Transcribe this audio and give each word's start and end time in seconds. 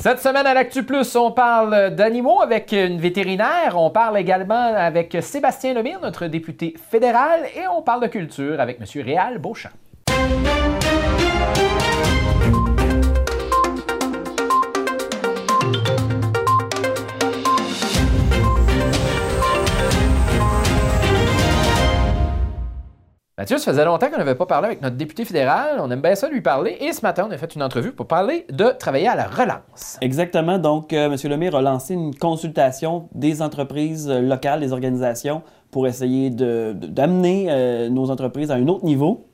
Cette 0.00 0.20
semaine 0.20 0.46
à 0.46 0.54
l'Actu 0.54 0.84
Plus, 0.84 1.16
on 1.16 1.32
parle 1.32 1.92
d'animaux 1.92 2.40
avec 2.40 2.70
une 2.70 3.00
vétérinaire. 3.00 3.74
On 3.74 3.90
parle 3.90 4.16
également 4.16 4.72
avec 4.76 5.16
Sébastien 5.20 5.74
Lemire, 5.74 5.98
notre 6.00 6.28
député 6.28 6.74
fédéral. 6.88 7.46
Et 7.56 7.66
on 7.66 7.82
parle 7.82 8.02
de 8.02 8.06
culture 8.06 8.60
avec 8.60 8.78
M. 8.80 8.86
Réal 9.04 9.38
Beauchamp. 9.38 9.70
Mathieu, 23.38 23.56
ça 23.58 23.70
faisait 23.70 23.84
longtemps 23.84 24.10
qu'on 24.10 24.18
n'avait 24.18 24.34
pas 24.34 24.46
parlé 24.46 24.66
avec 24.66 24.82
notre 24.82 24.96
député 24.96 25.24
fédéral. 25.24 25.78
On 25.78 25.88
aime 25.92 26.00
bien 26.00 26.16
ça 26.16 26.28
lui 26.28 26.40
parler. 26.40 26.76
Et 26.80 26.92
ce 26.92 27.02
matin, 27.02 27.28
on 27.28 27.30
a 27.30 27.38
fait 27.38 27.54
une 27.54 27.62
entrevue 27.62 27.92
pour 27.92 28.08
parler 28.08 28.44
de 28.50 28.76
travailler 28.76 29.06
à 29.06 29.14
la 29.14 29.28
relance. 29.28 29.96
Exactement. 30.00 30.58
Donc, 30.58 30.92
euh, 30.92 31.08
M. 31.08 31.30
Lemire 31.30 31.54
a 31.54 31.62
lancé 31.62 31.94
une 31.94 32.16
consultation 32.16 33.08
des 33.14 33.40
entreprises 33.40 34.10
locales, 34.10 34.58
des 34.58 34.72
organisations, 34.72 35.42
pour 35.70 35.86
essayer 35.86 36.30
d'amener 36.30 37.46
euh, 37.48 37.88
nos 37.88 38.10
entreprises 38.10 38.50
à 38.50 38.54
un 38.54 38.66
autre 38.66 38.84
niveau. 38.84 39.28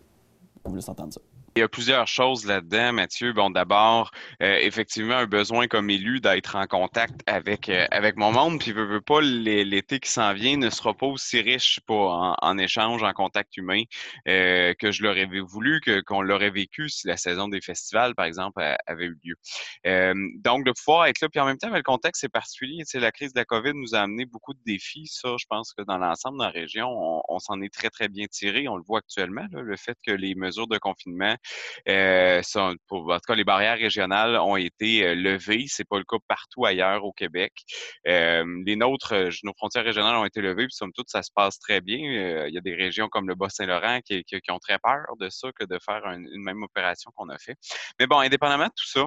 Vous 0.66 0.74
laisse 0.74 0.88
entendre 0.90 1.14
ça. 1.14 1.20
Il 1.56 1.60
y 1.60 1.62
a 1.62 1.68
plusieurs 1.68 2.08
choses 2.08 2.46
là-dedans, 2.46 2.92
Mathieu. 2.92 3.32
Bon, 3.32 3.48
d'abord, 3.48 4.10
euh, 4.42 4.56
effectivement, 4.60 5.14
un 5.14 5.26
besoin 5.26 5.68
comme 5.68 5.88
élu 5.88 6.18
d'être 6.18 6.56
en 6.56 6.66
contact 6.66 7.20
avec, 7.28 7.68
euh, 7.68 7.86
avec 7.92 8.16
mon 8.16 8.32
monde. 8.32 8.58
Puis, 8.58 8.72
veux, 8.72 8.84
veux 8.84 9.00
pas, 9.00 9.20
l'été 9.20 10.00
qui 10.00 10.10
s'en 10.10 10.34
vient 10.34 10.56
ne 10.56 10.68
sera 10.68 10.94
pas 10.94 11.06
aussi 11.06 11.40
riche 11.40 11.78
pour, 11.86 12.10
en, 12.10 12.58
échange, 12.58 13.04
en 13.04 13.12
contact 13.12 13.56
humain 13.56 13.84
euh, 14.26 14.74
que 14.80 14.90
je 14.90 15.04
l'aurais 15.04 15.26
voulu, 15.26 15.80
que, 15.80 16.00
qu'on 16.00 16.22
l'aurait 16.22 16.50
vécu 16.50 16.88
si 16.88 17.06
la 17.06 17.16
saison 17.16 17.46
des 17.46 17.60
festivals, 17.60 18.16
par 18.16 18.24
exemple, 18.24 18.60
avait 18.88 19.04
eu 19.04 19.16
lieu. 19.22 19.36
donc, 20.42 20.66
de 20.66 20.72
pouvoir 20.72 21.06
être 21.06 21.20
là. 21.20 21.28
Puis, 21.28 21.38
en 21.38 21.46
même 21.46 21.58
temps, 21.58 21.70
le 21.70 21.84
contexte 21.84 22.24
est 22.24 22.28
particulier. 22.28 22.78
Tu 22.78 22.86
sais, 22.86 22.98
la 22.98 23.12
crise 23.12 23.32
de 23.32 23.38
la 23.38 23.44
COVID 23.44 23.74
nous 23.74 23.94
a 23.94 24.00
amené 24.00 24.24
beaucoup 24.24 24.54
de 24.54 24.60
défis. 24.66 25.06
Ça, 25.06 25.36
je 25.38 25.46
pense 25.48 25.72
que 25.72 25.84
dans 25.84 25.98
l'ensemble 25.98 26.40
de 26.40 26.44
la 26.46 26.50
région, 26.50 26.88
on, 27.28 27.38
s'en 27.38 27.62
est 27.62 27.72
très, 27.72 27.90
très 27.90 28.08
bien 28.08 28.26
tiré. 28.26 28.66
On 28.66 28.76
le 28.76 28.82
voit 28.84 28.98
actuellement, 28.98 29.46
le 29.52 29.76
fait 29.76 29.96
que 30.04 30.10
les 30.10 30.34
mesures 30.34 30.66
de 30.66 30.78
confinement 30.78 31.36
euh, 31.88 32.42
en 32.56 32.74
tout 32.74 33.20
cas, 33.26 33.34
les 33.34 33.44
barrières 33.44 33.78
régionales 33.78 34.36
ont 34.36 34.56
été 34.56 35.06
euh, 35.06 35.14
levées. 35.14 35.64
C'est 35.68 35.88
pas 35.88 35.98
le 35.98 36.04
cas 36.04 36.16
partout 36.28 36.64
ailleurs 36.64 37.04
au 37.04 37.12
Québec. 37.12 37.52
Euh, 38.06 38.44
les 38.66 38.76
nôtres, 38.76 39.14
nos 39.42 39.52
frontières 39.54 39.84
régionales 39.84 40.16
ont 40.16 40.24
été 40.24 40.40
levées, 40.40 40.66
puis 40.66 40.74
somme 40.74 40.92
toute, 40.92 41.10
ça 41.10 41.22
se 41.22 41.30
passe 41.34 41.58
très 41.58 41.80
bien. 41.80 42.46
il 42.46 42.54
y 42.54 42.58
a 42.58 42.60
des 42.60 42.74
régions 42.74 43.08
comme 43.08 43.28
le 43.28 43.34
Bas-Saint-Laurent 43.34 44.00
qui, 44.00 44.24
ont 44.50 44.58
très 44.58 44.78
peur 44.78 45.04
de 45.18 45.28
ça 45.28 45.48
que 45.58 45.64
de 45.64 45.78
faire 45.84 46.04
une 46.06 46.28
même 46.42 46.62
opération 46.62 47.10
qu'on 47.14 47.28
a 47.28 47.38
fait. 47.38 47.56
Mais 47.98 48.06
bon, 48.06 48.18
indépendamment 48.18 48.66
de 48.66 48.72
tout 48.76 48.86
ça, 48.86 49.06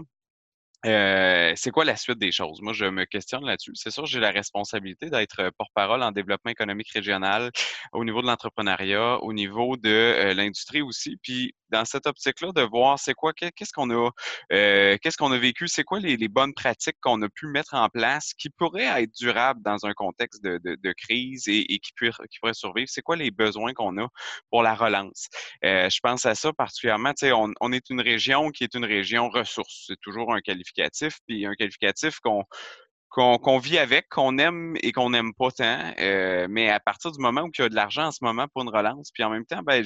c'est 0.83 1.71
quoi 1.71 1.85
la 1.85 1.95
suite 1.95 2.19
des 2.19 2.31
choses? 2.31 2.61
Moi, 2.61 2.73
je 2.73 2.85
me 2.85 3.05
questionne 3.05 3.45
là-dessus. 3.45 3.71
C'est 3.75 3.91
sûr, 3.91 4.05
j'ai 4.05 4.19
la 4.19 4.31
responsabilité 4.31 5.09
d'être 5.09 5.51
porte-parole 5.57 6.03
en 6.03 6.11
développement 6.11 6.51
économique 6.51 6.89
régional 6.91 7.51
au 7.93 8.03
niveau 8.03 8.21
de 8.21 8.27
l'entrepreneuriat, 8.27 9.17
au 9.21 9.33
niveau 9.33 9.77
de 9.77 10.33
l'industrie 10.33 10.81
aussi. 10.81 11.17
Puis, 11.21 11.53
dans 11.69 11.85
cette 11.85 12.07
optique-là, 12.07 12.51
de 12.51 12.61
voir 12.61 12.99
c'est 12.99 13.13
quoi, 13.13 13.33
qu'est-ce 13.33 13.71
qu'on 13.73 13.89
a, 13.91 14.09
qu'est-ce 14.49 15.17
qu'on 15.17 15.31
a 15.31 15.37
vécu, 15.37 15.67
c'est 15.67 15.83
quoi 15.83 15.99
les, 15.99 16.27
bonnes 16.27 16.53
pratiques 16.53 16.97
qu'on 17.01 17.21
a 17.21 17.29
pu 17.29 17.47
mettre 17.47 17.73
en 17.73 17.89
place 17.89 18.33
qui 18.33 18.49
pourraient 18.49 19.03
être 19.03 19.13
durables 19.13 19.61
dans 19.63 19.85
un 19.85 19.93
contexte 19.93 20.43
de, 20.43 20.93
crise 20.93 21.47
et, 21.47 21.79
qui, 21.79 21.91
pourraient 22.39 22.53
survivre? 22.53 22.89
C'est 22.89 23.01
quoi 23.01 23.15
les 23.15 23.31
besoins 23.31 23.73
qu'on 23.73 23.97
a 23.97 24.07
pour 24.49 24.63
la 24.63 24.75
relance? 24.75 25.27
je 25.63 25.99
pense 26.01 26.25
à 26.25 26.35
ça 26.35 26.53
particulièrement. 26.53 27.13
On, 27.23 27.51
on 27.61 27.71
est 27.71 27.89
une 27.89 28.01
région 28.01 28.49
qui 28.49 28.63
est 28.63 28.73
une 28.75 28.85
région 28.85 29.29
ressource. 29.29 29.85
C'est 29.87 29.99
toujours 30.01 30.33
un 30.33 30.41
qualificatif 30.41 31.19
puis 31.27 31.45
un 31.45 31.53
qualificatif 31.53 32.19
qu'on 32.19 32.43
qu'on 33.09 33.57
vit 33.57 33.77
avec, 33.77 34.09
qu'on 34.09 34.37
aime 34.37 34.75
et 34.81 34.91
qu'on 34.91 35.09
n'aime 35.09 35.33
pas 35.33 35.49
tant. 35.51 35.93
Euh, 35.99 36.47
mais 36.49 36.69
à 36.69 36.79
partir 36.79 37.11
du 37.11 37.19
moment 37.19 37.41
où 37.41 37.49
il 37.57 37.61
y 37.61 37.65
a 37.65 37.69
de 37.69 37.75
l'argent 37.75 38.07
en 38.07 38.11
ce 38.11 38.19
moment 38.21 38.47
pour 38.53 38.63
une 38.63 38.69
relance, 38.69 39.11
puis 39.11 39.23
en 39.23 39.29
même 39.29 39.45
temps, 39.45 39.61
ben, 39.63 39.83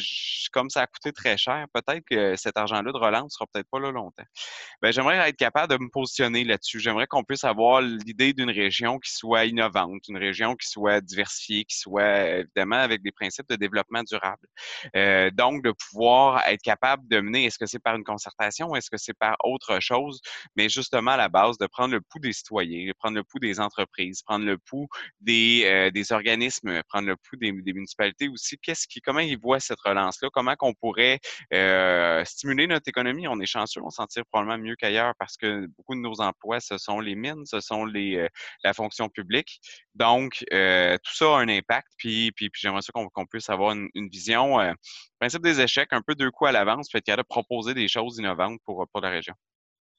comme 0.52 0.70
ça 0.70 0.82
a 0.82 0.88
coûté 0.88 1.14
très 1.14 1.38
cher, 1.38 1.66
peut-être 1.74 2.04
que 2.10 2.36
cet 2.36 2.58
argent-là 2.58 2.92
de 2.92 2.98
relance 2.98 3.34
sera 3.34 3.46
peut-être 3.54 3.70
pas 3.72 3.80
là 3.80 3.92
longtemps. 3.92 4.24
Ben, 4.82 4.92
j'aimerais 4.92 5.30
être 5.30 5.38
capable 5.38 5.72
de 5.74 5.84
me 5.84 5.90
positionner 5.90 6.44
là-dessus. 6.44 6.80
J'aimerais 6.80 7.08
qu'on 7.08 7.24
puisse 7.24 7.44
avoir 7.44 7.82
l'idée 7.82 8.34
d'une 8.34 8.52
région 8.52 9.00
qui 9.00 9.12
soit 9.12 9.46
innovante, 9.46 10.08
une 10.10 10.18
région 10.18 10.56
qui 10.56 10.68
soit 10.68 11.02
diversifiée, 11.02 11.64
qui 11.66 11.78
soit 11.78 12.40
évidemment 12.40 12.78
avec 12.78 13.02
des 13.02 13.12
principes 13.12 13.48
de 13.50 13.56
développement 13.56 14.04
durable. 14.04 14.46
Euh, 14.96 15.30
donc, 15.32 15.64
de 15.64 15.72
pouvoir 15.72 16.44
être 16.48 16.62
capable 16.62 17.08
de 17.08 17.22
mener, 17.22 17.46
est-ce 17.46 17.58
que 17.58 17.66
c'est 17.66 17.80
par 17.80 17.96
une 17.96 18.04
concertation 18.04 18.72
est-ce 18.76 18.90
que 18.90 18.98
c'est 18.98 19.14
par 19.14 19.36
autre 19.44 19.80
chose, 19.80 20.22
mais 20.56 20.70
justement 20.70 21.12
à 21.12 21.18
la 21.18 21.30
base 21.30 21.58
de 21.58 21.68
prendre 21.68 21.94
le 21.94 22.02
pouls 22.02 22.20
des 22.20 22.34
citoyens, 22.34 22.92
prendre 23.00 23.11
le 23.16 23.24
pouls 23.24 23.40
des 23.40 23.60
entreprises, 23.60 24.22
prendre 24.22 24.46
le 24.46 24.58
pouls 24.58 24.88
des, 25.20 25.64
euh, 25.66 25.92
des 25.92 26.12
organismes, 26.12 26.82
prendre 26.90 27.08
le 27.08 27.16
pouls 27.16 27.38
des, 27.38 27.52
municipalités 27.52 28.28
aussi. 28.28 28.58
Qu'est-ce 28.58 28.88
qui, 28.88 29.02
comment 29.02 29.20
ils 29.20 29.40
voient 29.40 29.60
cette 29.60 29.80
relance-là? 29.82 30.30
Comment 30.34 30.56
qu'on 30.56 30.74
pourrait 30.74 31.20
euh, 31.54 32.24
stimuler 32.26 32.68
notre 32.68 32.88
économie? 32.88 33.28
On 33.28 33.40
est 33.40 33.46
chanceux, 33.46 33.82
on 33.84 33.90
s'en 33.90 34.08
tire 34.08 34.24
probablement 34.32 34.64
mieux 34.64 34.76
qu'ailleurs 34.76 35.14
parce 35.20 35.38
que 35.38 35.68
beaucoup 35.78 35.96
de 35.96 36.02
nos 36.02 36.22
emplois, 36.22 36.60
ce 36.60 36.78
sont 36.78 37.00
les 37.00 37.16
mines, 37.16 37.46
ce 37.46 37.60
sont 37.60 37.86
les, 37.86 38.18
euh, 38.18 38.28
la 38.64 38.74
fonction 38.74 39.10
publique. 39.10 39.60
Donc, 39.96 40.44
tout 40.50 41.16
ça 41.16 41.26
a 41.26 41.40
un 41.40 41.50
impact. 41.50 41.88
Puis, 41.98 42.32
puis, 42.32 42.50
j'aimerais 42.54 42.82
ça 42.82 42.92
qu'on 42.94 43.26
puisse 43.26 43.50
avoir 43.50 43.74
une, 43.74 43.90
vision, 44.10 44.58
principe 45.20 45.42
des 45.44 45.62
échecs, 45.62 45.90
un 45.92 46.02
peu 46.02 46.16
deux 46.16 46.32
coups 46.32 46.50
à 46.50 46.52
l'avance, 46.52 46.90
puis 46.90 46.98
être 46.98 47.06
capable 47.06 47.24
de 47.24 47.28
proposer 47.28 47.74
des 47.74 47.88
choses 47.88 48.18
innovantes 48.18 48.60
pour, 48.66 48.86
pour 48.92 49.02
la 49.02 49.10
région. 49.10 49.36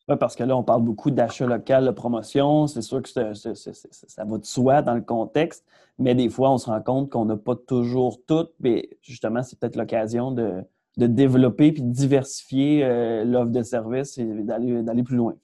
Oui, 0.08 0.16
parce 0.18 0.34
que 0.34 0.42
là, 0.42 0.56
on 0.56 0.64
parle 0.64 0.82
beaucoup 0.82 1.10
d'achat 1.10 1.46
local, 1.46 1.86
de 1.86 1.90
promotion. 1.90 2.66
C'est 2.66 2.82
sûr 2.82 3.02
que 3.02 3.08
ça 3.08 4.24
va 4.24 4.38
de 4.38 4.44
soi 4.44 4.82
dans 4.82 4.94
le 4.94 5.00
contexte, 5.00 5.64
mais 5.98 6.14
des 6.14 6.28
fois, 6.28 6.50
on 6.50 6.58
se 6.58 6.66
rend 6.66 6.82
compte 6.82 7.10
qu'on 7.10 7.24
n'a 7.24 7.36
pas 7.36 7.54
toujours 7.54 8.18
tout. 8.26 8.48
Mais 8.60 8.90
justement, 9.02 9.42
c'est 9.42 9.58
peut-être 9.58 9.76
l'occasion 9.76 10.32
de, 10.32 10.64
développer 10.96 11.72
puis 11.72 11.82
de 11.82 11.92
diversifier 11.92 12.84
euh, 12.84 13.24
l'offre 13.24 13.52
de 13.52 13.62
service 13.62 14.18
et 14.18 14.24
d'aller 14.24 15.02
plus 15.04 15.16
loin. 15.16 15.34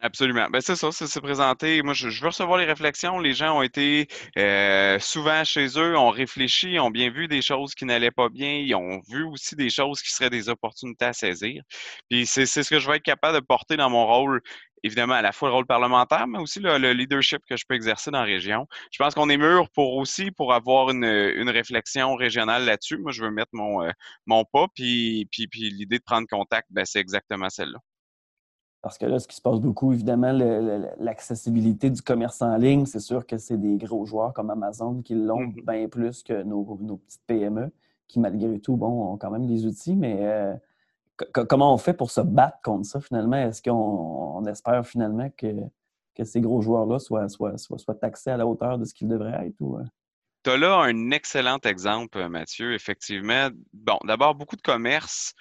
Absolument. 0.00 0.46
Ben 0.48 0.60
c'est 0.60 0.76
ça, 0.76 0.92
c'est 0.92 1.20
présenté. 1.20 1.82
Moi, 1.82 1.92
je, 1.92 2.08
veux 2.08 2.28
recevoir 2.28 2.56
les 2.58 2.64
réflexions. 2.64 3.18
Les 3.18 3.34
gens 3.34 3.58
ont 3.58 3.62
été 3.62 4.06
euh, 4.38 4.96
souvent 5.00 5.42
chez 5.42 5.66
eux, 5.76 5.98
ont 5.98 6.10
réfléchi, 6.10 6.78
ont 6.78 6.90
bien 6.90 7.10
vu 7.10 7.26
des 7.26 7.42
choses 7.42 7.74
qui 7.74 7.84
n'allaient 7.84 8.12
pas 8.12 8.28
bien, 8.28 8.58
ils 8.58 8.76
ont 8.76 9.00
vu 9.08 9.24
aussi 9.24 9.56
des 9.56 9.70
choses 9.70 10.00
qui 10.00 10.12
seraient 10.12 10.30
des 10.30 10.48
opportunités 10.48 11.06
à 11.06 11.12
saisir. 11.12 11.64
Puis 12.08 12.26
c'est 12.26 12.46
ce 12.46 12.70
que 12.70 12.78
je 12.78 12.88
vais 12.88 12.98
être 12.98 13.02
capable 13.02 13.40
de 13.40 13.44
porter 13.44 13.76
dans 13.76 13.90
mon 13.90 14.06
rôle 14.06 14.40
évidemment 14.84 15.14
à 15.14 15.22
la 15.22 15.32
fois 15.32 15.48
le 15.48 15.54
rôle 15.56 15.66
parlementaire, 15.66 16.28
mais 16.28 16.38
aussi 16.38 16.60
le, 16.60 16.92
leadership 16.92 17.42
que 17.48 17.56
je 17.56 17.64
peux 17.68 17.74
exercer 17.74 18.12
dans 18.12 18.20
la 18.20 18.24
région. 18.24 18.68
Je 18.92 18.98
pense 18.98 19.14
qu'on 19.14 19.28
est 19.28 19.36
mûr 19.36 19.68
pour 19.70 19.96
aussi 19.96 20.30
pour 20.30 20.54
avoir 20.54 20.90
une, 20.90 21.04
une 21.04 21.50
réflexion 21.50 22.14
régionale 22.14 22.64
là-dessus. 22.64 22.98
Moi, 22.98 23.10
je 23.10 23.24
veux 23.24 23.30
mettre 23.32 23.50
mon, 23.52 23.82
euh, 23.82 23.90
mon 24.26 24.44
pas, 24.44 24.68
puis, 24.74 25.26
puis, 25.32 25.48
puis 25.48 25.70
l'idée 25.70 25.98
de 25.98 26.04
prendre 26.04 26.28
contact, 26.28 26.68
ben, 26.70 26.84
c'est 26.84 27.00
exactement 27.00 27.48
celle-là. 27.50 27.78
Parce 28.80 28.96
que 28.96 29.06
là, 29.06 29.18
ce 29.18 29.26
qui 29.26 29.34
se 29.34 29.42
passe 29.42 29.58
beaucoup, 29.58 29.92
évidemment, 29.92 30.32
l'accessibilité 30.98 31.90
du 31.90 32.00
commerce 32.00 32.40
en 32.42 32.56
ligne, 32.56 32.86
c'est 32.86 33.00
sûr 33.00 33.26
que 33.26 33.36
c'est 33.36 33.56
des 33.56 33.76
gros 33.76 34.06
joueurs 34.06 34.32
comme 34.32 34.50
Amazon 34.50 35.02
qui 35.02 35.14
l'ont 35.14 35.42
mm-hmm. 35.42 35.66
bien 35.66 35.88
plus 35.88 36.22
que 36.22 36.42
nos, 36.44 36.64
petites 36.64 37.22
PME, 37.26 37.72
qui 38.06 38.20
malgré 38.20 38.60
tout, 38.60 38.76
bon, 38.76 39.12
ont 39.12 39.16
quand 39.16 39.30
même 39.30 39.46
des 39.46 39.66
outils, 39.66 39.96
mais 39.96 40.18
euh, 40.20 40.54
comment 41.48 41.74
on 41.74 41.78
fait 41.78 41.94
pour 41.94 42.10
se 42.10 42.20
battre 42.20 42.58
contre 42.62 42.86
ça 42.86 43.00
finalement? 43.00 43.36
Est-ce 43.36 43.62
qu'on 43.62 44.44
espère 44.46 44.86
finalement 44.86 45.28
que, 45.36 45.54
que 46.14 46.24
ces 46.24 46.40
gros 46.40 46.62
joueurs-là 46.62 47.00
soient, 47.00 47.28
soient, 47.28 47.58
soient, 47.58 47.94
taxés 47.94 48.30
à 48.30 48.36
la 48.36 48.46
hauteur 48.46 48.78
de 48.78 48.84
ce 48.84 48.94
qu'ils 48.94 49.08
devraient 49.08 49.46
être? 49.46 49.60
Ou, 49.60 49.78
euh? 49.78 49.84
Tu 50.44 50.50
as 50.50 50.56
là 50.56 50.76
un 50.76 51.10
excellent 51.10 51.58
exemple, 51.64 52.26
Mathieu. 52.28 52.72
Effectivement, 52.72 53.48
bon, 53.72 53.98
d'abord, 54.04 54.36
beaucoup 54.36 54.56
de 54.56 54.62
commerces 54.62 55.34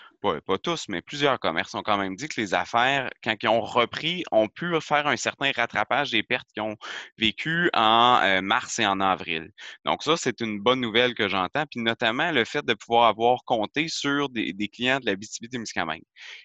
pas, 0.46 0.58
tous, 0.58 0.86
mais 0.90 1.02
plusieurs 1.02 1.40
commerces 1.40 1.74
ont 1.76 1.82
quand 1.82 1.98
même 1.98 2.16
dit 2.16 2.28
que 2.28 2.40
les 2.40 2.54
affaires, 2.54 3.10
quand 3.24 3.36
ils 3.42 3.50
ont 3.50 3.62
repris, 3.62 4.24
ont 4.32 4.48
pu 4.48 4.80
faire 4.82 5.08
un 5.08 5.18
certain 5.18 5.52
rattrapage 5.56 6.12
des 6.12 6.24
pertes 6.24 6.48
qu'ils 6.54 6.64
ont 6.64 6.76
vécues 7.18 7.70
en 7.74 8.20
euh, 8.24 8.42
mars 8.42 8.80
et 8.80 8.86
en 8.86 9.00
avril. 9.00 9.50
Donc 9.86 10.04
ça, 10.04 10.18
c'est 10.18 10.42
une 10.42 10.60
bonne 10.60 10.82
nouvelle 10.82 11.14
que 11.14 11.28
j'entends, 11.28 11.66
puis 11.70 11.82
notamment 11.82 12.32
le 12.32 12.46
fait 12.46 12.66
de 12.66 12.74
pouvoir 12.74 13.08
avoir 13.08 13.44
compté 13.46 13.88
sur 13.88 14.30
des, 14.30 14.54
clients 14.68 15.00
de 15.00 15.06
la 15.06 15.16
BTB-Témiscamingue. 15.16 16.04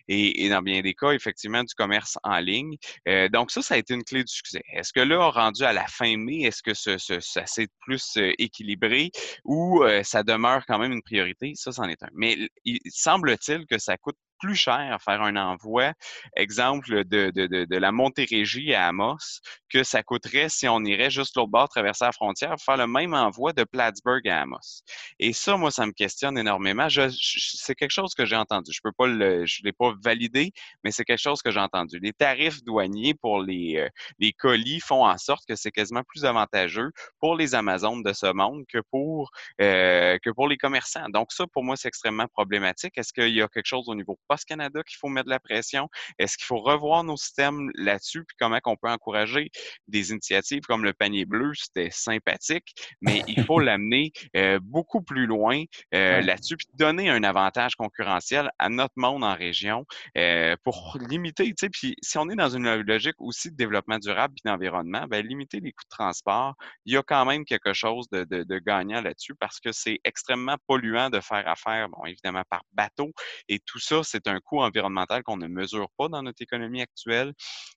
Et, 0.09 0.45
et 0.45 0.49
dans 0.49 0.63
bien 0.63 0.81
des 0.81 0.95
cas, 0.95 1.13
effectivement, 1.13 1.63
du 1.63 1.75
commerce 1.75 2.19
en 2.23 2.39
ligne. 2.39 2.77
Euh, 3.09 3.29
donc 3.29 3.51
ça, 3.51 3.63
ça 3.63 3.75
a 3.75 3.79
été 3.79 3.95
une 3.95 4.05
clé 4.05 4.25
du 4.25 4.33
succès. 4.33 4.63
Est-ce 4.73 4.93
que 4.93 5.01
là, 5.01 5.29
rendu 5.31 5.65
à 5.65 5.73
la 5.73 5.87
fin 5.87 6.17
mai, 6.17 6.43
est-ce 6.43 6.63
que 6.63 6.75
ça 6.75 7.47
s'est 7.47 7.69
plus 7.81 8.17
euh, 8.17 8.33
équilibré 8.39 9.11
ou 9.45 9.83
ça 10.03 10.23
demeure 10.23 10.65
quand 10.67 10.79
même 10.79 10.93
une 10.93 11.03
priorité? 11.03 11.53
Ça, 11.55 11.73
c'en 11.73 11.85
est 11.85 12.03
un. 12.03 12.09
Mais 12.15 12.37
il 12.65 12.81
semble-t-il 12.91 13.67
que 13.73 13.79
ça 13.79 13.97
coûte 13.97 14.19
plus 14.43 14.57
cher 14.57 14.99
faire 15.05 15.23
un 15.23 15.37
envoi, 15.37 15.93
exemple 16.37 17.05
de, 17.05 17.31
de, 17.31 17.47
de, 17.47 17.77
la 17.77 17.93
Montérégie 17.93 18.75
à 18.75 18.89
Amos, 18.89 19.41
que 19.71 19.85
ça 19.85 20.03
coûterait 20.03 20.49
si 20.49 20.67
on 20.69 20.85
irait 20.85 21.11
juste 21.11 21.37
l'autre 21.37 21.51
bord, 21.51 21.69
traverser 21.69 22.05
la 22.05 22.13
frontière, 22.13 22.57
faire 22.59 22.77
le 22.77 22.89
même 22.89 23.15
envoi 23.15 23.53
de 23.53 23.63
Plattsburgh 23.63 24.29
à 24.29 24.43
Amos. 24.43 24.83
Et 25.21 25.33
ça, 25.33 25.57
moi, 25.57 25.71
ça 25.71 25.87
me 25.87 25.93
questionne 25.93 26.37
énormément. 26.37 26.89
c'est 26.91 27.75
quelque 27.77 27.93
chose 27.93 28.15
que 28.15 28.27
j'ai 28.27 28.35
entendu. 28.35 28.73
Je 28.73 28.81
peux 28.83 28.93
pas 28.93 29.07
le, 29.07 29.47
je 29.47 29.63
l'ai 29.63 29.73
pas 29.73 29.95
validé, 30.03 30.53
mais 30.83 30.91
c'est 30.91 31.05
quelque 31.05 31.23
chose 31.23 31.41
que 31.41 31.53
j'ai 31.53 31.61
entendu. 31.61 32.01
Les 32.03 32.13
tarifs 32.13 32.65
douaniers 32.65 33.15
pour 33.15 33.41
les, 33.41 33.77
euh, 33.77 33.89
les 34.19 34.33
colis 34.33 34.81
font 34.81 35.07
en 35.07 35.19
sorte 35.19 35.45
que 35.47 35.55
c'est 35.55 35.71
quasiment 35.71 36.03
plus 36.03 36.25
avantageux 36.25 36.91
pour 37.21 37.37
les 37.37 37.55
Amazones 37.55 38.03
de 38.03 38.13
ce 38.13 38.33
monde 38.33 38.65
que 38.69 38.79
pour, 38.91 39.31
euh, 39.61 40.19
que 40.21 40.31
pour 40.31 40.49
les 40.49 40.57
commerçants. 40.57 41.09
Donc 41.11 41.31
ça, 41.31 41.47
pour 41.47 41.63
moi, 41.63 41.77
c'est 41.77 41.89
extrêmement 41.89 42.27
problématique. 42.27 42.99
Est-ce 42.99 43.13
qu'il 43.13 43.35
y 43.35 43.41
a 43.41 43.47
quelque 43.47 43.67
chose 43.67 43.89
au 43.89 43.95
niveau 43.95 44.19
Post 44.33 44.47
Canada 44.47 44.83
qu'il 44.83 44.97
faut 44.97 45.09
mettre 45.09 45.27
de 45.27 45.31
la 45.31 45.41
pression? 45.41 45.91
Est-ce 46.19 46.39
qu'il 46.39 46.47
faut 46.47 46.61
revoir 46.61 47.05
nos 47.05 47.19
systèmes 47.19 47.71
là-dessus? 47.75 48.25
Puis 48.25 48.35
comment 48.41 48.59
on 48.65 48.77
peut 48.77 48.89
encourager 48.89 49.51
des 49.89 50.11
initiatives 50.11 50.63
comme 50.63 50.85
le 50.85 50.95
panier 50.95 51.27
bleu? 51.27 51.53
C'était 51.55 51.91
sympathique, 51.91 52.75
mais 53.03 53.23
il 53.29 53.45
faut 53.45 53.59
l'amener 53.61 54.11
euh, 54.35 54.59
beaucoup 54.63 55.03
plus 55.03 55.27
loin 55.27 55.65
euh, 55.95 56.23
là-dessus, 56.23 56.57
puis 56.57 56.67
donner 56.79 57.11
un 57.11 57.23
avantage 57.25 57.75
concurrentiel 57.75 58.51
à 58.59 58.71
notre 58.71 58.95
monde 58.97 59.23
en 59.23 59.35
région 59.35 59.85
euh, 60.17 60.57
pour 60.65 60.97
limiter, 61.11 61.45
tu 61.45 61.55
sais, 61.59 61.69
puis 61.69 61.95
si 62.03 62.17
on 62.17 62.31
est 62.31 62.37
dans 62.37 62.49
une 62.49 62.81
logique 62.81 63.17
aussi 63.19 63.51
de 63.51 63.57
développement 63.57 63.99
durable 63.99 64.35
et 64.43 64.49
d'environnement, 64.49 65.07
ben, 65.09 65.27
limiter 65.27 65.61
les 65.61 65.73
coûts 65.73 65.85
de 65.85 65.95
transport, 65.95 66.55
il 66.87 66.95
y 66.95 66.97
a 66.97 67.03
quand 67.03 67.27
même 67.27 67.45
quelque 67.45 67.75
chose 67.75 68.09
de, 68.11 68.25
de 68.25 68.59
gagnant 68.59 69.03
là-dessus 69.03 69.35
parce 69.35 69.61
que 69.61 69.73
c'est 69.73 70.01
extrêmement 70.05 70.57
polluant 70.67 71.11
de 71.11 71.21
faire 71.21 71.47
affaire, 71.47 71.91
bon, 71.91 72.07
évidemment, 72.07 72.45
par 72.49 72.63
bateau. 72.73 73.13
Et 73.49 73.59
tout 73.59 73.79
ça, 73.79 74.03
c'est 74.03 74.22
un 74.29 74.41
coût 74.41 74.61
environnemental 74.61 75.23
qu'on 75.23 75.37
ne 75.37 75.49
mesure 75.49 75.89
pas 75.97 76.09
dans 76.09 76.23
notre 76.23 76.43
économie 76.43 76.83
actuelle. 76.83 77.33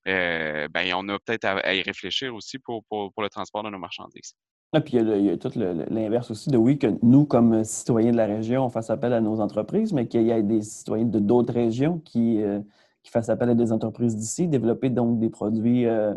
Euh, 0.07 0.68
ben, 0.69 0.94
on 0.95 1.07
a 1.09 1.19
peut-être 1.19 1.45
à, 1.45 1.74
y 1.74 1.81
réfléchir 1.81 2.33
aussi 2.36 2.59
pour, 2.59 2.83
le 2.92 3.30
transport 3.30 3.63
de 3.63 3.69
nos 3.69 3.80
marchandises. 3.80 4.36
Et 4.74 4.77
ah, 4.77 4.81
puis 4.81 4.97
il 4.97 5.25
y, 5.25 5.30
a, 5.30 5.38
tout 5.38 5.51
l'inverse 5.56 6.31
aussi 6.31 6.50
de 6.50 6.57
oui, 6.57 6.77
que 6.77 6.88
nous, 7.01 7.25
comme 7.25 7.63
citoyens 7.63 8.12
de 8.12 8.18
la 8.18 8.25
région, 8.25 8.65
on 8.65 8.69
fasse 8.69 8.89
appel 8.89 9.13
à 9.13 9.21
nos 9.21 9.39
entreprises, 9.39 9.94
mais 9.94 10.07
qu'il 10.07 10.24
y 10.24 10.31
ait 10.31 10.44
des 10.44 10.62
citoyens 10.62 11.06
de 11.06 11.19
d'autres 11.19 11.53
régions 11.53 12.00
qui, 12.00 12.42
euh, 12.42 12.59
qui 13.01 13.12
fassent 13.12 13.30
appel 13.30 13.50
à 13.50 13.56
des 13.56 13.71
entreprises 13.71 14.18
d'ici, 14.18 14.47
développer 14.47 14.89
donc 14.89 15.19
des 15.19 15.30
produits 15.30 15.86
euh, 15.86 16.13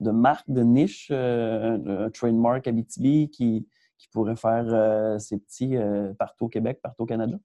de 0.00 0.10
marque, 0.10 0.48
de 0.48 0.62
niche, 0.62 1.10
un, 1.10 2.08
trademark 2.14 2.66
Abitibi 2.66 3.28
qui, 3.28 3.66
qui 3.98 4.08
pourrait 4.08 4.36
faire 4.36 5.20
ses 5.20 5.38
petits 5.38 5.76
partout 6.18 6.46
au 6.46 6.48
Québec, 6.48 6.78
partout 6.80 7.02
au 7.02 7.06
Canada? 7.06 7.36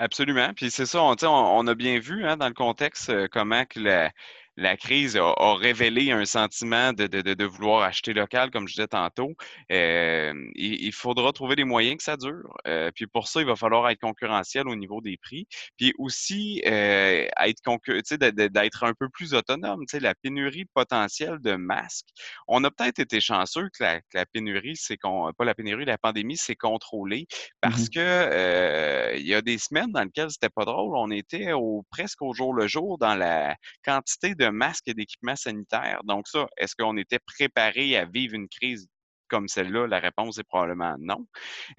Absolument. 0.00 0.52
Puis 0.54 0.70
c'est 0.70 0.86
ça, 0.86 1.02
on, 1.02 1.14
on, 1.22 1.66
a 1.66 1.74
bien 1.76 1.98
vu 2.00 2.26
hein, 2.26 2.36
dans 2.36 2.48
le 2.48 2.54
contexte 2.54 3.28
comment 3.28 3.64
que 3.66 3.78
la, 3.78 4.10
la 4.56 4.76
crise 4.76 5.16
a, 5.16 5.54
révélé 5.54 6.10
un 6.10 6.24
sentiment 6.24 6.92
de, 6.92 7.06
de, 7.06 7.20
de, 7.22 7.44
vouloir 7.44 7.82
acheter 7.82 8.12
local, 8.12 8.50
comme 8.50 8.68
je 8.68 8.74
disais 8.74 8.88
tantôt. 8.88 9.34
Euh, 9.72 10.32
il, 10.54 10.92
faudra 10.92 11.32
trouver 11.32 11.56
des 11.56 11.64
moyens 11.64 11.96
que 11.96 12.02
ça 12.02 12.16
dure. 12.16 12.54
Euh, 12.66 12.90
puis 12.94 13.06
pour 13.06 13.28
ça, 13.28 13.40
il 13.40 13.46
va 13.46 13.56
falloir 13.56 13.88
être 13.88 14.00
concurrentiel 14.00 14.68
au 14.68 14.76
niveau 14.76 15.00
des 15.00 15.16
prix. 15.16 15.46
Puis 15.76 15.92
aussi, 15.98 16.62
euh, 16.66 17.26
être 17.40 17.60
d'être 18.48 18.84
un 18.84 18.94
peu 18.94 19.08
plus 19.08 19.34
autonome. 19.34 19.84
La 20.00 20.14
pénurie 20.14 20.64
potentielle 20.66 21.38
de 21.40 21.56
masques. 21.56 22.08
On 22.48 22.62
a 22.64 22.70
peut-être 22.70 22.98
été 22.98 23.20
chanceux 23.20 23.68
que 23.68 23.82
la, 23.82 24.00
la 24.14 24.26
pénurie, 24.26 24.76
c'est 24.76 24.96
qu'on 24.96 25.30
pas 25.36 25.44
la 25.44 25.54
pénurie, 25.54 25.84
la 25.84 25.98
pandémie 25.98 26.36
s'est 26.36 26.56
contrôlée 26.56 27.26
parce 27.60 27.84
mmh 27.84 27.88
que 27.90 27.98
euh, 27.98 29.14
il 29.16 29.26
y 29.26 29.34
a 29.34 29.42
des 29.42 29.58
semaines 29.58 29.92
dans 29.92 30.02
lesquelles 30.02 30.30
c'était 30.30 30.48
pas 30.48 30.64
drôle. 30.64 30.96
On 30.96 31.10
était 31.10 31.52
au, 31.52 31.84
presque 31.90 32.22
au 32.22 32.32
jour 32.34 32.54
le 32.54 32.66
jour 32.66 32.98
dans 32.98 33.14
la 33.14 33.56
quantité 33.84 34.34
de 34.34 34.49
masques 34.50 34.88
et 34.88 34.94
d'équipements 34.94 35.36
sanitaires. 35.36 36.00
Donc 36.04 36.28
ça, 36.28 36.46
est-ce 36.56 36.74
qu'on 36.74 36.96
était 36.96 37.18
préparé 37.18 37.96
à 37.96 38.04
vivre 38.04 38.34
une 38.34 38.48
crise 38.48 38.88
comme 39.30 39.48
celle-là? 39.48 39.86
La 39.86 39.98
réponse 40.00 40.38
est 40.38 40.44
probablement 40.44 40.96
non. 40.98 41.26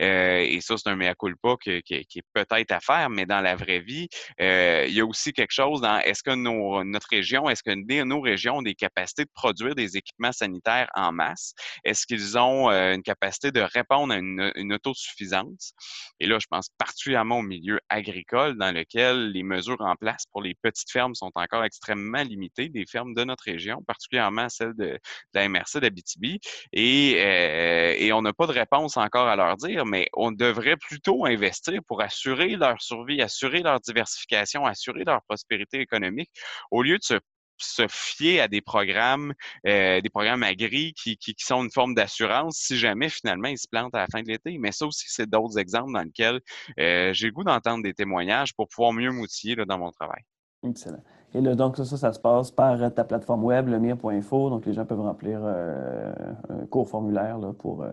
Euh, 0.02 0.40
et 0.40 0.62
ça, 0.62 0.78
c'est 0.78 0.90
un 0.90 0.96
mea 0.96 1.14
culpa 1.16 1.56
qui, 1.62 1.72
est 1.72 2.24
peut-être 2.34 2.72
à 2.72 2.80
faire, 2.80 3.10
mais 3.10 3.26
dans 3.26 3.42
la 3.42 3.56
vraie 3.56 3.80
vie, 3.80 4.08
euh, 4.40 4.86
il 4.88 4.94
y 4.94 5.02
a 5.02 5.06
aussi 5.06 5.34
quelque 5.34 5.54
chose 5.54 5.82
dans 5.82 6.00
est-ce 6.00 6.24
que 6.24 6.34
notre 6.34 7.08
région, 7.10 7.50
est-ce 7.50 7.64
que 7.64 8.04
nos 8.04 8.22
régions 8.22 8.58
ont 8.58 8.62
des 8.62 8.76
capacités 8.76 9.26
de 9.26 9.30
produire 9.34 9.76
des 9.76 9.98
équipements 9.98 10.32
sanitaires 10.32 10.90
en 10.96 11.12
masse? 11.12 11.54
Est-ce 11.84 12.06
qu'ils 12.06 12.38
ont 12.38 12.72
euh, 12.72 12.96
une 12.96 13.04
capacité 13.04 13.52
de 13.52 13.62
répondre 13.62 14.14
à 14.14 14.18
une, 14.18 14.52
une, 14.56 14.74
autosuffisance? 14.74 15.74
Et 16.20 16.28
là, 16.28 16.38
je 16.40 16.48
pense 16.50 16.70
particulièrement 16.78 17.40
au 17.40 17.44
milieu 17.44 17.80
agricole 17.90 18.58
dans 18.58 18.72
lequel 18.72 19.32
les 19.32 19.44
mesures 19.44 19.82
en 19.82 19.96
place 19.96 20.26
pour 20.32 20.42
les 20.42 20.56
petites 20.62 20.92
fermes 20.92 21.16
sont 21.16 21.32
encore 21.36 21.66
extrêmement 21.66 22.24
limitées, 22.24 22.70
des 22.70 22.86
fermes 22.86 23.14
de 23.14 23.24
notre 23.24 23.44
région, 23.44 23.84
particulièrement 23.84 24.48
celles 24.50 24.74
de, 24.76 24.86
de 24.86 25.00
la 25.34 25.50
MRC 25.50 25.80
d'Abitibi. 25.80 26.40
Et 26.72 27.18
euh, 27.50 27.96
et 27.98 28.14
on 28.14 28.22
n'a 28.22 28.34
pas 28.34 28.48
de 28.48 28.52
réponse 28.52 28.98
encore 28.98 29.28
à 29.28 29.36
leur 29.36 29.58
dire, 29.58 29.86
mais 29.86 30.08
on 30.14 30.32
devrait 30.32 30.78
plutôt 30.78 31.26
investir 31.26 31.82
pour 31.88 32.02
assurer 32.02 32.56
leur 32.56 32.82
survie, 32.82 33.22
assurer 33.22 33.62
leur 33.62 33.80
diversification, 33.80 34.66
assurer 34.66 35.04
leur 35.04 35.22
prospérité 35.24 35.80
économique, 35.80 36.32
au 36.72 36.84
lieu 36.84 36.98
de 36.98 37.20
se 37.64 37.88
fier 37.90 38.42
à 38.42 38.48
des 38.48 38.62
programmes, 38.62 39.34
euh, 39.68 40.02
des 40.02 40.10
programmes 40.10 40.44
agri 40.44 40.94
qui, 40.94 41.18
qui, 41.18 41.36
sont 41.38 41.64
une 41.64 41.72
forme 41.72 41.94
d'assurance 41.94 42.58
si 42.58 42.78
jamais 42.78 43.10
finalement 43.10 43.50
ils 43.50 43.58
se 43.58 43.68
plantent 43.70 43.96
à 43.96 44.00
la 44.00 44.08
fin 44.08 44.22
de 44.22 44.28
l'été. 44.28 44.58
Mais 44.58 44.72
ça 44.72 44.86
aussi, 44.86 45.06
c'est 45.08 45.30
d'autres 45.30 45.58
exemples 45.60 45.94
dans 45.94 46.02
lesquels 46.02 46.40
euh, 46.80 47.14
j'ai 47.14 47.28
le 47.28 47.34
goût 47.34 47.44
d'entendre 47.44 47.84
des 47.84 47.94
témoignages 47.94 48.54
pour 48.56 48.68
pouvoir 48.68 48.94
mieux 48.94 49.12
m'outiller 49.12 49.56
dans 49.56 49.78
mon 49.78 49.92
travail. 49.92 50.22
Excellent. 50.64 51.04
Et 51.34 51.42
là, 51.42 51.56
donc, 51.56 51.78
ça, 51.78 51.86
ça, 51.86 52.12
se 52.14 52.20
passe 52.20 52.52
par 52.52 52.82
euh, 52.82 52.90
ta 52.90 53.04
plateforme 53.04 53.44
web, 53.46 53.68
lemire.info. 53.68 54.50
Donc, 54.50 54.66
les 54.66 54.74
gens 54.74 54.86
peuvent 54.86 55.02
remplir 55.02 55.40
euh, 55.44 56.12
un 56.50 56.66
court 56.68 56.90
formulaire 56.90 57.38
là, 57.40 57.54
pour 57.54 57.84
euh, 57.84 57.92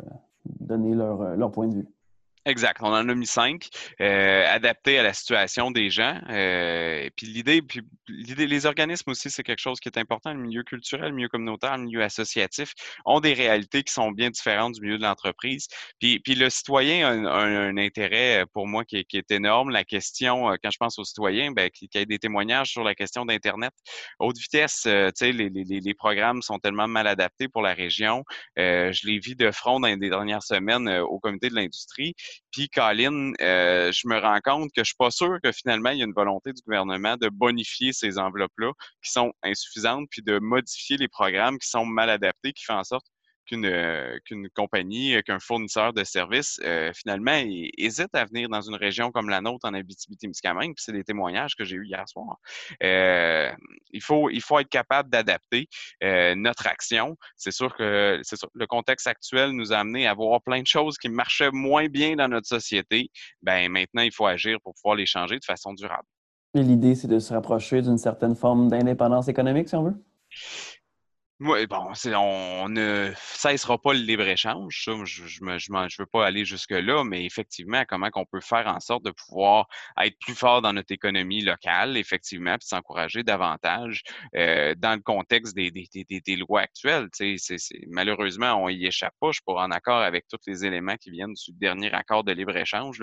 donner 0.60 0.94
leur, 0.94 1.36
leur 1.36 1.50
point 1.52 1.68
de 1.68 1.74
vue. 1.74 1.88
Exact. 2.48 2.78
On 2.80 2.86
en 2.86 3.06
a 3.10 3.14
mis 3.14 3.26
cinq, 3.26 3.68
euh, 4.00 4.46
adaptés 4.48 4.98
à 4.98 5.02
la 5.02 5.12
situation 5.12 5.70
des 5.70 5.90
gens. 5.90 6.18
Euh, 6.30 7.10
puis 7.14 7.26
l'idée, 7.26 7.60
puis 7.60 7.82
l'idée, 8.08 8.46
les 8.46 8.64
organismes 8.64 9.10
aussi, 9.10 9.28
c'est 9.30 9.42
quelque 9.42 9.60
chose 9.60 9.80
qui 9.80 9.90
est 9.90 9.98
important. 9.98 10.32
Le 10.32 10.40
milieu 10.40 10.62
culturel, 10.62 11.10
le 11.10 11.14
milieu 11.14 11.28
communautaire, 11.28 11.76
le 11.76 11.84
milieu 11.84 12.02
associatif 12.02 12.72
ont 13.04 13.20
des 13.20 13.34
réalités 13.34 13.82
qui 13.82 13.92
sont 13.92 14.12
bien 14.12 14.30
différentes 14.30 14.76
du 14.76 14.80
milieu 14.80 14.96
de 14.96 15.02
l'entreprise. 15.02 15.68
Puis, 16.00 16.20
puis 16.20 16.36
le 16.36 16.48
citoyen 16.48 17.26
a 17.26 17.32
un, 17.32 17.76
intérêt 17.76 18.46
pour 18.54 18.66
moi 18.66 18.86
qui 18.86 18.96
est, 18.96 19.30
énorme. 19.30 19.68
La 19.68 19.84
question, 19.84 20.50
euh, 20.50 20.56
quand 20.62 20.70
je 20.70 20.78
pense 20.78 20.98
aux 20.98 21.04
citoyens, 21.04 21.52
ben, 21.52 21.68
qu'il 21.68 21.88
y 21.94 21.98
ait 21.98 22.06
des 22.06 22.18
témoignages 22.18 22.70
sur 22.70 22.82
la 22.82 22.94
question 22.94 23.26
d'Internet. 23.26 23.74
Haute 24.20 24.38
vitesse, 24.38 24.84
tu 24.84 24.90
sais, 25.16 25.32
les, 25.32 25.50
les, 25.50 25.80
les, 25.80 25.94
programmes 25.94 26.40
sont 26.40 26.58
tellement 26.58 26.88
mal 26.88 27.06
adaptés 27.06 27.48
pour 27.48 27.60
la 27.60 27.74
région. 27.74 28.24
je 28.56 29.06
les 29.06 29.18
vis 29.18 29.36
de 29.36 29.50
front 29.50 29.80
dans 29.80 29.88
les 29.88 29.96
dernières 29.98 30.42
semaines 30.42 30.88
au 30.88 31.18
comité 31.18 31.50
de 31.50 31.54
l'industrie. 31.54 32.14
Puis, 32.52 32.68
Colin, 32.68 33.32
euh, 33.40 33.92
je 33.92 34.08
me 34.08 34.18
rends 34.18 34.40
compte 34.42 34.70
que 34.74 34.82
je 34.82 34.88
suis 34.88 34.96
pas 34.98 35.10
sûr 35.10 35.38
que 35.42 35.52
finalement, 35.52 35.90
il 35.90 35.98
y 35.98 36.02
a 36.02 36.04
une 36.04 36.14
volonté 36.14 36.52
du 36.52 36.62
gouvernement 36.62 37.16
de 37.16 37.28
bonifier 37.28 37.92
ces 37.92 38.18
enveloppes-là 38.18 38.72
qui 39.04 39.10
sont 39.10 39.32
insuffisantes, 39.42 40.08
puis 40.10 40.22
de 40.22 40.38
modifier 40.38 40.96
les 40.96 41.08
programmes 41.08 41.58
qui 41.58 41.68
sont 41.68 41.86
mal 41.86 42.10
adaptés, 42.10 42.52
qui 42.52 42.64
font 42.64 42.74
en 42.74 42.84
sorte 42.84 43.06
qu'une 43.48 43.66
euh, 43.66 44.18
qu'une 44.24 44.48
compagnie, 44.50 45.16
euh, 45.16 45.22
qu'un 45.22 45.38
fournisseur 45.38 45.92
de 45.92 46.04
services, 46.04 46.60
euh, 46.64 46.92
finalement, 46.94 47.42
hésite 47.76 48.14
à 48.14 48.24
venir 48.24 48.48
dans 48.48 48.60
une 48.60 48.76
région 48.76 49.10
comme 49.10 49.28
la 49.28 49.40
nôtre 49.40 49.66
en 49.68 49.74
Abitibi-Témiscamingue. 49.74 50.74
Puis 50.74 50.84
c'est 50.84 50.92
des 50.92 51.04
témoignages 51.04 51.56
que 51.56 51.64
j'ai 51.64 51.76
eus 51.76 51.86
hier 51.86 52.04
soir. 52.08 52.36
il, 52.80 54.02
faut, 54.02 54.30
il 54.30 54.40
faut 54.40 54.58
être 54.58 54.68
capable 54.68 55.10
d'adapter 55.10 55.68
notre 56.36 56.66
action. 56.66 57.16
C'est 57.36 57.50
sûr 57.50 57.74
que 57.74 58.20
c'est 58.22 58.36
le 58.54 58.66
contexte 58.66 59.06
actuel 59.06 59.50
nous 59.50 59.72
a 59.72 59.78
amené 59.78 60.06
à 60.06 60.14
voir 60.14 60.40
plein 60.42 60.62
de 60.62 60.66
choses 60.66 60.98
qui 60.98 61.08
marchaient 61.08 61.50
moins 61.50 61.88
bien 61.88 62.16
dans 62.16 62.28
notre 62.28 62.46
société. 62.46 63.10
Ben 63.42 63.68
maintenant, 63.70 64.02
il 64.02 64.12
faut 64.12 64.26
agir 64.26 64.58
pour 64.62 64.74
pouvoir 64.74 64.96
les 64.96 65.06
changer 65.06 65.38
de 65.38 65.44
façon 65.44 65.72
durable. 65.72 66.06
L'idée, 66.54 66.94
c'est 66.94 67.08
de 67.08 67.18
se 67.18 67.32
rapprocher 67.32 67.82
d'une 67.82 67.98
certaine 67.98 68.34
forme 68.34 68.68
d'indépendance 68.68 69.28
économique, 69.28 69.68
si 69.68 69.76
on 69.76 69.84
veut? 69.84 70.04
Oui, 71.40 71.68
bon, 71.68 71.92
on, 72.16 72.68
ne 72.68 73.12
cessera 73.16 73.78
pas 73.78 73.92
le 73.92 74.00
libre-échange. 74.00 74.82
je 74.84 74.90
ne 74.90 75.04
je, 75.04 75.24
je, 75.28 75.96
veux 76.02 76.06
pas 76.06 76.26
aller 76.26 76.44
jusque-là, 76.44 77.04
mais 77.04 77.24
effectivement, 77.24 77.84
comment 77.88 78.10
qu'on 78.10 78.24
peut 78.24 78.40
faire 78.40 78.66
en 78.66 78.80
sorte 78.80 79.04
de 79.04 79.12
pouvoir 79.12 79.68
être 80.02 80.18
plus 80.18 80.34
fort 80.34 80.62
dans 80.62 80.72
notre 80.72 80.90
économie 80.90 81.42
locale, 81.42 81.96
effectivement, 81.96 82.56
puis 82.58 82.66
s'encourager 82.66 83.22
davantage 83.22 84.02
euh, 84.34 84.74
dans 84.76 84.94
le 84.94 85.00
contexte 85.00 85.54
des, 85.54 85.70
des, 85.70 85.86
des, 85.94 86.20
des 86.20 86.36
lois 86.36 86.62
actuelles. 86.62 87.06
C'est, 87.12 87.36
malheureusement, 87.86 88.54
on 88.54 88.68
y 88.68 88.86
échappe 88.86 89.14
pas. 89.20 89.28
Je 89.28 89.34
suis 89.34 89.42
pas 89.46 89.62
en 89.62 89.70
accord 89.70 90.00
avec 90.00 90.26
tous 90.26 90.40
les 90.48 90.64
éléments 90.64 90.96
qui 90.96 91.12
viennent 91.12 91.34
du 91.34 91.52
dernier 91.52 91.92
accord 91.94 92.24
de 92.24 92.32
libre-échange. 92.32 93.00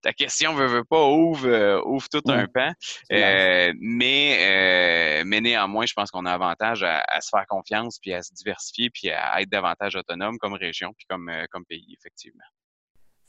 Ta 0.00 0.14
question 0.14 0.54
veut, 0.54 0.66
veut 0.66 0.84
pas 0.84 1.04
ouvre, 1.04 1.46
euh, 1.46 1.82
ouvre 1.84 2.08
tout 2.08 2.22
un 2.28 2.46
pan. 2.46 2.72
Euh, 3.12 3.74
mais, 3.78 5.22
mais 5.26 5.42
néanmoins, 5.42 5.84
je 5.84 5.92
pense 5.92 6.10
qu'on 6.10 6.24
a 6.24 6.32
avantage 6.32 6.82
à, 6.84 7.04
à 7.06 7.20
se 7.20 7.28
faire 7.28 7.44
confiance, 7.50 7.98
puis 7.98 8.14
à 8.14 8.22
se 8.22 8.32
diversifier, 8.32 8.90
puis 8.90 9.10
à 9.10 9.40
être 9.40 9.50
davantage 9.50 9.96
autonome 9.96 10.38
comme 10.38 10.54
région, 10.54 10.92
puis 10.96 11.06
comme, 11.08 11.28
euh, 11.28 11.44
comme 11.50 11.64
pays, 11.64 11.96
effectivement. 11.98 12.44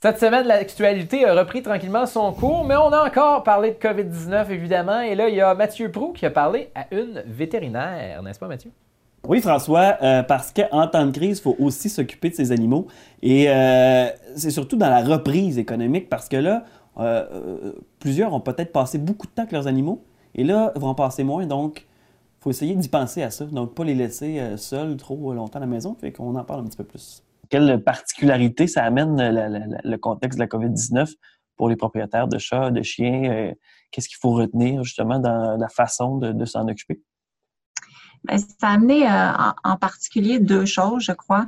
Cette 0.02 0.18
semaine, 0.18 0.46
l'actualité 0.48 1.24
a 1.26 1.34
repris 1.34 1.62
tranquillement 1.62 2.06
son 2.06 2.32
cours, 2.32 2.64
mais 2.64 2.74
on 2.74 2.92
a 2.92 3.06
encore 3.06 3.44
parlé 3.44 3.70
de 3.70 3.76
COVID-19, 3.76 4.50
évidemment. 4.50 5.00
Et 5.00 5.14
là, 5.14 5.28
il 5.28 5.36
y 5.36 5.40
a 5.40 5.54
Mathieu 5.54 5.92
Prou 5.92 6.12
qui 6.12 6.26
a 6.26 6.30
parlé 6.30 6.70
à 6.74 6.92
une 6.92 7.22
vétérinaire, 7.24 8.20
n'est-ce 8.22 8.40
pas, 8.40 8.48
Mathieu? 8.48 8.72
Oui, 9.28 9.40
François, 9.40 9.98
euh, 10.02 10.24
parce 10.24 10.52
qu'en 10.52 10.88
temps 10.88 11.06
de 11.06 11.12
crise, 11.12 11.38
il 11.38 11.42
faut 11.42 11.54
aussi 11.60 11.88
s'occuper 11.88 12.30
de 12.30 12.34
ces 12.34 12.50
animaux. 12.50 12.88
Et 13.22 13.48
euh, 13.48 14.08
c'est 14.34 14.50
surtout 14.50 14.76
dans 14.76 14.90
la 14.90 15.04
reprise 15.04 15.58
économique, 15.58 16.08
parce 16.08 16.28
que 16.28 16.36
là, 16.36 16.64
euh, 16.98 17.72
plusieurs 18.00 18.34
ont 18.34 18.40
peut-être 18.40 18.72
passé 18.72 18.98
beaucoup 18.98 19.28
de 19.28 19.32
temps 19.32 19.42
avec 19.42 19.52
leurs 19.52 19.68
animaux, 19.68 20.02
et 20.34 20.42
là, 20.42 20.72
ils 20.74 20.80
vont 20.80 20.88
en 20.88 20.94
passer 20.96 21.22
moins. 21.22 21.46
Donc, 21.46 21.86
faut 22.42 22.50
essayer 22.50 22.74
d'y 22.74 22.88
penser 22.88 23.22
à 23.22 23.30
ça. 23.30 23.44
Donc, 23.46 23.74
pas 23.74 23.84
les 23.84 23.94
laisser 23.94 24.56
seuls 24.56 24.96
trop 24.96 25.32
longtemps 25.32 25.58
à 25.58 25.60
la 25.60 25.66
maison. 25.66 25.94
Fait 25.94 26.12
qu'on 26.12 26.34
en 26.34 26.44
parle 26.44 26.60
un 26.60 26.64
petit 26.64 26.76
peu 26.76 26.84
plus. 26.84 27.22
Quelle 27.48 27.82
particularité 27.82 28.66
ça 28.66 28.84
amène 28.84 29.16
le 29.18 29.96
contexte 29.96 30.38
de 30.38 30.42
la 30.42 30.48
COVID-19 30.48 31.12
pour 31.56 31.68
les 31.68 31.76
propriétaires 31.76 32.28
de 32.28 32.38
chats, 32.38 32.70
de 32.70 32.82
chiens? 32.82 33.52
Qu'est-ce 33.90 34.08
qu'il 34.08 34.18
faut 34.20 34.32
retenir 34.32 34.82
justement 34.82 35.18
dans 35.18 35.56
la 35.56 35.68
façon 35.68 36.18
de 36.18 36.44
s'en 36.44 36.66
occuper? 36.68 37.02
Ben, 38.24 38.38
ça 38.38 38.68
a 38.68 38.72
amené 38.74 39.08
euh, 39.08 39.32
en, 39.64 39.76
particulier 39.76 40.38
deux 40.38 40.64
choses, 40.64 41.02
je 41.04 41.12
crois. 41.12 41.46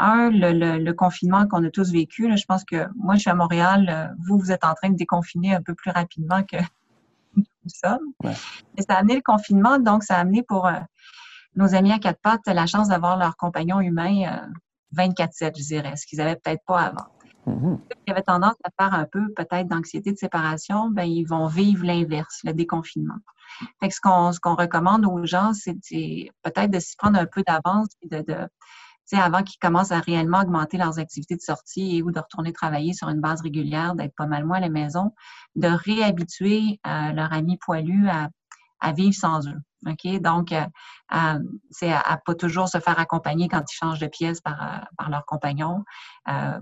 Un, 0.00 0.30
le, 0.30 0.92
confinement 0.92 1.46
qu'on 1.46 1.64
a 1.64 1.70
tous 1.70 1.92
vécu. 1.92 2.28
je 2.36 2.44
pense 2.44 2.64
que 2.64 2.86
moi, 2.96 3.14
je 3.14 3.20
suis 3.20 3.30
à 3.30 3.34
Montréal. 3.34 3.88
Euh, 3.90 4.14
vous, 4.26 4.38
vous 4.38 4.52
êtes 4.52 4.64
en 4.64 4.74
train 4.74 4.90
de 4.90 4.96
déconfiner 4.96 5.54
un 5.54 5.62
peu 5.62 5.74
plus 5.74 5.90
rapidement 5.90 6.42
que 6.42 6.56
nous 7.68 7.90
sommes. 7.90 8.32
Et 8.76 8.82
ça 8.82 8.94
a 8.94 8.98
amené 8.98 9.16
le 9.16 9.22
confinement, 9.22 9.78
donc 9.78 10.02
ça 10.02 10.16
a 10.16 10.20
amené 10.20 10.42
pour 10.42 10.66
euh, 10.66 10.72
nos 11.56 11.74
amis 11.74 11.92
à 11.92 11.98
quatre 11.98 12.20
pattes 12.20 12.46
la 12.46 12.66
chance 12.66 12.88
d'avoir 12.88 13.16
leur 13.16 13.36
compagnon 13.36 13.80
humain 13.80 14.48
24-7, 14.96 15.58
je 15.58 15.64
dirais, 15.64 15.96
ce 15.96 16.06
qu'ils 16.06 16.18
n'avaient 16.18 16.36
peut-être 16.36 16.62
pas 16.66 16.80
avant. 16.80 17.06
Mm-hmm. 17.46 17.78
Ceux 17.90 17.98
qui 18.04 18.12
avaient 18.12 18.22
tendance 18.22 18.56
à 18.64 18.70
faire 18.82 18.94
un 18.94 19.06
peu 19.10 19.32
peut-être 19.34 19.68
d'anxiété 19.68 20.12
de 20.12 20.18
séparation, 20.18 20.90
ben, 20.90 21.04
ils 21.04 21.24
vont 21.24 21.46
vivre 21.46 21.84
l'inverse, 21.84 22.40
le 22.44 22.52
déconfinement. 22.52 23.18
Fait 23.80 23.88
que 23.88 23.94
ce 23.94 24.00
qu'on 24.40 24.54
recommande 24.54 25.06
aux 25.06 25.24
gens, 25.24 25.52
c'est 25.54 25.74
peut-être 26.42 26.70
de 26.70 26.78
s'y 26.78 26.96
prendre 26.96 27.18
un 27.18 27.26
peu 27.26 27.42
d'avance 27.46 27.88
et 28.02 28.08
de, 28.08 28.22
de 28.22 28.48
avant 29.16 29.42
qu'ils 29.42 29.58
commencent 29.60 29.92
à 29.92 30.00
réellement 30.00 30.40
augmenter 30.40 30.76
leurs 30.76 30.98
activités 30.98 31.36
de 31.36 31.40
sortie 31.40 31.96
et 31.96 32.02
ou 32.02 32.10
de 32.10 32.18
retourner 32.18 32.52
travailler 32.52 32.92
sur 32.92 33.08
une 33.08 33.20
base 33.20 33.40
régulière, 33.42 33.94
d'être 33.94 34.14
pas 34.14 34.26
mal 34.26 34.44
moins 34.44 34.58
à 34.58 34.60
la 34.60 34.68
maison, 34.68 35.14
de 35.56 35.68
réhabituer 35.68 36.80
euh, 36.86 37.12
leur 37.12 37.32
ami 37.32 37.58
poilu 37.58 38.08
à, 38.08 38.28
à 38.80 38.92
vivre 38.92 39.14
sans 39.14 39.46
eux. 39.48 39.60
OK? 39.86 40.20
Donc, 40.20 40.52
euh, 40.52 40.64
euh, 41.14 41.38
c'est 41.70 41.92
à, 41.92 42.20
pas 42.24 42.34
toujours 42.34 42.68
se 42.68 42.78
faire 42.78 42.98
accompagner 42.98 43.48
quand 43.48 43.62
ils 43.70 43.76
changent 43.76 44.00
de 44.00 44.06
pièce 44.06 44.40
par, 44.40 44.62
euh, 44.62 44.78
par 44.96 45.10
leur 45.10 45.24
compagnon 45.24 45.84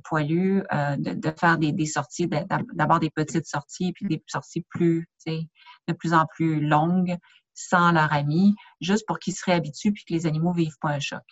poilu, 0.05 0.63
de, 0.99 1.35
faire 1.39 1.59
des, 1.59 1.73
des 1.73 1.87
sorties, 1.87 2.29
d'abord 2.75 3.01
des 3.01 3.11
petites 3.11 3.47
sorties, 3.47 3.93
puis 3.93 4.07
des 4.07 4.23
sorties 4.29 4.65
plus, 4.71 5.09
de 5.27 5.93
plus 5.93 6.15
en 6.15 6.25
plus 6.27 6.61
longues 6.61 7.17
sans 7.55 7.91
leur 7.91 8.13
ami, 8.13 8.55
juste 8.81 9.07
pour 9.09 9.19
qu'ils 9.19 9.35
se 9.35 9.45
réhabituent 9.45 9.93
puis 9.93 10.05
que 10.05 10.13
les 10.13 10.27
animaux 10.27 10.53
vivent 10.53 10.77
pas 10.81 10.91
un 10.91 11.01
choc. 11.01 11.25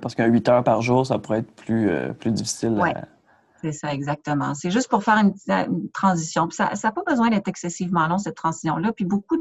Parce 0.00 0.14
qu'un 0.14 0.26
8 0.26 0.48
heures 0.48 0.64
par 0.64 0.82
jour, 0.82 1.06
ça 1.06 1.18
pourrait 1.18 1.38
être 1.38 1.52
plus, 1.52 1.90
plus 2.18 2.32
difficile 2.32 2.78
à, 2.80 3.06
c'est 3.60 3.72
ça, 3.72 3.92
exactement. 3.92 4.54
C'est 4.54 4.70
juste 4.70 4.88
pour 4.88 5.02
faire 5.02 5.16
une, 5.16 5.34
transition. 5.92 6.48
ça 6.50 6.70
n'a 6.82 6.92
pas 6.92 7.02
besoin 7.04 7.30
d'être 7.30 7.48
excessivement 7.48 8.06
long, 8.06 8.18
cette 8.18 8.36
transition-là. 8.36 8.92
Puis 8.92 9.04
beaucoup 9.04 9.36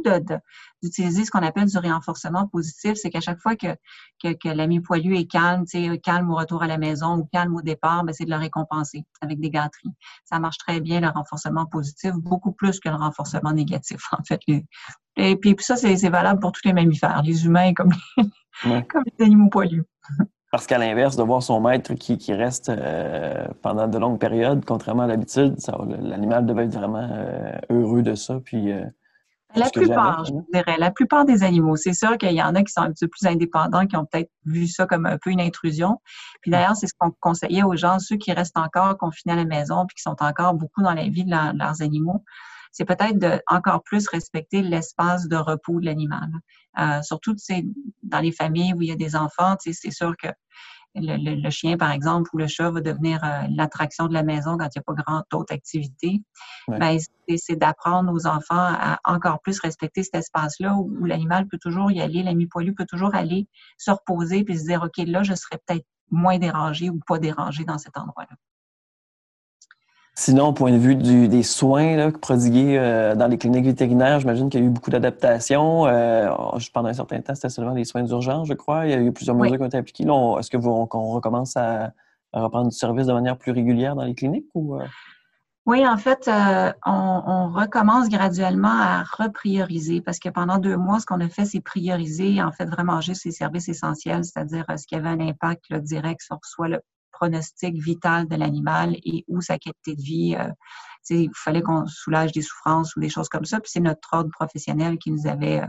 d'utiliser 0.81 1.23
ce 1.23 1.29
qu'on 1.29 1.43
appelle 1.43 1.67
du 1.67 1.77
renforcement 1.77 2.47
positif, 2.47 2.95
c'est 2.95 3.11
qu'à 3.11 3.21
chaque 3.21 3.39
fois 3.39 3.55
que, 3.55 3.75
que, 4.23 4.49
l'ami 4.49 4.79
poilu 4.79 5.15
est 5.17 5.29
calme, 5.29 5.65
calme 6.01 6.31
au 6.31 6.35
retour 6.35 6.63
à 6.63 6.67
la 6.67 6.79
maison 6.79 7.17
ou 7.17 7.25
calme 7.31 7.55
au 7.55 7.61
départ, 7.61 8.03
ben, 8.03 8.13
c'est 8.13 8.25
de 8.25 8.31
le 8.31 8.37
récompenser 8.37 9.05
avec 9.21 9.39
des 9.39 9.51
gâteries. 9.51 9.93
Ça 10.25 10.39
marche 10.39 10.57
très 10.57 10.81
bien, 10.81 10.99
le 10.99 11.09
renforcement 11.09 11.67
positif, 11.67 12.13
beaucoup 12.13 12.53
plus 12.53 12.79
que 12.79 12.89
le 12.89 12.95
renforcement 12.95 13.53
négatif, 13.53 14.01
en 14.13 14.23
fait. 14.23 14.41
Et 15.15 15.35
puis, 15.35 15.55
ça, 15.59 15.75
c'est 15.75 16.09
valable 16.09 16.39
pour 16.39 16.51
tous 16.53 16.61
les 16.65 16.73
mammifères, 16.73 17.21
les 17.23 17.45
humains 17.45 17.73
comme 17.75 17.93
comme 18.63 19.03
les 19.17 19.25
animaux 19.25 19.49
poilus. 19.49 19.83
Parce 20.51 20.65
qu'à 20.65 20.77
l'inverse, 20.77 21.17
de 21.17 21.23
voir 21.23 21.43
son 21.43 21.59
maître 21.59 21.93
qui, 21.93 22.17
qui 22.17 22.33
reste 22.33 22.69
euh, 22.69 23.47
pendant 23.61 23.87
de 23.87 23.97
longues 23.97 24.19
périodes, 24.19 24.63
contrairement 24.65 25.03
à 25.03 25.07
l'habitude, 25.07 25.55
l'animal 26.01 26.45
devait 26.45 26.65
être 26.65 26.73
vraiment 26.73 27.09
euh, 27.11 27.51
heureux 27.69 28.01
de 28.01 28.15
ça. 28.15 28.39
Puis, 28.45 28.71
euh, 28.71 28.85
la 29.55 29.69
plupart, 29.69 30.23
je 30.25 30.31
dirais, 30.53 30.77
la 30.77 30.91
plupart 30.91 31.25
des 31.25 31.43
animaux. 31.43 31.75
C'est 31.75 31.93
sûr 31.93 32.17
qu'il 32.17 32.31
y 32.31 32.41
en 32.41 32.55
a 32.55 32.63
qui 32.63 32.71
sont 32.71 32.81
un 32.81 32.91
petit 32.91 33.05
peu 33.05 33.09
plus 33.09 33.27
indépendants, 33.27 33.87
qui 33.87 33.97
ont 33.97 34.05
peut-être 34.05 34.29
vu 34.45 34.67
ça 34.67 34.85
comme 34.85 35.05
un 35.05 35.17
peu 35.17 35.31
une 35.31 35.41
intrusion. 35.41 35.99
Puis 36.41 36.51
d'ailleurs, 36.51 36.75
c'est 36.75 36.87
ce 36.87 36.93
qu'on 36.97 37.11
conseillait 37.19 37.63
aux 37.63 37.75
gens, 37.75 37.99
ceux 37.99 38.17
qui 38.17 38.31
restent 38.31 38.57
encore 38.57 38.97
confinés 38.97 39.33
à 39.33 39.37
la 39.37 39.45
maison, 39.45 39.85
puis 39.85 39.95
qui 39.95 40.01
sont 40.01 40.15
encore 40.21 40.53
beaucoup 40.53 40.81
dans 40.81 40.93
la 40.93 41.09
vie 41.09 41.25
de 41.25 41.31
leurs 41.31 41.81
animaux 41.81 42.23
c'est 42.77 42.85
peut-être 42.85 43.17
de 43.17 43.41
encore 43.47 43.81
plus 43.83 44.07
respecter 44.07 44.61
l'espace 44.61 45.27
de 45.27 45.35
repos 45.35 45.79
de 45.79 45.87
l'animal. 45.87 46.29
Euh, 46.79 47.01
surtout 47.01 47.35
dans 48.03 48.19
les 48.19 48.31
familles 48.31 48.73
où 48.75 48.83
il 48.83 48.89
y 48.89 48.91
a 48.91 48.95
des 48.95 49.15
enfants, 49.15 49.55
c'est 49.59 49.91
sûr 49.91 50.15
que 50.15 50.27
le, 50.93 51.49
chien, 51.49 51.75
par 51.75 51.89
exemple, 51.89 52.29
ou 52.33 52.37
le 52.37 52.45
chat 52.45 52.69
va 52.69 52.81
devenir 52.81 53.23
euh, 53.23 53.47
l'attraction 53.49 54.07
de 54.07 54.13
la 54.13 54.21
maison 54.21 54.57
quand 54.57 54.67
il 54.75 54.77
n'y 54.77 54.79
a 54.79 54.83
pas 54.83 54.93
grand 54.93 55.23
autre 55.33 55.53
activité. 55.53 56.21
Ben, 56.67 56.99
c'est 57.35 57.55
d'apprendre 57.55 58.13
aux 58.13 58.27
enfants 58.27 58.55
à 58.55 58.99
encore 59.05 59.41
plus 59.41 59.59
respecter 59.59 60.03
cet 60.03 60.15
espace-là 60.15 60.75
où, 60.75 61.03
l'animal 61.03 61.47
peut 61.47 61.59
toujours 61.59 61.91
y 61.91 61.99
aller, 61.99 62.21
l'ami 62.21 62.45
poilu 62.45 62.75
peut 62.75 62.85
toujours 62.87 63.15
aller 63.15 63.47
se 63.79 63.89
reposer 63.89 64.43
puis 64.43 64.57
se 64.57 64.65
dire, 64.65 64.83
OK, 64.83 65.03
là, 65.07 65.23
je 65.23 65.33
serais 65.33 65.59
peut-être 65.65 65.85
moins 66.11 66.37
dérangé 66.37 66.91
ou 66.91 66.99
pas 67.07 67.17
dérangé 67.17 67.63
dans 67.63 67.79
cet 67.79 67.97
endroit-là. 67.97 68.35
Sinon, 70.19 70.47
au 70.47 70.51
point 70.51 70.71
de 70.71 70.77
vue 70.77 70.95
des 70.95 71.43
soins 71.43 71.95
là, 71.95 72.11
prodigués 72.11 72.75
euh, 72.79 73.13
dans 73.13 73.27
les 73.27 73.37
cliniques 73.37 73.65
vétérinaires, 73.65 74.19
j'imagine 74.19 74.49
qu'il 74.49 74.61
y 74.61 74.63
a 74.63 74.65
eu 74.65 74.71
beaucoup 74.71 74.89
d'adaptations. 74.89 75.85
Euh, 75.85 76.31
pendant 76.73 76.89
un 76.89 76.93
certain 76.93 77.21
temps, 77.21 77.35
c'était 77.35 77.49
seulement 77.49 77.75
les 77.75 77.85
soins 77.85 78.01
d'urgence, 78.01 78.47
je 78.47 78.55
crois. 78.55 78.87
Il 78.87 78.89
y 78.89 78.95
a 78.95 78.99
eu 78.99 79.11
plusieurs 79.11 79.35
mesures 79.35 79.57
qui 79.57 79.61
ont 79.61 79.67
été 79.67 79.77
appliquées. 79.77 80.05
Est-ce 80.05 80.49
que 80.49 80.57
vous, 80.57 80.87
qu'on 80.87 81.09
recommence 81.11 81.55
à, 81.55 81.91
reprendre 82.33 82.69
du 82.69 82.75
service 82.75 83.05
de 83.05 83.13
manière 83.13 83.37
plus 83.37 83.51
régulière 83.51 83.95
dans 83.95 84.05
les 84.05 84.15
cliniques? 84.15 84.47
Ou, 84.55 84.77
euh? 84.77 84.85
Oui, 85.67 85.87
en 85.87 85.97
fait, 85.97 86.27
on, 86.83 87.51
recommence 87.51 88.09
graduellement 88.09 88.73
à 88.73 89.03
reprioriser 89.03 90.01
parce 90.01 90.17
que 90.17 90.29
pendant 90.29 90.57
deux 90.57 90.77
mois, 90.77 90.99
ce 90.99 91.05
qu'on 91.05 91.21
a 91.21 91.29
fait, 91.29 91.45
c'est 91.45 91.61
prioriser, 91.61 92.41
en 92.41 92.51
fait, 92.51 92.65
vraiment 92.65 93.01
juste 93.01 93.23
les 93.25 93.31
services 93.31 93.69
essentiels, 93.69 94.25
c'est-à-dire 94.25 94.65
ce 94.79 94.87
qui 94.87 94.95
avait 94.95 95.09
un 95.09 95.19
impact 95.19 95.75
direct 95.75 96.23
sur 96.23 96.39
soit 96.41 96.69
le 96.69 96.79
pronostic 97.19 97.75
vital 97.75 98.27
de 98.27 98.35
l'animal 98.35 98.95
et 99.03 99.25
où 99.27 99.41
sa 99.41 99.57
qualité 99.57 99.95
de 99.95 100.01
vie. 100.01 100.35
Euh, 100.39 100.51
il 101.09 101.29
fallait 101.33 101.61
qu'on 101.61 101.85
soulage 101.87 102.31
des 102.31 102.41
souffrances 102.41 102.95
ou 102.95 102.99
des 102.99 103.09
choses 103.09 103.29
comme 103.29 103.45
ça. 103.45 103.59
Puis 103.59 103.71
c'est 103.73 103.79
notre 103.79 104.09
ordre 104.11 104.29
professionnel 104.31 104.97
qui 104.97 105.11
nous 105.11 105.25
avait 105.27 105.61
euh, 105.61 105.67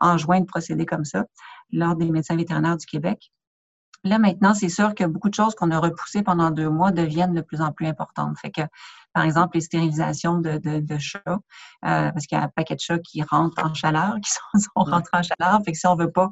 enjoint 0.00 0.40
de 0.40 0.46
procéder 0.46 0.86
comme 0.86 1.04
ça, 1.04 1.24
l'Ordre 1.70 1.98
des 1.98 2.10
médecins 2.10 2.36
vétérinaires 2.36 2.76
du 2.76 2.86
Québec. 2.86 3.30
Là, 4.02 4.18
maintenant, 4.18 4.54
c'est 4.54 4.70
sûr 4.70 4.94
que 4.94 5.04
beaucoup 5.04 5.28
de 5.28 5.34
choses 5.34 5.54
qu'on 5.54 5.70
a 5.70 5.78
repoussées 5.78 6.22
pendant 6.22 6.50
deux 6.50 6.70
mois 6.70 6.90
deviennent 6.90 7.34
de 7.34 7.42
plus 7.42 7.60
en 7.60 7.70
plus 7.70 7.86
importantes. 7.86 8.38
Fait 8.38 8.50
que, 8.50 8.62
par 9.12 9.24
exemple, 9.24 9.56
les 9.56 9.60
stérilisations 9.60 10.38
de, 10.38 10.56
de, 10.56 10.98
chats, 10.98 11.20
euh, 11.26 11.38
parce 11.82 12.26
qu'il 12.26 12.38
y 12.38 12.40
a 12.40 12.44
un 12.44 12.48
paquet 12.48 12.76
de 12.76 12.80
chats 12.80 12.98
qui 12.98 13.22
rentrent 13.22 13.62
en 13.62 13.74
chaleur, 13.74 14.14
qui 14.24 14.30
sont, 14.30 14.70
rentrés 14.76 15.18
en 15.18 15.22
chaleur. 15.22 15.60
Fait 15.64 15.72
que 15.72 15.78
si 15.78 15.86
on 15.86 15.96
veut 15.96 16.10
pas 16.10 16.30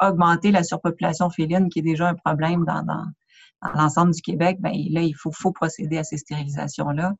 augmenter 0.00 0.50
la 0.50 0.62
surpopulation 0.62 1.30
féline, 1.30 1.70
qui 1.70 1.78
est 1.78 1.82
déjà 1.82 2.08
un 2.08 2.14
problème 2.14 2.66
dans, 2.66 2.82
dans, 2.82 3.06
dans 3.62 3.72
l'ensemble 3.72 4.14
du 4.14 4.22
Québec, 4.22 4.58
ben 4.60 4.72
là, 4.90 5.02
il 5.02 5.14
faut, 5.14 5.32
faut 5.32 5.52
procéder 5.52 5.98
à 5.98 6.04
ces 6.04 6.16
stérilisations-là. 6.16 7.14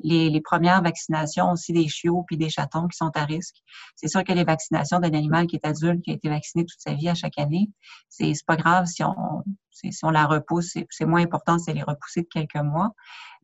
Les, 0.00 0.28
les, 0.28 0.40
premières 0.40 0.82
vaccinations 0.82 1.52
aussi 1.52 1.72
des 1.72 1.86
chiots 1.86 2.24
puis 2.26 2.36
des 2.36 2.50
chatons 2.50 2.88
qui 2.88 2.96
sont 2.96 3.12
à 3.14 3.24
risque. 3.24 3.54
C'est 3.94 4.08
sûr 4.08 4.24
que 4.24 4.32
les 4.32 4.42
vaccinations 4.42 4.98
d'un 4.98 5.14
animal 5.14 5.46
qui 5.46 5.54
est 5.54 5.64
adulte, 5.64 6.02
qui 6.02 6.10
a 6.10 6.14
été 6.14 6.28
vacciné 6.28 6.64
toute 6.64 6.80
sa 6.80 6.94
vie 6.94 7.08
à 7.08 7.14
chaque 7.14 7.38
année, 7.38 7.70
c'est 8.08 8.32
pas 8.44 8.56
grave 8.56 8.86
si 8.86 9.04
on, 9.04 9.44
si 9.70 9.92
on 10.02 10.10
la 10.10 10.26
repousse. 10.26 10.76
C'est 10.90 11.04
moins 11.06 11.22
important 11.22 11.58
si 11.58 11.70
elle 11.70 11.78
est 11.78 11.84
repoussée 11.84 12.22
de 12.22 12.28
quelques 12.28 12.56
mois. 12.56 12.90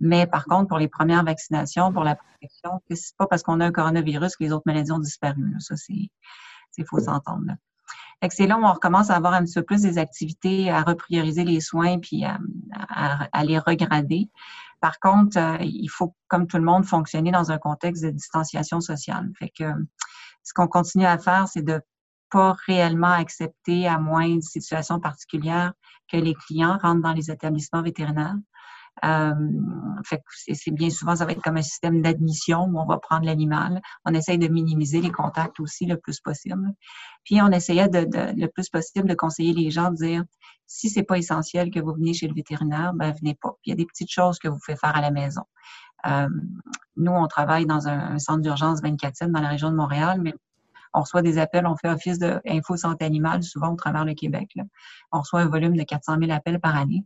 Mais 0.01 0.27
par 0.27 0.45
contre, 0.47 0.69
pour 0.69 0.79
les 0.79 0.89
premières 0.89 1.25
vaccinations, 1.25 1.93
pour 1.93 2.03
la 2.03 2.17
protection, 2.17 2.81
c'est 2.91 3.17
pas 3.17 3.29
parce 3.29 3.45
qu'on 3.45 3.61
a 3.61 3.67
un 3.67 3.73
coronavirus 3.73 4.37
que 4.37 4.43
les 4.45 4.53
autres 4.53 4.65
maladies 4.67 4.93
ont 4.93 4.99
disparu. 4.99 5.55
Ça, 5.61 5.77
c'est 5.77 6.11
faut 6.89 6.99
s'entendre 6.99 7.53
c'est 8.29 8.47
là 8.47 8.59
où 8.59 8.65
on 8.65 8.73
recommence 8.73 9.11
à 9.11 9.17
avoir 9.17 9.35
un 9.35 9.45
petit 9.45 9.55
peu 9.55 9.63
plus 9.63 9.83
des 9.83 9.99
activités, 9.99 10.71
à 10.71 10.83
reprioriser 10.83 11.45
les 11.45 11.61
soins 11.61 11.99
puis 11.99 12.25
à, 12.25 13.45
les 13.45 13.59
regrader. 13.59 14.31
Par 14.81 14.99
contre, 14.99 15.39
euh, 15.39 15.59
il 15.61 15.89
faut, 15.89 16.15
comme 16.29 16.47
tout 16.47 16.57
le 16.57 16.63
monde, 16.63 16.87
fonctionner 16.87 17.31
dans 17.31 17.51
un 17.51 17.59
contexte 17.59 18.03
de 18.03 18.11
distanciation 18.11 18.81
sociale. 18.81 19.31
Fait 19.39 19.51
que 19.51 19.65
ce 20.43 20.55
qu'on 20.55 20.69
continue 20.69 21.05
à 21.05 21.19
faire, 21.19 21.49
c'est 21.49 21.63
de 21.63 21.83
pas 22.31 22.57
réellement 22.67 23.13
accepter, 23.13 23.87
à 23.87 23.99
moins 23.99 24.37
de 24.37 24.41
situations 24.41 25.01
particulières, 25.01 25.73
que 26.11 26.17
les 26.17 26.35
clients 26.35 26.79
rentrent 26.81 27.03
dans 27.03 27.13
les 27.13 27.31
établissements 27.31 27.83
vétérinaires. 27.83 28.37
Euh, 29.05 29.35
fait 30.05 30.23
c'est 30.55 30.71
bien 30.71 30.91
souvent, 30.91 31.17
ça 31.17 31.25
va 31.25 31.33
être 31.33 31.43
comme 31.43 31.57
un 31.57 31.63
système 31.63 32.03
d'admission 32.03 32.65
où 32.65 32.79
on 32.79 32.87
va 32.87 32.99
prendre 32.99 33.25
l'animal. 33.25 33.81
On 34.05 34.15
essaye 34.15 34.39
de 34.39 34.49
minimiser 34.49 35.01
les 35.01 35.11
contacts 35.11 35.61
aussi 35.61 35.87
le 35.87 35.97
plus 35.97 36.21
possible. 36.21 36.73
Puis 37.25 37.41
on 37.41 37.49
essayait 37.49 37.89
de, 37.89 38.07
le 38.13 38.47
plus 38.49 38.69
possible 38.69 39.09
de 39.09 39.15
conseiller 39.15 39.53
les 39.53 39.71
gens, 39.71 39.91
de 39.91 39.97
dire 39.97 40.25
si 40.67 40.89
c'est 40.89 41.03
pas 41.03 41.19
essentiel 41.19 41.71
que 41.71 41.81
vous 41.81 41.95
venez 41.95 42.15
chez 42.15 42.29
le 42.29 42.35
vétérinaire, 42.35 42.93
ben 42.95 43.13
venez 43.21 43.35
pas. 43.41 43.51
Puis 43.63 43.67
il 43.67 43.71
y 43.71 43.73
a 43.73 43.77
des 43.77 43.87
petites 43.87 44.11
choses 44.11 44.39
que 44.39 44.49
vous 44.49 44.59
pouvez 44.65 44.77
faire 44.77 44.97
à 44.97 45.01
la 45.01 45.11
maison. 45.11 45.43
Euh, 46.07 46.29
nous, 46.97 47.13
on 47.13 47.27
travaille 47.27 47.67
dans 47.67 47.89
un, 47.89 48.19
centre 48.19 48.41
d'urgence 48.41 48.81
24 48.83 49.31
dans 49.31 49.41
la 49.41 49.49
région 49.49 49.71
de 49.71 49.77
Montréal, 49.77 50.21
mais 50.23 50.35
On 50.93 51.03
reçoit 51.03 51.23
des 51.23 51.39
appels, 51.39 51.67
on 51.67 51.77
fait 51.77 51.89
office 51.89 52.19
d'info 52.19 52.77
santé 52.77 53.05
animale, 53.05 53.43
souvent 53.43 53.73
au 53.73 53.77
travers 53.77 54.05
le 54.05 54.15
Québec. 54.15 54.57
On 55.13 55.21
reçoit 55.21 55.41
un 55.41 55.49
volume 55.49 55.77
de 55.77 55.85
400 55.85 56.17
000 56.19 56.33
appels 56.33 56.61
par 56.61 56.77
année. 56.77 57.05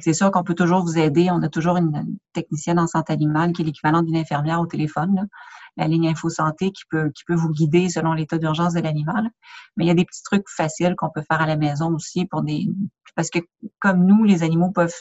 C'est 0.00 0.12
sûr 0.12 0.30
qu'on 0.30 0.44
peut 0.44 0.54
toujours 0.54 0.82
vous 0.82 0.98
aider. 0.98 1.28
On 1.30 1.42
a 1.42 1.48
toujours 1.48 1.76
une, 1.76 2.18
technicienne 2.32 2.78
en 2.78 2.86
santé 2.86 3.12
animale 3.12 3.52
qui 3.52 3.62
est 3.62 3.64
l'équivalent 3.64 4.02
d'une 4.02 4.16
infirmière 4.16 4.60
au 4.60 4.66
téléphone, 4.66 5.28
la 5.76 5.88
ligne 5.88 6.08
Info 6.08 6.28
Santé 6.28 6.70
qui 6.72 6.82
peut, 6.90 7.10
qui 7.10 7.24
peut 7.24 7.34
vous 7.34 7.50
guider 7.50 7.88
selon 7.88 8.12
l'état 8.12 8.38
d'urgence 8.38 8.74
de 8.74 8.80
l'animal. 8.80 9.30
Mais 9.76 9.84
il 9.84 9.88
y 9.88 9.90
a 9.90 9.94
des 9.94 10.04
petits 10.04 10.22
trucs 10.22 10.48
faciles 10.48 10.94
qu'on 10.96 11.10
peut 11.10 11.22
faire 11.22 11.40
à 11.40 11.46
la 11.46 11.56
maison 11.56 11.94
aussi 11.94 12.26
pour 12.26 12.42
des. 12.42 12.68
Parce 13.14 13.30
que 13.30 13.38
comme 13.80 14.04
nous, 14.04 14.24
les 14.24 14.42
animaux 14.42 14.70
peuvent, 14.70 14.92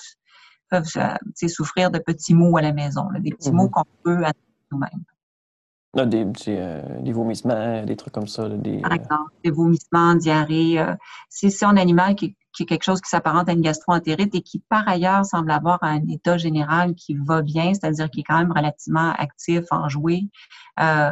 peuvent 0.69 0.85
euh, 0.97 1.47
souffrir 1.47 1.91
de 1.91 1.99
petits 1.99 2.33
maux 2.33 2.57
à 2.57 2.61
la 2.61 2.73
maison, 2.73 3.05
des 3.19 3.31
petits 3.31 3.51
maux 3.51 3.67
mm-hmm. 3.67 3.71
qu'on 3.71 3.83
peut 4.03 4.23
nous-mêmes. 4.71 5.05
Ah, 5.95 6.05
des, 6.05 6.27
euh, 6.49 7.01
des, 7.01 7.11
vomissements, 7.11 7.83
des 7.83 7.95
trucs 7.95 8.13
comme 8.13 8.27
ça. 8.27 8.47
des, 8.49 8.81
Par 8.81 8.93
exemple, 8.93 9.31
des 9.43 9.49
vomissements, 9.49 10.13
diarrhée. 10.13 10.79
Euh, 10.79 10.93
si 11.29 11.49
c'est 11.49 11.65
un 11.65 11.77
animal 11.77 12.15
qui, 12.15 12.35
qui 12.57 12.63
est 12.63 12.65
quelque 12.65 12.83
chose 12.83 13.01
qui 13.01 13.09
s'apparente 13.09 13.47
à 13.49 13.51
une 13.51 13.61
gastroentérite 13.61 14.33
et 14.33 14.41
qui, 14.41 14.59
par 14.67 14.87
ailleurs, 14.87 15.23
semble 15.25 15.51
avoir 15.51 15.77
un 15.83 16.01
état 16.07 16.37
général 16.37 16.95
qui 16.95 17.15
va 17.15 17.43
bien, 17.43 17.71
c'est-à-dire 17.75 18.09
qui 18.09 18.21
est 18.21 18.23
quand 18.23 18.39
même 18.39 18.51
relativement 18.51 19.11
actif, 19.11 19.65
enjoué. 19.69 20.27
Euh, 20.79 21.11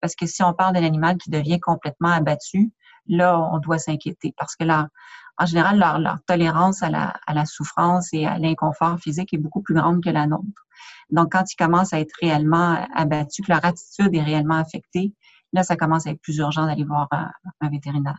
parce 0.00 0.14
que 0.14 0.24
si 0.26 0.42
on 0.42 0.54
parle 0.54 0.72
d'un 0.72 0.84
animal 0.84 1.18
qui 1.18 1.28
devient 1.28 1.60
complètement 1.60 2.08
abattu, 2.08 2.72
là, 3.08 3.38
on 3.38 3.58
doit 3.58 3.78
s'inquiéter 3.78 4.32
parce 4.38 4.56
que 4.56 4.64
là, 4.64 4.88
en 5.36 5.44
général, 5.44 5.78
leur, 5.78 6.18
tolérance 6.26 6.82
à 6.82 6.88
la, 6.88 7.44
souffrance 7.44 8.08
et 8.14 8.24
à 8.24 8.38
l'inconfort 8.38 8.98
physique 8.98 9.34
est 9.34 9.38
beaucoup 9.38 9.60
plus 9.60 9.74
grande 9.74 10.02
que 10.02 10.08
la 10.08 10.26
nôtre. 10.26 10.66
Donc, 11.10 11.32
quand 11.32 11.44
ils 11.52 11.56
commencent 11.56 11.92
à 11.92 12.00
être 12.00 12.14
réellement 12.22 12.86
abattus, 12.94 13.44
que 13.44 13.52
leur 13.52 13.62
attitude 13.62 14.14
est 14.14 14.22
réellement 14.22 14.56
affectée, 14.56 15.12
là, 15.52 15.62
ça 15.62 15.76
commence 15.76 16.06
à 16.06 16.10
être 16.12 16.22
plus 16.22 16.38
urgent 16.38 16.64
d'aller 16.64 16.84
voir 16.84 17.06
un, 17.10 17.30
un 17.60 17.68
vétérinaire. 17.68 18.18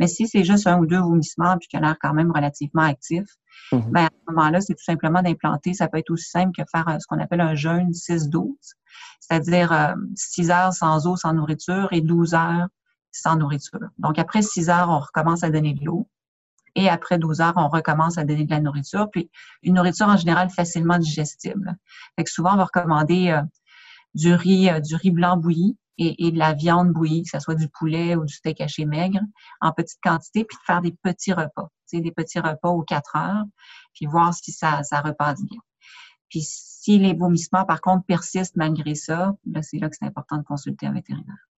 Mais 0.00 0.08
si 0.08 0.26
c'est 0.26 0.44
juste 0.44 0.66
un 0.66 0.78
ou 0.78 0.86
deux 0.86 0.98
vomissements 0.98 1.58
puis 1.58 1.68
qu'il 1.68 1.78
a 1.78 1.82
l'air 1.82 1.96
quand 2.00 2.14
même 2.14 2.32
relativement 2.32 2.82
actif, 2.82 3.26
ben, 3.70 4.06
à 4.06 4.08
ce 4.08 4.32
moment-là, 4.32 4.60
c'est 4.60 4.74
tout 4.74 4.82
simplement 4.82 5.22
d'implanter. 5.22 5.74
Ça 5.74 5.88
peut 5.88 5.98
être 5.98 6.10
aussi 6.10 6.28
simple 6.28 6.52
que 6.56 6.62
faire 6.70 6.88
euh, 6.88 6.98
ce 6.98 7.06
qu'on 7.06 7.20
appelle 7.20 7.40
un 7.40 7.54
jeûne 7.54 7.90
6-12, 7.90 8.48
c'est-à-dire 9.20 9.94
6 10.16 10.50
euh, 10.50 10.54
heures 10.54 10.72
sans 10.72 11.06
eau, 11.06 11.16
sans 11.16 11.34
nourriture 11.34 11.88
et 11.92 12.00
12 12.00 12.34
heures 12.34 12.66
sans 13.12 13.36
nourriture. 13.36 13.80
Donc, 13.98 14.18
après 14.18 14.42
6 14.42 14.70
heures, 14.70 14.88
on 14.88 14.98
recommence 14.98 15.44
à 15.44 15.50
donner 15.50 15.74
de 15.74 15.84
l'eau. 15.84 16.08
Et 16.74 16.88
après 16.88 17.18
12 17.18 17.40
heures, 17.40 17.54
on 17.56 17.68
recommence 17.68 18.18
à 18.18 18.24
donner 18.24 18.44
de 18.44 18.50
la 18.50 18.60
nourriture. 18.60 19.08
Puis, 19.10 19.30
une 19.62 19.74
nourriture 19.74 20.08
en 20.08 20.16
général 20.16 20.50
facilement 20.50 20.98
digestible. 20.98 21.76
Fait 22.16 22.24
que 22.24 22.30
souvent, 22.30 22.54
on 22.54 22.56
va 22.56 22.64
recommander 22.64 23.30
euh, 23.30 23.42
du 24.14 24.34
riz, 24.34 24.70
du 24.80 24.96
riz 24.96 25.10
blanc 25.10 25.36
bouilli, 25.36 25.76
et, 25.98 26.30
de 26.30 26.38
la 26.38 26.54
viande 26.54 26.92
bouillie, 26.92 27.22
que 27.24 27.30
ce 27.30 27.40
soit 27.40 27.54
du 27.54 27.68
poulet 27.68 28.16
ou 28.16 28.24
du 28.24 28.32
steak 28.32 28.60
haché 28.60 28.86
maigre, 28.86 29.20
en 29.60 29.72
petite 29.72 29.98
quantité, 30.02 30.44
puis 30.44 30.56
de 30.56 30.62
faire 30.64 30.80
des 30.80 30.94
petits 31.02 31.32
repas, 31.32 31.68
des 31.92 32.12
petits 32.12 32.40
repas 32.40 32.70
aux 32.70 32.82
quatre 32.82 33.16
heures, 33.16 33.44
puis 33.92 34.06
voir 34.06 34.32
si 34.32 34.52
ça, 34.52 34.82
ça 34.82 35.00
repasse 35.00 35.42
bien. 35.42 35.58
Puis 36.30 36.40
si 36.42 36.98
les 36.98 37.14
vomissements, 37.14 37.64
par 37.64 37.80
contre, 37.80 38.04
persistent 38.06 38.56
malgré 38.56 38.94
ça, 38.94 39.34
c'est 39.62 39.78
là 39.78 39.90
que 39.90 39.96
c'est 39.98 40.06
important 40.06 40.38
de 40.38 40.44
consulter 40.44 40.86
un 40.86 40.92
vétérinaire. 40.92 41.50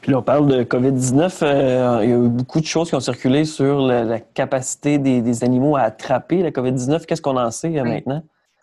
Puis 0.00 0.12
là, 0.12 0.18
on 0.18 0.22
parle 0.22 0.46
de 0.46 0.62
COVID-19. 0.62 1.38
Euh, 1.42 2.00
il 2.04 2.10
y 2.10 2.12
a 2.12 2.16
eu 2.16 2.28
beaucoup 2.28 2.60
de 2.60 2.66
choses 2.66 2.88
qui 2.88 2.94
ont 2.94 3.00
circulé 3.00 3.44
sur 3.44 3.80
la, 3.80 4.20
capacité 4.20 4.98
des, 4.98 5.42
animaux 5.44 5.76
à 5.76 5.80
attraper 5.80 6.42
la 6.42 6.50
COVID-19. 6.52 7.06
Qu'est-ce 7.06 7.20
qu'on 7.20 7.36
en 7.36 7.50
sait 7.50 7.76
euh, 7.78 7.82
maintenant? 7.82 8.22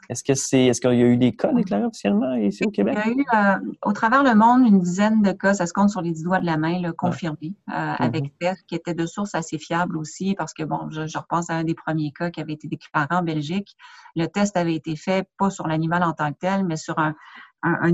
Est-ce 0.09 0.23
que 0.23 0.33
c'est, 0.33 0.65
est-ce 0.65 0.81
qu'il 0.81 0.93
y 0.93 1.03
a 1.03 1.05
eu 1.05 1.17
des 1.17 1.35
cas 1.35 1.53
déclarés 1.53 1.85
officiellement 1.85 2.33
ici 2.35 2.63
au 2.65 2.71
Québec? 2.71 2.97
Il 3.05 3.11
y 3.11 3.13
a 3.13 3.57
eu, 3.57 3.61
euh, 3.61 3.71
au 3.83 3.93
travers 3.93 4.23
le 4.23 4.35
monde, 4.35 4.67
une 4.67 4.79
dizaine 4.79 5.21
de 5.21 5.31
cas, 5.31 5.53
ça 5.53 5.65
se 5.65 5.73
compte 5.73 5.89
sur 5.89 6.01
les 6.01 6.11
dix 6.11 6.23
doigts 6.23 6.39
de 6.39 6.45
la 6.45 6.57
main, 6.57 6.81
le 6.81 6.91
confirmés, 6.93 7.55
euh, 7.69 7.73
mm-hmm. 7.73 7.95
avec 7.99 8.37
tests 8.39 8.65
qui 8.67 8.75
étaient 8.75 8.93
de 8.93 9.05
sources 9.05 9.35
assez 9.35 9.57
fiables 9.57 9.97
aussi, 9.97 10.35
parce 10.35 10.53
que 10.53 10.63
bon, 10.63 10.89
je, 10.89 11.17
repense 11.17 11.49
à 11.49 11.55
un 11.55 11.63
des 11.63 11.75
premiers 11.75 12.11
cas 12.11 12.29
qui 12.29 12.41
avait 12.41 12.53
été 12.53 12.67
déclaré 12.67 13.07
en 13.11 13.23
Belgique. 13.23 13.75
Le 14.15 14.27
test 14.27 14.57
avait 14.57 14.75
été 14.75 14.95
fait 14.95 15.27
pas 15.37 15.49
sur 15.49 15.67
l'animal 15.67 16.03
en 16.03 16.13
tant 16.13 16.31
que 16.31 16.37
tel, 16.39 16.65
mais 16.65 16.77
sur 16.77 16.97
un, 16.99 17.15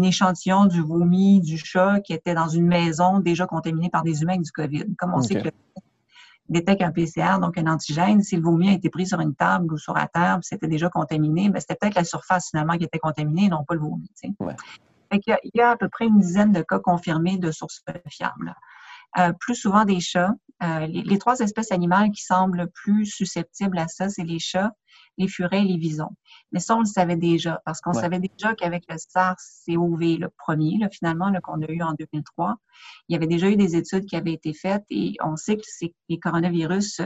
échantillon 0.02 0.66
du 0.66 0.82
vomi 0.82 1.42
du 1.42 1.58
chat 1.58 2.00
qui 2.00 2.14
était 2.14 2.34
dans 2.34 2.48
une 2.48 2.66
maison 2.66 3.20
déjà 3.20 3.46
contaminée 3.46 3.90
par 3.92 4.02
des 4.02 4.24
humains 4.24 4.34
avec 4.34 4.46
du 4.46 4.52
COVID. 4.52 4.96
Comme 4.98 5.14
on 5.14 5.22
sait 5.22 5.36
que 5.36 5.46
le 5.46 5.52
détecte 6.50 6.82
un 6.82 6.92
PCR, 6.92 7.40
donc 7.40 7.58
un 7.58 7.68
antigène, 7.68 8.22
si 8.24 8.36
le 8.36 8.42
vomi 8.42 8.70
a 8.70 8.74
été 8.74 8.90
pris 8.90 9.06
sur 9.08 9.20
une 9.20 9.36
table 9.36 9.74
ou 9.74 9.78
sur 9.78 9.94
la 9.94 10.08
table, 10.08 10.44
c'était 10.44 10.68
déjà 10.68 10.90
contaminé, 10.90 11.50
ben 11.50 11.60
c'était 11.60 11.76
peut-être 11.76 11.96
la 11.96 12.04
surface 12.04 12.50
finalement 12.50 12.78
qui 12.78 12.84
était 12.84 13.00
contaminée, 13.00 13.48
non 13.50 13.64
pas 13.64 13.76
le 13.76 13.82
vomi. 13.82 14.12
il, 15.12 15.52
y 15.54 15.62
a, 15.62 15.70
à 15.72 15.78
peu 15.78 15.90
près 15.90 16.06
une 16.06 16.20
dizaine 16.20 16.52
de 16.52 16.62
cas 16.62 16.80
confirmés 16.80 17.38
de 17.38 17.52
sources 17.52 17.84
fiables. 18.08 18.56
Euh, 19.18 19.34
plus 19.34 19.56
souvent 19.56 19.86
des 19.86 20.00
chats. 20.00 20.34
Euh, 20.62 20.88
les, 20.88 21.18
trois 21.18 21.40
espèces 21.40 21.72
animales 21.72 22.12
qui 22.12 22.22
semblent 22.22 22.70
plus 22.74 23.06
susceptibles 23.06 23.78
à 23.78 23.88
ça, 23.88 24.10
c'est 24.10 24.24
les 24.24 24.40
chats, 24.40 24.72
les 25.18 25.28
furets 25.28 25.62
et 25.62 25.66
les 25.66 25.78
visons. 25.78 26.10
Mais 26.52 26.60
ça, 26.60 26.76
on 26.76 26.80
le 26.80 26.86
savait 26.86 27.16
déjà, 27.16 27.62
parce 27.66 27.80
qu'on 27.80 27.94
savait 27.94 28.20
déjà 28.20 28.54
qu'avec 28.56 28.84
le 28.90 28.98
SARS-CoV, 28.98 30.20
le 30.20 30.30
premier, 30.38 30.78
là, 30.78 30.90
finalement, 30.90 31.32
qu'on 31.42 31.62
a 31.62 31.72
eu 31.72 31.82
en 31.82 31.94
2003, 31.94 32.56
il 33.08 33.14
y 33.14 33.16
avait 33.16 33.28
déjà 33.28 33.50
eu 33.50 33.56
des 33.56 33.76
études 33.76 34.06
qui 34.06 34.16
avaient 34.16 34.34
été 34.34 34.54
faites 34.54 34.84
et 34.90 35.14
on 35.24 35.36
sait 35.36 35.58
que 35.58 35.64
les 36.10 36.20
coronavirus 36.20 37.02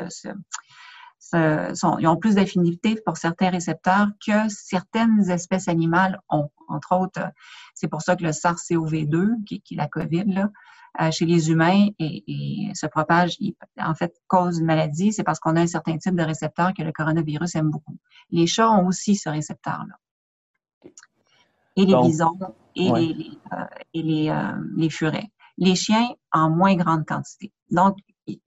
ils 1.34 2.08
ont 2.08 2.18
plus 2.18 2.36
d'affinité 2.36 2.96
pour 3.06 3.18
certains 3.18 3.50
récepteurs 3.50 4.08
que 4.26 4.50
certaines 4.50 5.30
espèces 5.30 5.68
animales 5.68 6.20
ont. 6.30 6.50
Entre 6.70 6.96
autres, 6.96 7.32
c'est 7.76 7.88
pour 7.88 8.02
ça 8.02 8.16
que 8.16 8.24
le 8.24 8.32
SARS-CoV-2, 8.32 9.44
qui, 9.46 9.62
qui, 9.62 9.76
est 9.76 9.78
la 9.78 9.88
COVID, 9.88 10.26
là, 10.26 10.50
euh, 11.02 11.10
chez 11.10 11.26
les 11.26 11.50
humains 11.50 11.88
et, 11.98 12.72
se 12.76 12.86
propage, 12.86 13.38
en 13.80 13.96
fait, 13.96 14.14
cause 14.28 14.60
une 14.60 14.66
maladie, 14.66 15.12
c'est 15.12 15.24
parce 15.24 15.40
qu'on 15.40 15.56
a 15.56 15.62
un 15.62 15.68
certain 15.68 15.98
type 15.98 16.16
de 16.16 16.24
récepteur 16.24 16.72
que 16.74 16.84
le 16.84 16.92
coronavirus 16.92 17.56
aime 17.56 17.72
beaucoup. 17.72 17.98
Les 18.30 18.46
chats 18.46 18.70
ont 18.70 18.86
aussi 18.88 19.16
ce 19.16 19.30
récepteur-là. 19.30 19.96
Et 21.76 21.86
les 21.86 21.96
bisons 21.96 22.38
et, 22.76 22.92
les, 22.92 23.32
euh, 23.54 23.66
et 23.96 24.02
les, 24.04 24.30
euh, 24.30 24.52
les 24.76 24.90
furets. 24.92 25.32
Les 25.58 25.76
chiens 25.76 26.10
en 26.32 26.52
moins 26.52 26.76
grande 26.76 27.06
quantité. 27.06 27.52
Donc, 27.72 27.98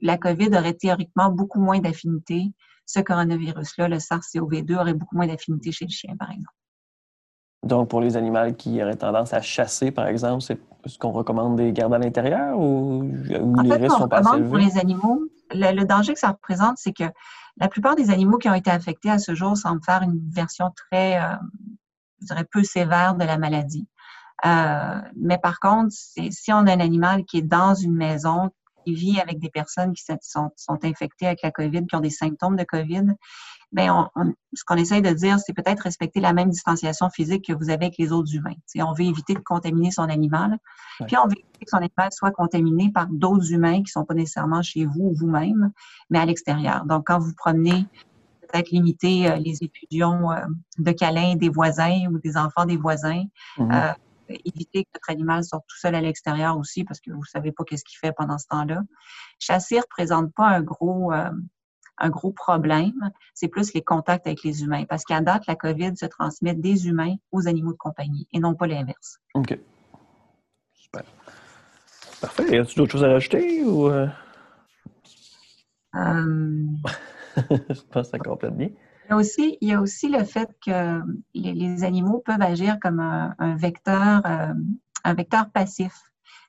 la 0.00 0.18
COVID 0.18 0.48
aurait 0.56 0.74
théoriquement 0.74 1.30
beaucoup 1.30 1.60
moins 1.60 1.80
d'affinité. 1.80 2.52
Ce 2.86 3.00
coronavirus-là, 3.00 3.88
le 3.88 3.96
SARS-CoV-2, 3.96 4.78
aurait 4.78 4.94
beaucoup 4.94 5.16
moins 5.16 5.26
d'affinité 5.26 5.72
chez 5.72 5.86
le 5.86 5.90
chien, 5.90 6.16
par 6.16 6.30
exemple. 6.30 6.54
Donc, 7.62 7.88
pour 7.88 8.00
les 8.00 8.16
animaux 8.16 8.52
qui 8.56 8.80
auraient 8.82 8.96
tendance 8.96 9.32
à 9.32 9.40
chasser, 9.40 9.90
par 9.90 10.06
exemple, 10.06 10.42
c'est 10.42 10.60
ce 10.86 10.98
qu'on 10.98 11.10
recommande 11.10 11.56
des 11.56 11.72
gardes 11.72 11.94
à 11.94 11.98
l'intérieur 11.98 12.58
ou, 12.58 13.02
les 13.02 13.74
risques 13.74 13.96
sont 13.96 14.08
pas 14.08 14.18
assez 14.18 14.42
Pour 14.42 14.56
les 14.56 14.78
animaux, 14.78 15.22
le, 15.50 15.84
danger 15.84 16.14
que 16.14 16.20
ça 16.20 16.28
représente, 16.28 16.76
c'est 16.78 16.92
que 16.92 17.04
la 17.56 17.68
plupart 17.68 17.96
des 17.96 18.10
animaux 18.10 18.38
qui 18.38 18.48
ont 18.48 18.54
été 18.54 18.70
affectés 18.70 19.10
à 19.10 19.18
ce 19.18 19.34
jour 19.34 19.56
semblent 19.56 19.82
faire 19.84 20.02
une 20.02 20.20
version 20.30 20.70
très, 20.76 21.20
euh, 21.20 21.34
je 22.20 22.26
dirais, 22.26 22.44
peu 22.44 22.62
sévère 22.62 23.14
de 23.14 23.24
la 23.24 23.38
maladie. 23.38 23.88
Euh, 24.44 25.00
mais 25.16 25.38
par 25.38 25.58
contre, 25.60 25.90
si 25.92 26.52
on 26.52 26.66
a 26.66 26.72
un 26.72 26.80
animal 26.80 27.24
qui 27.24 27.38
est 27.38 27.42
dans 27.42 27.74
une 27.74 27.94
maison, 27.94 28.50
vit 28.94 29.20
avec 29.20 29.38
des 29.38 29.50
personnes 29.50 29.92
qui 29.92 30.02
sont, 30.20 30.50
sont 30.56 30.84
infectées 30.84 31.26
avec 31.26 31.42
la 31.42 31.50
COVID, 31.50 31.86
qui 31.86 31.96
ont 31.96 32.00
des 32.00 32.10
symptômes 32.10 32.56
de 32.56 32.64
COVID, 32.64 33.14
bien, 33.72 34.10
ce 34.54 34.62
qu'on 34.64 34.76
essaye 34.76 35.02
de 35.02 35.10
dire, 35.10 35.38
c'est 35.38 35.52
peut-être 35.52 35.80
respecter 35.80 36.20
la 36.20 36.32
même 36.32 36.50
distanciation 36.50 37.10
physique 37.10 37.46
que 37.46 37.52
vous 37.52 37.70
avez 37.70 37.86
avec 37.86 37.98
les 37.98 38.12
autres 38.12 38.34
humains. 38.34 38.54
on 38.76 38.92
veut 38.92 39.04
éviter 39.04 39.34
de 39.34 39.40
contaminer 39.40 39.90
son 39.90 40.04
animal, 40.04 40.58
puis 41.06 41.16
on 41.16 41.26
veut 41.26 41.38
éviter 41.38 41.64
que 41.64 41.70
son 41.70 41.78
animal 41.78 42.08
soit 42.12 42.30
contaminé 42.30 42.90
par 42.92 43.06
d'autres 43.08 43.52
humains 43.52 43.76
qui 43.76 43.82
ne 43.82 44.00
sont 44.00 44.04
pas 44.04 44.14
nécessairement 44.14 44.62
chez 44.62 44.84
vous 44.84 45.10
ou 45.10 45.14
vous-même, 45.14 45.72
mais 46.10 46.18
à 46.18 46.24
l'extérieur. 46.24 46.84
Donc, 46.86 47.06
quand 47.06 47.18
vous 47.18 47.34
promenez, 47.34 47.86
peut-être 48.46 48.70
limiter 48.70 49.28
euh, 49.28 49.36
les 49.36 49.62
étudiants 49.62 50.32
euh, 50.32 50.36
de 50.78 50.92
câlins 50.92 51.36
des 51.36 51.48
voisins 51.48 52.06
ou 52.10 52.18
des 52.18 52.36
enfants 52.36 52.64
des 52.64 52.76
voisins. 52.76 53.24
Mm-hmm. 53.58 53.74
Euh, 53.74 53.92
éviter 54.28 54.84
que 54.84 54.90
votre 54.94 55.10
animal 55.10 55.44
sorte 55.44 55.64
tout 55.68 55.78
seul 55.78 55.94
à 55.94 56.00
l'extérieur 56.00 56.58
aussi 56.58 56.84
parce 56.84 57.00
que 57.00 57.10
vous 57.10 57.20
ne 57.20 57.24
savez 57.24 57.52
pas 57.52 57.64
qu'est-ce 57.64 57.84
qu'il 57.84 57.98
fait 57.98 58.12
pendant 58.12 58.38
ce 58.38 58.46
temps-là. 58.48 58.82
Chasser 59.38 59.76
ne 59.76 59.80
représente 59.82 60.32
pas 60.34 60.46
un 60.46 60.62
gros, 60.62 61.12
un 61.98 62.10
gros 62.10 62.32
problème, 62.32 63.10
c'est 63.34 63.48
plus 63.48 63.72
les 63.72 63.82
contacts 63.82 64.26
avec 64.26 64.42
les 64.42 64.62
humains. 64.62 64.84
Parce 64.84 65.04
qu'à 65.04 65.20
date, 65.20 65.46
la 65.46 65.56
COVID 65.56 65.96
se 65.96 66.06
transmet 66.06 66.54
des 66.54 66.88
humains 66.88 67.16
aux 67.32 67.48
animaux 67.48 67.72
de 67.72 67.78
compagnie 67.78 68.26
et 68.32 68.38
non 68.38 68.54
pas 68.54 68.66
l'inverse. 68.66 69.18
OK. 69.34 69.58
Super. 70.74 71.02
Parfait. 72.20 72.56
Y 72.56 72.58
a-t-il 72.58 72.76
d'autres 72.76 72.92
choses 72.92 73.04
à 73.04 73.08
rajouter 73.08 73.64
ou. 73.64 73.88
Euh? 73.88 74.08
Euh. 75.94 76.66
Je 77.36 77.80
pense 77.90 78.06
que 78.06 78.10
ça 78.10 78.18
complète 78.18 78.56
bien. 78.56 78.70
Il 79.06 79.10
y, 79.10 79.12
a 79.12 79.16
aussi, 79.16 79.58
il 79.60 79.68
y 79.68 79.72
a 79.72 79.80
aussi 79.80 80.08
le 80.08 80.24
fait 80.24 80.50
que 80.64 81.00
les, 81.32 81.84
animaux 81.84 82.22
peuvent 82.24 82.42
agir 82.42 82.78
comme 82.80 82.98
un, 82.98 83.56
vecteur, 83.56 84.22
euh, 84.26 84.52
un 85.04 85.14
vecteur 85.14 85.48
passif 85.52 85.92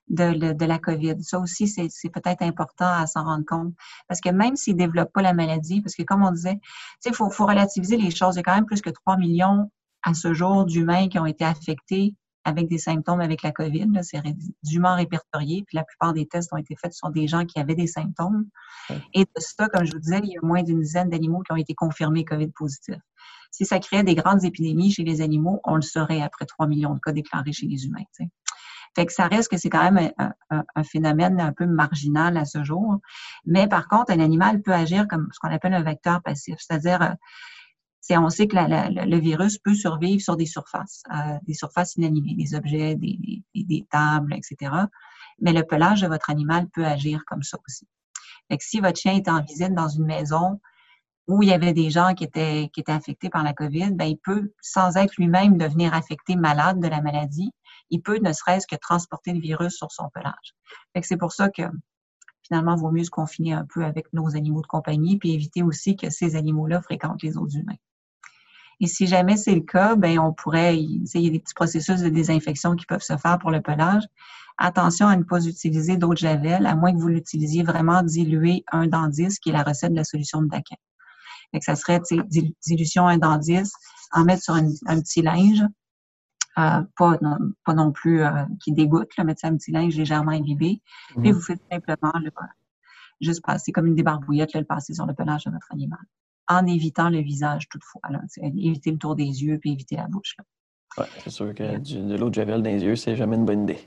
de, 0.10 0.66
la 0.66 0.80
COVID. 0.80 1.22
Ça 1.22 1.40
aussi, 1.40 1.68
c'est 1.68 2.10
peut-être 2.10 2.42
important 2.42 2.92
à 2.92 3.06
s'en 3.06 3.26
rendre 3.26 3.46
compte. 3.46 3.74
Parce 4.08 4.22
que 4.22 4.30
même 4.30 4.56
s'ils 4.56 4.74
ne 4.74 4.80
développent 4.80 5.14
pas 5.14 5.22
la 5.22 5.34
maladie, 5.34 5.82
parce 5.82 5.94
que 5.94 6.02
comme 6.02 6.24
on 6.24 6.32
disait, 6.32 6.60
il 7.06 7.14
faut, 7.14 7.30
faut 7.30 7.46
relativiser 7.46 7.96
les 7.96 8.10
choses. 8.10 8.36
Il 8.36 8.38
y 8.38 8.40
a 8.40 8.44
quand 8.44 8.56
même 8.56 8.66
plus 8.66 8.82
que 8.82 8.90
3 8.90 9.18
millions 9.18 9.70
à 10.02 10.16
ce 10.16 10.34
jour 10.34 10.66
d'humains 10.66 11.10
qui 11.10 11.20
ont 11.20 11.28
été 11.28 11.46
affectés 11.46 12.16
avec 12.48 12.70
des 12.70 12.78
symptômes 12.78 13.20
avec 13.20 13.44
la 13.44 13.52
COVID. 13.52 13.88
C'est 14.04 14.22
dûment 14.64 14.96
répertorié. 14.96 15.64
Puis 15.68 15.76
la 15.76 15.84
plupart 15.84 16.14
des 16.14 16.26
tests 16.26 16.54
ont 16.54 16.58
été 16.58 16.76
faits 16.76 16.94
sur 16.94 17.10
des 17.12 17.28
gens 17.28 17.46
qui 17.46 17.60
avaient 17.60 17.76
des 17.76 17.88
symptômes. 17.88 18.46
Et 19.14 19.26
de 19.26 19.30
ça, 19.36 19.68
comme 19.68 19.86
je 19.86 19.92
vous 19.92 20.00
disais, 20.00 20.20
il 20.24 20.30
y 20.30 20.38
a 20.38 20.40
moins 20.42 20.64
d'une 20.64 20.80
dizaine 20.80 21.10
d'animaux 21.10 21.42
qui 21.46 21.52
ont 21.52 21.58
été 21.58 21.74
confirmés 21.74 22.24
COVID 22.24 22.52
positifs. 22.56 23.02
Si 23.52 23.66
ça 23.66 23.80
créait 23.80 24.04
des 24.04 24.16
grandes 24.16 24.46
épidémies 24.46 24.92
chez 24.92 25.04
les 25.04 25.22
animaux, 25.22 25.60
on 25.66 25.76
le 25.76 25.82
saurait 25.82 26.22
après 26.22 26.46
3 26.46 26.68
millions 26.68 26.94
de 26.94 27.00
cas 27.00 27.12
déclarés 27.12 27.52
chez 27.52 27.68
les 27.68 27.86
humains. 27.86 28.06
Fait 28.96 29.06
que 29.06 29.12
ça 29.14 29.28
reste 29.28 29.52
que 29.52 29.58
c'est 29.58 29.70
quand 29.70 29.92
même 29.92 30.12
un, 30.50 30.84
phénomène 30.84 31.42
un 31.42 31.52
peu 31.52 31.66
marginal 31.66 32.38
à 32.38 32.46
ce 32.46 32.64
jour. 32.64 33.00
Mais 33.46 33.68
par 33.68 33.90
contre, 33.90 34.12
un 34.14 34.20
animal 34.20 34.62
peut 34.62 34.74
agir 34.74 35.06
comme 35.08 35.28
ce 35.34 35.40
qu'on 35.40 35.54
appelle 35.54 35.74
un 35.74 35.84
vecteur 35.84 36.22
passif, 36.24 36.56
c'est-à-dire 36.60 37.16
euh, 38.12 38.20
on 38.20 38.30
sait 38.30 38.48
que 38.48 38.56
le 38.56 39.20
virus 39.20 39.58
peut 39.58 39.74
survivre 39.74 40.22
sur 40.22 40.36
des 40.36 40.46
surfaces, 40.46 41.04
euh, 41.14 41.38
des 41.44 41.54
surfaces 41.54 41.96
inanimées, 41.96 42.36
des 42.36 42.56
objets, 42.56 42.96
des, 42.96 43.86
tables, 43.90 44.34
etc. 44.34 44.72
Mais 45.40 45.54
le 45.54 45.64
pelage 45.64 46.02
de 46.02 46.08
votre 46.08 46.30
animal 46.30 46.68
peut 46.70 46.86
agir 46.86 47.24
comme 47.26 47.44
ça 47.44 47.58
aussi. 47.68 47.88
Fait 48.50 48.58
que 48.58 48.64
si 48.64 48.80
votre 48.80 49.00
chien 49.00 49.14
est 49.14 49.28
en 49.28 49.42
visite 49.42 49.74
dans 49.74 49.90
une 49.90 50.06
maison 50.06 50.60
où 51.28 51.44
il 51.44 51.50
y 51.50 51.54
avait 51.54 51.74
des 51.74 51.90
gens 51.90 52.14
qui 52.14 52.24
étaient, 52.24 52.70
qui 52.72 52.80
étaient 52.80 52.94
affectés 52.94 53.30
par 53.30 53.44
la 53.44 53.54
COVID, 53.54 53.92
ben, 53.92 54.06
il 54.06 54.18
peut, 54.18 54.54
sans 54.62 54.96
être 54.96 55.16
lui-même 55.18 55.58
devenir 55.58 55.94
affecté 55.94 56.38
malade 56.38 56.80
de 56.80 56.88
la 56.88 57.02
maladie, 57.02 57.52
il 57.90 58.02
peut 58.02 58.20
ne 58.20 58.32
serait-ce 58.32 58.68
que 58.68 58.78
transporter 58.78 59.34
le 59.34 59.40
virus 59.40 59.76
sur 59.76 59.92
son 59.92 60.10
pelage. 60.14 60.56
Fait 60.94 61.02
que 61.02 61.08
c'est 61.08 61.18
pour 61.18 61.34
ça 61.34 61.50
que 61.50 61.64
finalement, 62.48 62.76
il 62.76 62.82
vaut 62.82 62.92
mieux 62.92 63.04
se 63.04 63.10
confiner 63.10 63.54
un 63.54 63.66
peu 63.66 63.84
avec 63.84 64.12
nos 64.14 64.36
animaux 64.36 64.62
de 64.62 64.68
compagnie, 64.68 65.18
puis 65.18 65.34
éviter 65.34 65.64
aussi 65.64 65.96
que 65.96 66.10
ces 66.10 66.36
animaux-là 66.36 66.82
fréquentent 66.82 67.22
les 67.22 67.38
autres 67.38 67.58
humains. 67.58 67.76
Et 68.80 68.88
si 68.88 69.08
jamais 69.08 69.38
c'est 69.38 69.56
le 69.56 69.62
cas, 69.62 69.96
ben 69.96 70.20
on 70.20 70.34
pourrait, 70.34 70.78
il 70.78 71.04
y 71.14 71.28
a 71.28 71.32
des 71.32 71.40
petits 71.40 71.54
processus 71.54 72.02
de 72.02 72.10
désinfection 72.10 72.76
qui 72.76 72.86
peuvent 72.86 73.02
se 73.02 73.18
faire 73.18 73.40
pour 73.40 73.52
le 73.52 73.62
pelage. 73.62 74.04
Attention 74.60 75.08
à 75.08 75.16
ne 75.16 75.24
pas 75.24 75.46
utiliser 75.46 75.98
d'eau 75.98 76.14
de 76.14 76.18
javel, 76.18 76.66
à 76.66 76.76
moins 76.76 76.94
que 76.94 77.00
vous 77.00 77.08
l'utilisiez 77.08 77.64
vraiment 77.64 78.02
dilué 78.04 78.64
un 78.72 78.88
dans 78.88 79.08
10, 79.08 79.40
qui 79.40 79.50
est 79.50 79.54
la 79.54 79.64
recette 79.64 79.92
de 79.92 79.96
la 79.96 80.04
solution 80.04 80.42
de 80.42 80.48
Daquin. 80.48 80.76
Fait 81.52 81.60
que 81.60 81.66
ça 81.66 81.76
serait 81.76 82.02
dilution 82.66 83.08
un 83.08 83.18
dans 83.18 83.38
10, 83.38 83.72
en 84.14 84.26
mettre 84.26 84.44
sur 84.44 84.56
un, 84.56 84.66
petit 85.00 85.22
linge, 85.22 85.64
euh, 86.58 86.82
pas, 86.98 87.18
non, 87.22 87.38
pas 87.66 87.74
non 87.74 87.92
plus 87.92 88.22
euh, 88.22 88.46
qui 88.64 88.74
dégoûte, 88.74 89.16
là, 89.18 89.24
mettre 89.24 89.42
ça 89.42 89.48
un 89.48 89.58
petit 89.58 89.72
linge 89.72 89.96
légèrement 89.96 90.32
imbibé. 90.32 90.82
Puis 91.10 91.30
mhm. 91.30 91.32
vous 91.32 91.42
faites 91.42 91.62
simplement 91.72 92.14
juste 93.22 93.44
passer 93.44 93.72
comme 93.72 93.86
une 93.88 93.96
débarbouillette, 93.96 94.54
le 94.54 94.64
passer 94.64 94.94
sur 94.94 95.06
le 95.06 95.14
pelage 95.14 95.46
de 95.46 95.52
votre 95.52 95.72
animal 95.72 96.00
en 96.48 96.66
évitant 96.66 97.10
le 97.10 97.20
visage 97.20 97.68
toutefois. 97.70 98.02
Là, 98.10 98.22
éviter 98.42 98.92
le 98.92 98.98
tour 98.98 99.16
des 99.16 99.44
yeux 99.44 99.58
puis 99.60 99.74
éviter 99.74 99.96
la 99.96 100.08
bouche. 100.08 100.36
Oui, 100.98 101.06
c'est 101.24 101.30
sûr 101.30 101.54
que 101.54 101.78
de 101.78 102.16
l'eau 102.16 102.30
de 102.30 102.34
javel 102.34 102.62
dans 102.62 102.70
les 102.70 102.84
yeux, 102.84 102.96
c'est 102.96 103.16
jamais 103.16 103.36
une 103.36 103.46
bonne 103.46 103.64
idée. 103.64 103.80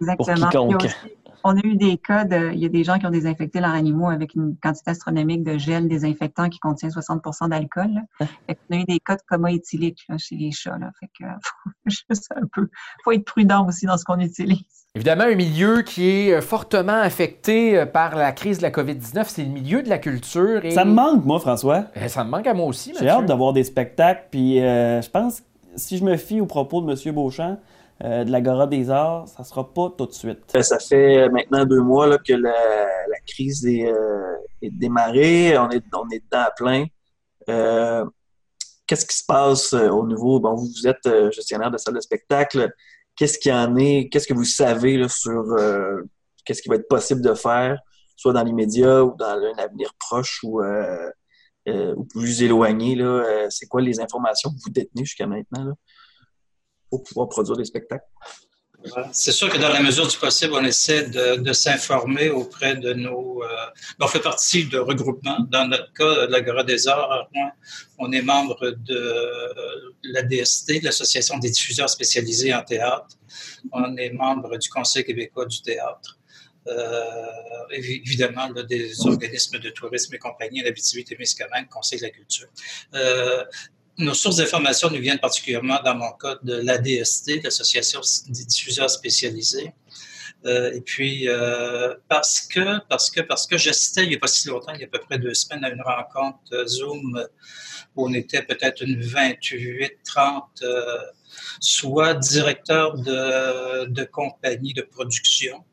Exactement. 0.00 0.50
Pour 0.50 0.78
quiconque. 0.78 0.96
on 1.44 1.56
a 1.56 1.60
eu 1.64 1.76
des 1.76 1.96
cas 1.98 2.24
de. 2.24 2.52
Il 2.52 2.58
y 2.58 2.66
a 2.66 2.68
des 2.68 2.84
gens 2.84 2.98
qui 2.98 3.06
ont 3.06 3.10
désinfecté 3.10 3.60
leurs 3.60 3.70
animaux 3.70 4.08
avec 4.08 4.34
une 4.34 4.56
quantité 4.62 4.90
astronomique 4.90 5.44
de 5.44 5.58
gel 5.58 5.88
désinfectant 5.88 6.48
qui 6.48 6.58
contient 6.58 6.88
60% 6.88 7.48
d'alcool. 7.48 7.90
On 8.20 8.76
a 8.76 8.76
eu 8.76 8.84
des 8.84 9.00
cas 9.00 9.16
de 9.16 9.22
coma 9.28 9.52
éthylique 9.52 10.06
chez 10.18 10.36
les 10.36 10.52
chats. 10.52 10.78
Là. 10.78 10.90
Fait 10.98 11.10
que, 11.18 11.24
faut, 11.90 12.34
un 12.36 12.46
peu, 12.52 12.68
faut 13.04 13.12
être 13.12 13.24
prudent 13.24 13.66
aussi 13.66 13.86
dans 13.86 13.96
ce 13.96 14.04
qu'on 14.04 14.20
utilise. 14.20 14.64
Évidemment, 14.96 15.22
un 15.22 15.36
milieu 15.36 15.82
qui 15.82 16.10
est 16.10 16.32
euh, 16.32 16.40
fortement 16.40 17.00
affecté 17.00 17.78
euh, 17.78 17.86
par 17.86 18.16
la 18.16 18.32
crise 18.32 18.58
de 18.58 18.62
la 18.62 18.72
COVID-19, 18.72 19.24
c'est 19.28 19.44
le 19.44 19.50
milieu 19.50 19.84
de 19.84 19.88
la 19.88 19.98
culture. 19.98 20.60
Ça 20.72 20.84
me 20.84 20.92
manque, 20.92 21.24
moi, 21.24 21.38
François. 21.38 21.84
Eh, 21.94 22.08
ça 22.08 22.24
me 22.24 22.30
manque 22.30 22.48
à 22.48 22.54
moi 22.54 22.66
aussi. 22.66 22.92
J'ai 22.98 23.08
hâte 23.08 23.26
d'avoir 23.26 23.52
des 23.52 23.62
spectacles. 23.62 24.24
Puis 24.32 24.60
euh, 24.60 25.00
je 25.00 25.08
pense, 25.08 25.44
si 25.76 25.96
je 25.96 26.04
me 26.04 26.16
fie 26.16 26.40
aux 26.40 26.46
propos 26.46 26.80
de 26.80 26.90
M. 26.90 27.14
Beauchamp, 27.14 27.58
de 28.00 28.30
l'Agora 28.30 28.66
des 28.66 28.90
Arts, 28.90 29.28
ça 29.28 29.44
sera 29.44 29.72
pas 29.72 29.92
tout 29.96 30.06
de 30.06 30.12
suite. 30.12 30.56
Ça 30.62 30.78
fait 30.78 31.28
maintenant 31.28 31.66
deux 31.66 31.82
mois 31.82 32.06
là, 32.06 32.18
que 32.18 32.32
la, 32.32 32.54
crise 33.26 33.66
est, 33.66 33.92
démarrée. 34.62 35.58
On 35.58 35.68
est, 35.70 35.84
on 35.94 36.08
est 36.08 36.24
dedans 36.24 36.44
à 36.46 36.50
plein. 36.56 36.86
Qu'est-ce 38.86 39.06
qui 39.06 39.16
se 39.16 39.24
passe 39.26 39.72
au 39.74 40.06
niveau... 40.06 40.40
Bon, 40.40 40.54
vous 40.54 40.86
êtes 40.86 41.08
gestionnaire 41.32 41.70
de 41.70 41.76
salle 41.76 41.94
de 41.94 42.00
spectacle 42.00 42.72
qu'est-ce 43.20 43.38
qu'il 43.38 43.52
y 43.52 43.54
en 43.54 43.76
est, 43.76 44.08
qu'est-ce 44.10 44.26
que 44.26 44.32
vous 44.32 44.44
savez 44.44 45.06
sur 45.08 45.42
euh, 45.52 46.02
qu'est-ce 46.46 46.62
qui 46.62 46.70
va 46.70 46.76
être 46.76 46.88
possible 46.88 47.20
de 47.20 47.34
faire, 47.34 47.78
soit 48.16 48.32
dans 48.32 48.42
l'immédiat 48.42 49.04
ou 49.04 49.14
dans 49.14 49.26
un 49.26 49.58
avenir 49.58 49.92
proche 49.98 50.40
ou, 50.42 50.62
euh, 50.62 51.10
euh, 51.68 51.94
plus 52.08 52.42
éloigné. 52.42 52.96
c'est 53.50 53.66
quoi 53.66 53.82
les 53.82 54.00
informations 54.00 54.48
que 54.48 54.56
vous 54.64 54.70
détenez 54.70 55.04
jusqu'à 55.04 55.26
maintenant 55.26 55.74
pour 56.90 57.02
pouvoir 57.02 57.28
produire 57.28 57.56
des 57.56 57.64
spectacles? 57.64 58.04
C'est 59.12 59.32
sûr 59.32 59.50
que 59.50 59.58
dans 59.58 59.68
la 59.68 59.82
mesure 59.82 60.06
du 60.06 60.16
possible, 60.16 60.54
on 60.54 60.64
essaie 60.64 61.08
de, 61.08 61.52
s'informer 61.52 62.30
auprès 62.30 62.76
de 62.76 62.94
nos. 62.94 63.42
Euh, 63.42 63.46
on 64.00 64.06
fait 64.06 64.20
partie 64.20 64.64
de 64.64 64.78
regroupements. 64.78 65.38
Dans 65.50 65.68
notre 65.68 65.92
cas, 65.92 66.26
l'Agora 66.28 66.64
des 66.64 66.88
Arts, 66.88 67.28
on 67.98 68.10
est 68.12 68.22
membre 68.22 68.70
de 68.70 69.24
la 70.04 70.22
DST, 70.22 70.82
l'Association 70.82 71.38
des 71.38 71.50
diffuseurs 71.50 71.90
spécialisés 71.90 72.54
en 72.54 72.62
théâtre. 72.62 73.16
On 73.72 73.96
est 73.98 74.10
membre 74.10 74.56
du 74.56 74.68
Conseil 74.70 75.04
québécois 75.04 75.44
du 75.44 75.60
théâtre. 75.60 76.18
Euh, 76.66 77.26
évidemment, 77.70 78.50
des 78.50 79.06
organismes 79.06 79.58
de 79.58 79.70
tourisme 79.70 80.14
et 80.14 80.18
compagnie, 80.18 80.62
la 80.62 80.72
Témiscamingue, 80.72 81.68
Conseil 81.68 81.98
de 81.98 82.04
la 82.04 82.10
culture. 82.10 82.48
Euh, 82.94 83.44
nos 84.00 84.14
sources 84.14 84.36
d'information 84.36 84.90
nous 84.90 85.00
viennent 85.00 85.18
particulièrement, 85.18 85.80
dans 85.84 85.94
mon 85.94 86.12
cas, 86.12 86.36
de 86.42 86.54
l'ADST, 86.54 87.42
l'Association 87.44 88.00
des 88.28 88.44
diffuseurs 88.44 88.90
spécialisés. 88.90 89.72
Euh, 90.46 90.72
et 90.72 90.80
puis, 90.80 91.28
euh, 91.28 91.94
parce 92.08 92.40
que, 92.40 92.78
parce 92.88 93.10
que, 93.10 93.20
parce 93.20 93.46
que 93.46 93.58
j'assistais 93.58 94.04
il 94.04 94.08
n'y 94.08 94.14
a 94.14 94.18
pas 94.18 94.26
si 94.26 94.48
longtemps, 94.48 94.72
il 94.74 94.80
y 94.80 94.84
a 94.84 94.86
à 94.86 94.90
peu 94.90 94.98
près 94.98 95.18
deux 95.18 95.34
semaines, 95.34 95.64
à 95.64 95.68
une 95.68 95.82
rencontre 95.82 96.38
euh, 96.52 96.66
Zoom 96.66 97.26
où 97.94 98.08
on 98.08 98.14
était 98.14 98.42
peut-être 98.42 98.82
une 98.82 99.00
28, 99.02 99.98
30, 100.04 100.64
soit 101.60 102.14
directeurs 102.14 102.96
de, 102.96 103.86
de 103.86 104.04
compagnies 104.04 104.74
de 104.74 104.82
production, 104.82 105.64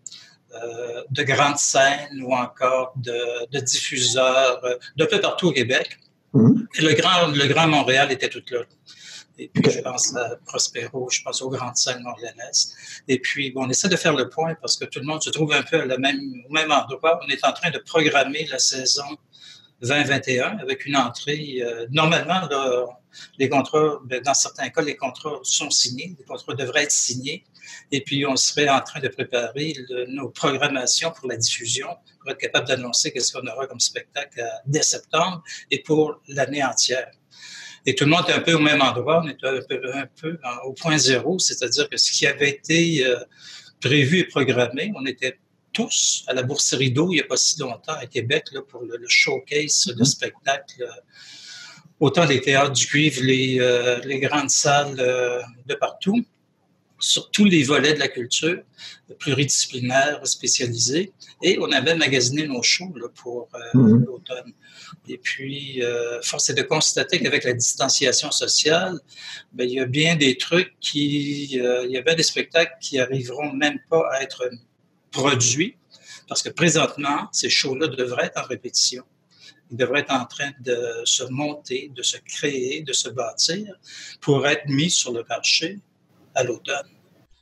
de 1.12 1.24
grandes 1.24 1.60
scènes 1.60 2.24
ou 2.24 2.34
encore 2.34 2.94
de, 2.96 3.48
de 3.52 3.60
diffuseurs 3.60 4.60
de 4.96 5.06
peu 5.06 5.22
partout 5.22 5.50
au 5.50 5.52
Québec 5.52 6.00
Mhm. 6.38 6.68
le, 6.80 6.94
grand, 6.94 7.28
le 7.28 7.48
Grand 7.48 7.68
Montréal 7.68 8.12
était 8.12 8.30
tout 8.30 8.44
là. 8.52 8.60
Et 9.40 9.50
puis, 9.50 9.72
je 9.72 9.80
pense 9.82 10.16
à 10.16 10.36
Prospero, 10.48 11.10
je 11.12 11.22
pense 11.22 11.42
aux 11.44 11.50
grandes 11.50 11.78
scènes 11.78 12.02
montréalaises. 12.02 12.74
Et 13.08 13.20
puis, 13.20 13.52
bon, 13.52 13.66
on 13.66 13.70
essaie 13.70 13.88
de 13.88 13.96
faire 13.96 14.16
le 14.16 14.30
point 14.30 14.56
parce 14.56 14.78
que 14.78 14.86
tout 14.86 15.00
le 15.00 15.06
monde 15.06 15.22
se 15.22 15.30
trouve 15.30 15.54
un 15.54 15.62
peu 15.62 15.80
à 15.80 15.98
même, 15.98 16.20
au 16.50 16.52
même 16.52 16.72
endroit. 16.72 17.20
On 17.24 17.28
est 17.30 17.46
en 17.46 17.54
train 17.54 17.70
de 17.70 17.78
programmer 17.78 18.48
la 18.50 18.58
saison 18.58 19.06
2021 19.82 20.58
avec 20.58 20.86
une 20.88 20.98
entrée. 20.98 21.60
Euh, 21.62 21.86
normalement, 21.92 22.50
les 23.38 23.50
contrats, 23.50 24.00
ben, 24.06 24.22
dans 24.22 24.34
certains 24.34 24.70
cas, 24.70 24.82
les 24.82 24.96
contrats 24.96 25.40
sont 25.44 25.70
signés, 25.70 26.16
les 26.18 26.26
contrats 26.26 26.56
devraient 26.56 26.84
être 26.84 26.92
signés. 26.92 27.44
Et 27.92 28.02
puis, 28.02 28.26
on 28.26 28.36
serait 28.36 28.70
en 28.70 28.82
train 28.82 29.00
de 29.00 29.08
préparer 29.08 29.74
nos 30.08 30.30
programmations 30.30 31.12
pour 31.12 31.28
la 31.28 31.38
diffusion 31.38 31.88
pour 32.20 32.32
être 32.32 32.40
capable 32.40 32.68
d'annoncer 32.68 33.12
qu'est-ce 33.12 33.32
qu'on 33.32 33.48
aura 33.48 33.68
comme 33.68 33.80
spectacle 33.80 34.40
euh, 34.40 34.48
dès 34.66 34.82
septembre 34.82 35.44
et 35.72 35.82
pour 35.82 36.22
l'année 36.28 36.64
entière. 36.64 37.10
Et 37.86 37.96
tout 37.96 38.04
le 38.04 38.12
monde 38.12 38.26
est 38.28 38.34
un 38.34 38.42
peu 38.42 38.54
au 38.54 38.60
même 38.60 38.82
endroit, 38.82 39.22
on 39.24 39.28
est 39.30 39.42
un 39.44 39.62
peu, 39.68 39.82
un 39.94 40.08
peu 40.20 40.38
au 40.66 40.74
point 40.74 40.98
zéro, 40.98 41.40
c'est-à-dire 41.40 41.90
que 41.90 41.96
ce 41.96 42.12
qui 42.12 42.28
avait 42.28 42.50
été 42.50 43.06
euh, 43.06 43.18
prévu 43.80 44.20
et 44.20 44.24
programmé, 44.26 44.92
on 44.96 45.06
était 45.06 45.40
tous 45.72 46.24
à 46.28 46.34
la 46.34 46.44
Bourse 46.44 46.74
Rideau 46.74 47.12
il 47.12 47.16
n'y 47.16 47.22
a 47.22 47.26
pas 47.26 47.38
si 47.38 47.60
longtemps 47.60 47.94
à 47.94 48.08
Québec 48.08 48.46
là, 48.52 48.62
pour 48.62 48.82
le, 48.82 49.00
showcase 49.08 49.86
de 49.88 49.94
mm-hmm. 49.94 50.06
spectacles. 50.06 50.84
Euh, 50.84 51.02
autant 52.00 52.26
les 52.26 52.42
théâtres 52.42 52.74
du 52.74 52.86
cuivre, 52.86 53.24
les, 53.24 53.60
les 54.06 54.20
grandes 54.20 54.52
salles 54.52 54.96
de 54.96 55.74
partout 55.74 56.24
sur 57.00 57.30
tous 57.32 57.46
les 57.46 57.64
volets 57.64 57.94
de 57.94 58.00
la 58.00 58.08
culture, 58.08 58.62
pluridisciplinaire, 59.20 60.26
spécialisé. 60.26 61.14
Et 61.42 61.58
on 61.60 61.72
avait 61.72 61.96
magasiné 61.96 62.48
nos 62.48 62.64
shows 62.64 62.94
là, 62.96 63.08
pour 63.16 63.50
euh, 63.54 63.78
mhm. 63.78 64.06
l'automne. 64.06 64.54
Et 65.08 65.18
puis, 65.18 65.84
euh, 65.84 66.22
force 66.22 66.50
est 66.50 66.56
de 66.56 66.64
constater 66.64 67.20
qu'avec 67.20 67.44
la 67.44 67.54
distanciation 67.54 68.32
sociale, 68.32 69.00
ben, 69.54 69.70
il 69.70 69.76
y 69.76 69.80
a 69.80 69.86
bien 69.86 70.16
des 70.16 70.38
trucs 70.38 70.74
qui... 70.80 71.60
Euh, 71.62 71.86
il 71.86 71.92
y 71.92 71.98
a 71.98 72.02
bien 72.02 72.16
des 72.16 72.24
spectacles 72.24 72.76
qui 72.82 73.00
arriveront 73.00 73.54
même 73.54 73.80
pas 73.90 74.08
à 74.12 74.22
être 74.22 74.50
produits, 75.12 75.78
parce 76.28 76.44
que 76.44 76.50
présentement, 76.50 77.30
ces 77.32 77.50
shows-là 77.50 77.88
devraient 77.88 78.26
être 78.26 78.40
en 78.40 78.46
répétition. 78.46 79.04
Ils 79.72 79.78
devraient 79.78 80.02
être 80.02 80.14
en 80.14 80.26
train 80.26 80.52
de 80.60 81.02
se 81.06 81.24
monter, 81.24 81.92
de 81.94 82.04
se 82.04 82.18
créer, 82.18 82.82
de 82.84 82.94
se 82.94 83.10
bâtir 83.10 83.76
pour 84.22 84.48
être 84.48 84.68
mis 84.68 84.90
sur 84.90 85.12
le 85.12 85.24
marché 85.28 85.80
à 86.38 86.44
l'automne. 86.44 86.88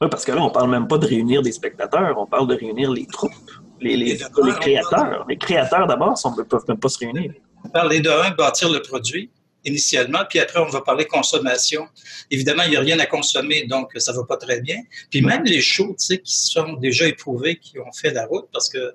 Oui, 0.01 0.07
parce 0.09 0.25
que 0.25 0.31
là, 0.31 0.41
on 0.41 0.49
parle 0.49 0.69
même 0.69 0.87
pas 0.87 0.97
de 0.97 1.05
réunir 1.05 1.41
des 1.41 1.51
spectateurs, 1.51 2.15
on 2.17 2.25
parle 2.25 2.47
de 2.47 2.55
réunir 2.55 2.91
les 2.91 3.05
troupes, 3.05 3.31
les, 3.79 3.95
les, 3.95 4.17
créateurs. 4.59 5.25
Les 5.29 5.37
créateurs, 5.37 5.87
d'abord, 5.87 6.19
ne 6.37 6.43
peuvent 6.43 6.65
même 6.67 6.79
pas 6.79 6.89
se 6.89 6.99
réunir. 6.99 7.33
On 7.63 7.69
parle 7.69 8.01
de 8.01 8.09
un, 8.09 8.31
bâtir 8.31 8.69
le 8.69 8.81
produit, 8.81 9.31
initialement, 9.63 10.19
puis 10.29 10.39
après, 10.39 10.59
on 10.59 10.67
va 10.67 10.81
parler 10.81 11.05
consommation. 11.05 11.87
Évidemment, 12.29 12.63
il 12.63 12.71
n'y 12.71 12.75
a 12.75 12.81
rien 12.81 12.99
à 12.99 13.05
consommer, 13.05 13.65
donc 13.67 13.91
ça 13.97 14.11
va 14.11 14.23
pas 14.23 14.37
très 14.37 14.61
bien. 14.61 14.77
Puis 15.09 15.21
même 15.21 15.43
les 15.43 15.61
shows, 15.61 15.95
tu 15.97 16.05
sais, 16.05 16.19
qui 16.19 16.37
sont 16.37 16.73
déjà 16.73 17.07
éprouvés, 17.07 17.55
qui 17.57 17.79
ont 17.79 17.91
fait 17.91 18.11
la 18.11 18.25
route, 18.25 18.47
parce 18.51 18.69
que 18.69 18.93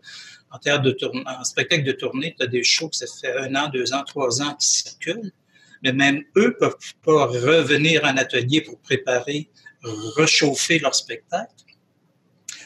en 0.53 0.59
termes 0.59 0.83
de 0.83 0.91
tournée, 0.91 1.23
en 1.27 1.45
spectacle 1.45 1.85
de 1.85 1.93
tournée, 1.93 2.35
tu 2.39 2.45
as 2.45 2.49
des 2.49 2.63
shows 2.63 2.89
que 2.89 2.97
ça 2.97 3.07
fait 3.07 3.37
un 3.39 3.55
an, 3.55 3.69
deux 3.69 3.93
ans, 3.93 4.03
trois 4.05 4.43
ans 4.43 4.55
qui 4.55 4.69
circulent, 4.69 5.33
mais 5.83 5.93
même 5.93 6.23
eux 6.37 6.57
peuvent 6.59 6.77
pas 7.05 7.27
revenir 7.27 8.05
en 8.05 8.17
atelier 8.17 8.61
pour 8.61 8.79
préparer, 8.81 9.49
réchauffer 10.17 10.79
leur 10.79 10.95
spectacle 10.95 11.55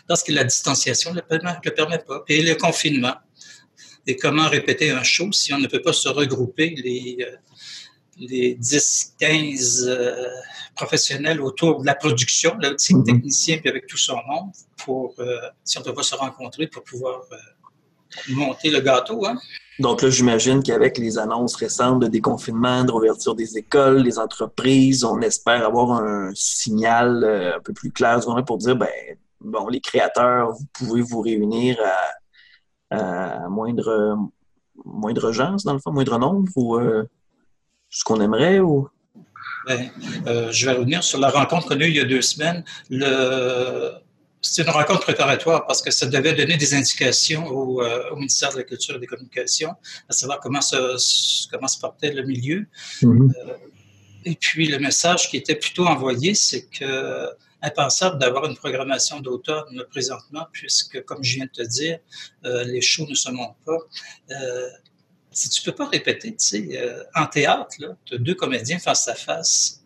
parce 0.06 0.22
que 0.22 0.32
la 0.32 0.44
distanciation 0.44 1.10
ne 1.12 1.16
le 1.16 1.22
permet, 1.22 1.56
le 1.64 1.70
permet 1.70 1.98
pas. 1.98 2.24
Et 2.28 2.42
le 2.42 2.54
confinement. 2.54 3.14
Et 4.06 4.16
comment 4.16 4.48
répéter 4.48 4.90
un 4.90 5.02
show 5.02 5.32
si 5.32 5.52
on 5.54 5.58
ne 5.58 5.66
peut 5.66 5.80
pas 5.80 5.94
se 5.94 6.08
regrouper 6.08 6.74
les, 6.76 7.16
euh, 7.20 7.36
les 8.18 8.54
10, 8.54 9.14
15 9.18 9.88
euh, 9.88 10.28
professionnels 10.76 11.40
autour 11.40 11.80
de 11.80 11.86
la 11.86 11.94
production, 11.94 12.54
le 12.60 12.70
mm-hmm. 12.70 13.04
technicien, 13.04 13.58
puis 13.58 13.70
avec 13.70 13.86
tout 13.86 13.96
son 13.96 14.16
monde, 14.26 14.50
pour, 14.76 15.14
euh, 15.20 15.38
si 15.64 15.78
on 15.78 15.80
ne 15.80 15.86
peut 15.86 15.94
pas 15.94 16.02
se 16.02 16.14
rencontrer 16.14 16.66
pour 16.66 16.84
pouvoir 16.84 17.22
monter 18.28 18.70
le 18.70 18.80
gâteau. 18.80 19.24
Hein? 19.26 19.38
Donc 19.80 20.02
là, 20.02 20.10
j'imagine 20.10 20.62
qu'avec 20.62 20.98
les 20.98 21.18
annonces 21.18 21.56
récentes 21.56 22.00
de 22.00 22.06
déconfinement, 22.06 22.84
de 22.84 22.92
réouverture 22.92 23.34
des 23.34 23.58
écoles, 23.58 24.04
des 24.04 24.18
entreprises, 24.18 25.04
on 25.04 25.20
espère 25.20 25.66
avoir 25.66 25.92
un 25.92 26.30
signal 26.34 27.24
un 27.56 27.60
peu 27.60 27.72
plus 27.72 27.90
clair 27.90 28.20
pour 28.46 28.58
dire, 28.58 28.76
ben 28.76 28.88
bon, 29.40 29.68
les 29.68 29.80
créateurs, 29.80 30.52
vous 30.52 30.66
pouvez 30.72 31.02
vous 31.02 31.20
réunir 31.20 31.76
à, 32.90 33.48
moindre, 33.48 34.16
moindre 34.84 35.24
urgence, 35.24 35.64
dans 35.64 35.72
le 35.72 35.80
fond, 35.80 35.92
moindre 35.92 36.18
nombre, 36.18 36.50
ou 36.56 36.76
euh, 36.76 37.04
ce 37.90 38.04
qu'on 38.04 38.20
aimerait, 38.20 38.60
ou... 38.60 38.88
Ben, 39.66 39.90
euh, 40.26 40.52
je 40.52 40.66
vais 40.66 40.72
revenir 40.72 41.02
sur 41.02 41.18
la 41.18 41.30
rencontre 41.30 41.68
qu'on 41.68 41.80
a 41.80 41.84
eue 41.84 41.88
il 41.88 41.96
y 41.96 42.00
a 42.00 42.04
deux 42.04 42.22
semaines. 42.22 42.64
Le... 42.90 43.92
C'est 44.46 44.62
une 44.62 44.70
rencontre 44.70 45.00
préparatoire 45.00 45.66
parce 45.66 45.80
que 45.80 45.90
ça 45.90 46.06
devait 46.06 46.34
donner 46.34 46.56
des 46.56 46.74
indications 46.74 47.46
au, 47.46 47.82
euh, 47.82 48.14
ministère 48.14 48.52
de 48.52 48.58
la 48.58 48.64
Culture 48.64 48.96
et 48.96 48.98
des 48.98 49.06
Communications, 49.06 49.74
à 50.08 50.12
savoir 50.12 50.40
comment 50.40 50.60
se, 50.60 51.48
comment 51.50 51.68
se 51.68 51.80
portait 51.80 52.12
le 52.12 52.22
milieu. 52.22 52.66
Mm-hmm. 53.02 53.32
et 54.26 54.34
puis, 54.34 54.68
le 54.68 54.78
message 54.78 55.30
qui 55.30 55.36
était 55.38 55.54
plutôt 55.54 55.86
envoyé, 55.86 56.34
c'est 56.34 56.66
que 56.66 57.30
impensable 57.64 58.18
d'avoir 58.18 58.44
une 58.46 58.56
programmation 58.56 59.20
d'automne 59.20 59.84
présentement, 59.90 60.46
puisque, 60.52 61.02
comme 61.04 61.24
je 61.24 61.36
viens 61.36 61.46
de 61.46 61.50
te 61.50 61.62
dire, 61.62 61.98
euh, 62.44 62.64
les 62.64 62.80
shows 62.80 63.06
ne 63.08 63.14
se 63.14 63.30
montent 63.30 63.56
pas. 63.64 63.78
Euh, 64.30 64.68
si 65.32 65.48
tu 65.48 65.62
ne 65.62 65.72
peux 65.72 65.76
pas 65.76 65.88
répéter, 65.88 66.30
tu 66.30 66.44
sais, 66.44 66.68
euh, 66.78 67.02
en 67.14 67.26
théâtre, 67.26 67.76
tu 68.04 68.14
as 68.14 68.18
deux 68.18 68.34
comédiens 68.34 68.78
face 68.78 69.08
à 69.08 69.14
face. 69.14 69.83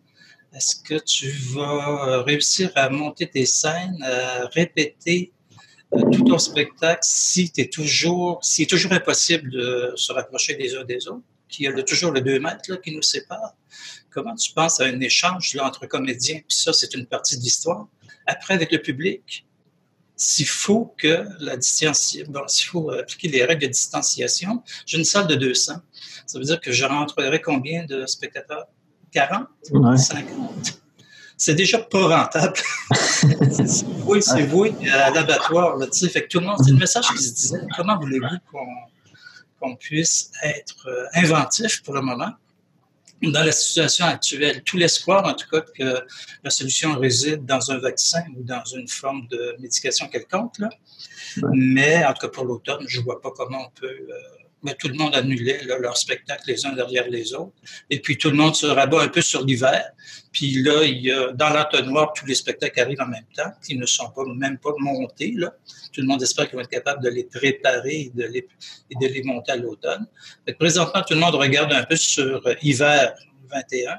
Est-ce 0.54 0.76
que 0.76 0.98
tu 1.02 1.30
vas 1.30 2.22
réussir 2.22 2.70
à 2.74 2.88
monter 2.88 3.28
tes 3.28 3.46
scènes, 3.46 4.02
à 4.02 4.46
répéter 4.46 5.32
tout 5.90 6.24
ton 6.24 6.38
spectacle 6.38 7.00
si 7.02 7.52
es 7.56 7.68
toujours, 7.68 8.40
est 8.58 8.68
toujours 8.68 8.92
impossible 8.92 9.50
de 9.50 9.92
se 9.96 10.12
rapprocher 10.12 10.54
des 10.54 10.74
uns 10.74 10.84
des 10.84 11.06
autres, 11.08 11.22
qu'il 11.48 11.64
y 11.64 11.68
a 11.68 11.82
toujours 11.82 12.12
le 12.12 12.20
deux 12.20 12.40
mètres 12.40 12.70
là, 12.70 12.76
qui 12.76 12.94
nous 12.94 13.02
séparent? 13.02 13.54
Comment 14.10 14.34
tu 14.34 14.52
penses 14.52 14.80
à 14.80 14.84
un 14.84 15.00
échange 15.00 15.56
entre 15.60 15.86
comédiens? 15.86 16.40
Puis 16.48 16.58
ça, 16.58 16.72
c'est 16.72 16.94
une 16.94 17.06
partie 17.06 17.36
de 17.38 17.42
l'histoire. 17.42 17.88
Après, 18.26 18.54
avec 18.54 18.72
le 18.72 18.82
public, 18.82 19.46
s'il 20.16 20.46
faut 20.46 20.94
que 20.98 21.24
la 21.40 21.56
distanciation, 21.56 22.30
bon, 22.30 22.46
s'il 22.48 22.66
faut 22.66 22.90
appliquer 22.90 23.28
les 23.28 23.44
règles 23.44 23.62
de 23.62 23.68
distanciation, 23.68 24.62
j'ai 24.84 24.98
une 24.98 25.04
salle 25.04 25.26
de 25.26 25.36
200. 25.36 25.74
Ça 26.26 26.38
veut 26.38 26.44
dire 26.44 26.60
que 26.60 26.72
je 26.72 26.84
rentrerai 26.84 27.40
combien 27.40 27.84
de 27.84 28.04
spectateurs? 28.06 28.66
40? 29.12 29.48
50? 29.96 30.80
C'est 31.36 31.54
déjà 31.54 31.78
pas 31.78 32.22
rentable. 32.22 32.58
oui, 34.06 34.22
c'est 34.22 34.46
voué 34.46 34.74
à 34.92 35.10
l'abattoir. 35.10 35.78
Fait 35.92 36.22
que 36.22 36.28
tout 36.28 36.40
le 36.40 36.46
monde, 36.46 36.58
c'est 36.64 36.72
le 36.72 36.78
message 36.78 37.06
qui 37.08 37.22
se 37.22 37.32
disait. 37.32 37.60
Comment 37.76 37.98
voulez-vous 37.98 38.38
qu'on 39.60 39.76
puisse 39.76 40.30
être 40.42 40.88
euh, 40.88 41.06
inventif 41.14 41.82
pour 41.82 41.94
le 41.94 42.02
moment? 42.02 42.32
dans 43.22 43.42
la 43.42 43.52
situation 43.52 44.06
actuelle, 44.06 44.62
tout 44.62 44.76
l'espoir, 44.76 45.24
en 45.24 45.34
tout 45.34 45.48
cas, 45.50 45.60
que 45.60 46.06
la 46.44 46.50
solution 46.50 46.98
réside 46.98 47.44
dans 47.44 47.70
un 47.70 47.78
vaccin 47.78 48.22
ou 48.36 48.42
dans 48.42 48.64
une 48.64 48.88
forme 48.88 49.26
de 49.28 49.56
médication 49.58 50.08
quelconque. 50.08 50.58
Là. 50.58 50.68
Mais, 51.52 52.04
en 52.04 52.12
tout 52.12 52.26
cas, 52.26 52.28
pour 52.28 52.44
l'automne, 52.44 52.84
je 52.86 53.00
ne 53.00 53.04
vois 53.04 53.20
pas 53.20 53.30
comment 53.36 53.66
on 53.66 53.80
peut 53.80 53.86
euh, 53.86 54.12
mais 54.62 54.74
tout 54.74 54.88
le 54.88 54.94
monde 54.94 55.14
annulait 55.14 55.60
leur 55.64 55.96
spectacle 55.96 56.42
les 56.46 56.66
uns 56.66 56.72
derrière 56.72 57.08
les 57.08 57.32
autres. 57.34 57.52
Et 57.90 58.00
puis 58.00 58.18
tout 58.18 58.30
le 58.30 58.36
monde 58.36 58.56
se 58.56 58.66
rabat 58.66 59.02
un 59.02 59.08
peu 59.08 59.20
sur 59.20 59.44
l'hiver. 59.44 59.90
Puis 60.32 60.62
là, 60.62 60.82
il 60.84 61.00
y 61.00 61.12
a, 61.12 61.32
dans 61.32 61.50
l'entonnoir, 61.50 62.12
tous 62.12 62.26
les 62.26 62.34
spectacles 62.34 62.80
arrivent 62.80 63.00
en 63.00 63.06
même 63.06 63.26
temps, 63.36 63.52
qui 63.64 63.76
ne 63.76 63.86
sont 63.86 64.10
pas 64.10 64.24
même 64.34 64.58
pas 64.58 64.72
montés. 64.78 65.32
Là. 65.36 65.54
Tout 65.92 66.00
le 66.00 66.06
monde 66.06 66.22
espère 66.22 66.48
qu'ils 66.48 66.56
vont 66.56 66.62
être 66.62 66.70
capables 66.70 67.02
de 67.02 67.08
les 67.08 67.24
préparer 67.24 68.00
et 68.00 68.12
de 68.14 68.24
les, 68.24 68.46
et 68.90 68.94
de 69.00 69.12
les 69.12 69.22
monter 69.22 69.52
à 69.52 69.56
l'automne. 69.56 70.06
Présentement, 70.58 71.02
tout 71.02 71.14
le 71.14 71.20
monde 71.20 71.34
regarde 71.36 71.72
un 71.72 71.84
peu 71.84 71.96
sur 71.96 72.42
hiver 72.62 73.14
21 73.50 73.96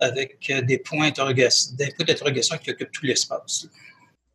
avec 0.00 0.52
des 0.66 0.78
points 0.78 1.10
d'interrogation 1.10 2.58
qui 2.58 2.70
occupent 2.70 2.90
tout 2.90 3.06
l'espace. 3.06 3.68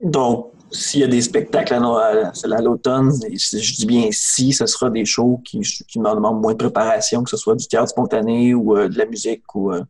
Donc, 0.01 0.51
s'il 0.71 0.99
y 0.99 1.03
a 1.03 1.07
des 1.07 1.21
spectacles 1.21 1.73
à, 1.73 2.62
l'automne, 2.62 3.12
je 3.12 3.75
dis 3.75 3.86
bien 3.86 4.10
si, 4.12 4.51
ce 4.51 4.65
sera 4.65 4.89
des 4.89 5.05
shows 5.05 5.41
qui, 5.43 5.62
demandent 5.95 6.41
moins 6.41 6.53
de 6.53 6.57
préparation, 6.57 7.23
que 7.23 7.29
ce 7.29 7.38
soit 7.38 7.55
du 7.55 7.67
théâtre 7.67 7.89
spontané 7.89 8.53
ou 8.53 8.77
euh, 8.77 8.89
de 8.89 8.97
la 8.97 9.05
musique. 9.05 9.43
Euh. 9.55 9.83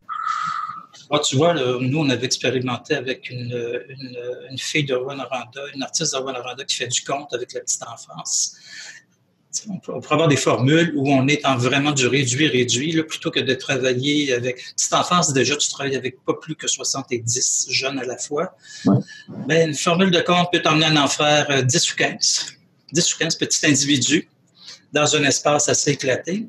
Ah, 1.10 1.18
tu 1.18 1.36
vois, 1.36 1.54
nous, 1.54 1.98
on 1.98 2.08
avait 2.10 2.26
expérimenté 2.26 2.94
avec 2.94 3.30
une, 3.30 3.54
fille 4.56 4.84
de 4.84 4.94
Rwanda, 4.94 5.28
une 5.74 5.82
artiste 5.82 6.14
de 6.14 6.18
Rwanda 6.18 6.64
qui 6.66 6.76
fait 6.76 6.86
du 6.86 7.02
conte 7.02 7.32
avec 7.34 7.52
la 7.54 7.60
petite 7.60 7.82
enfance. 7.82 8.56
On 9.68 9.78
pourrait 9.78 10.14
avoir 10.14 10.28
des 10.28 10.36
formules 10.36 10.92
où 10.96 11.10
on 11.10 11.26
est 11.28 11.44
en 11.44 11.56
vraiment 11.56 11.92
du 11.92 12.06
réduit-réduit, 12.06 13.02
plutôt 13.04 13.30
que 13.30 13.40
de 13.40 13.54
travailler 13.54 14.32
avec. 14.32 14.62
Petite 14.76 14.92
enfance, 14.92 15.32
déjà, 15.32 15.56
tu 15.56 15.68
travailles 15.68 15.96
avec 15.96 16.22
pas 16.24 16.34
plus 16.34 16.54
que 16.54 16.68
70 16.68 17.66
jeunes 17.70 17.98
à 17.98 18.04
la 18.04 18.16
fois. 18.18 18.54
Ben, 19.46 19.68
une 19.68 19.74
formule 19.74 20.10
de 20.10 20.20
compte 20.20 20.48
peut 20.52 20.60
t'emmener 20.60 20.86
à 20.86 21.04
en 21.04 21.08
faire 21.08 21.64
10 21.64 21.76
euh, 21.76 21.92
ou 21.92 21.96
15. 21.96 22.46
10 22.92 23.14
ou 23.14 23.18
15 23.18 23.34
petits 23.36 23.66
individus 23.66 24.28
dans 24.92 25.16
un 25.16 25.24
espace 25.24 25.68
assez 25.68 25.92
éclaté. 25.92 26.46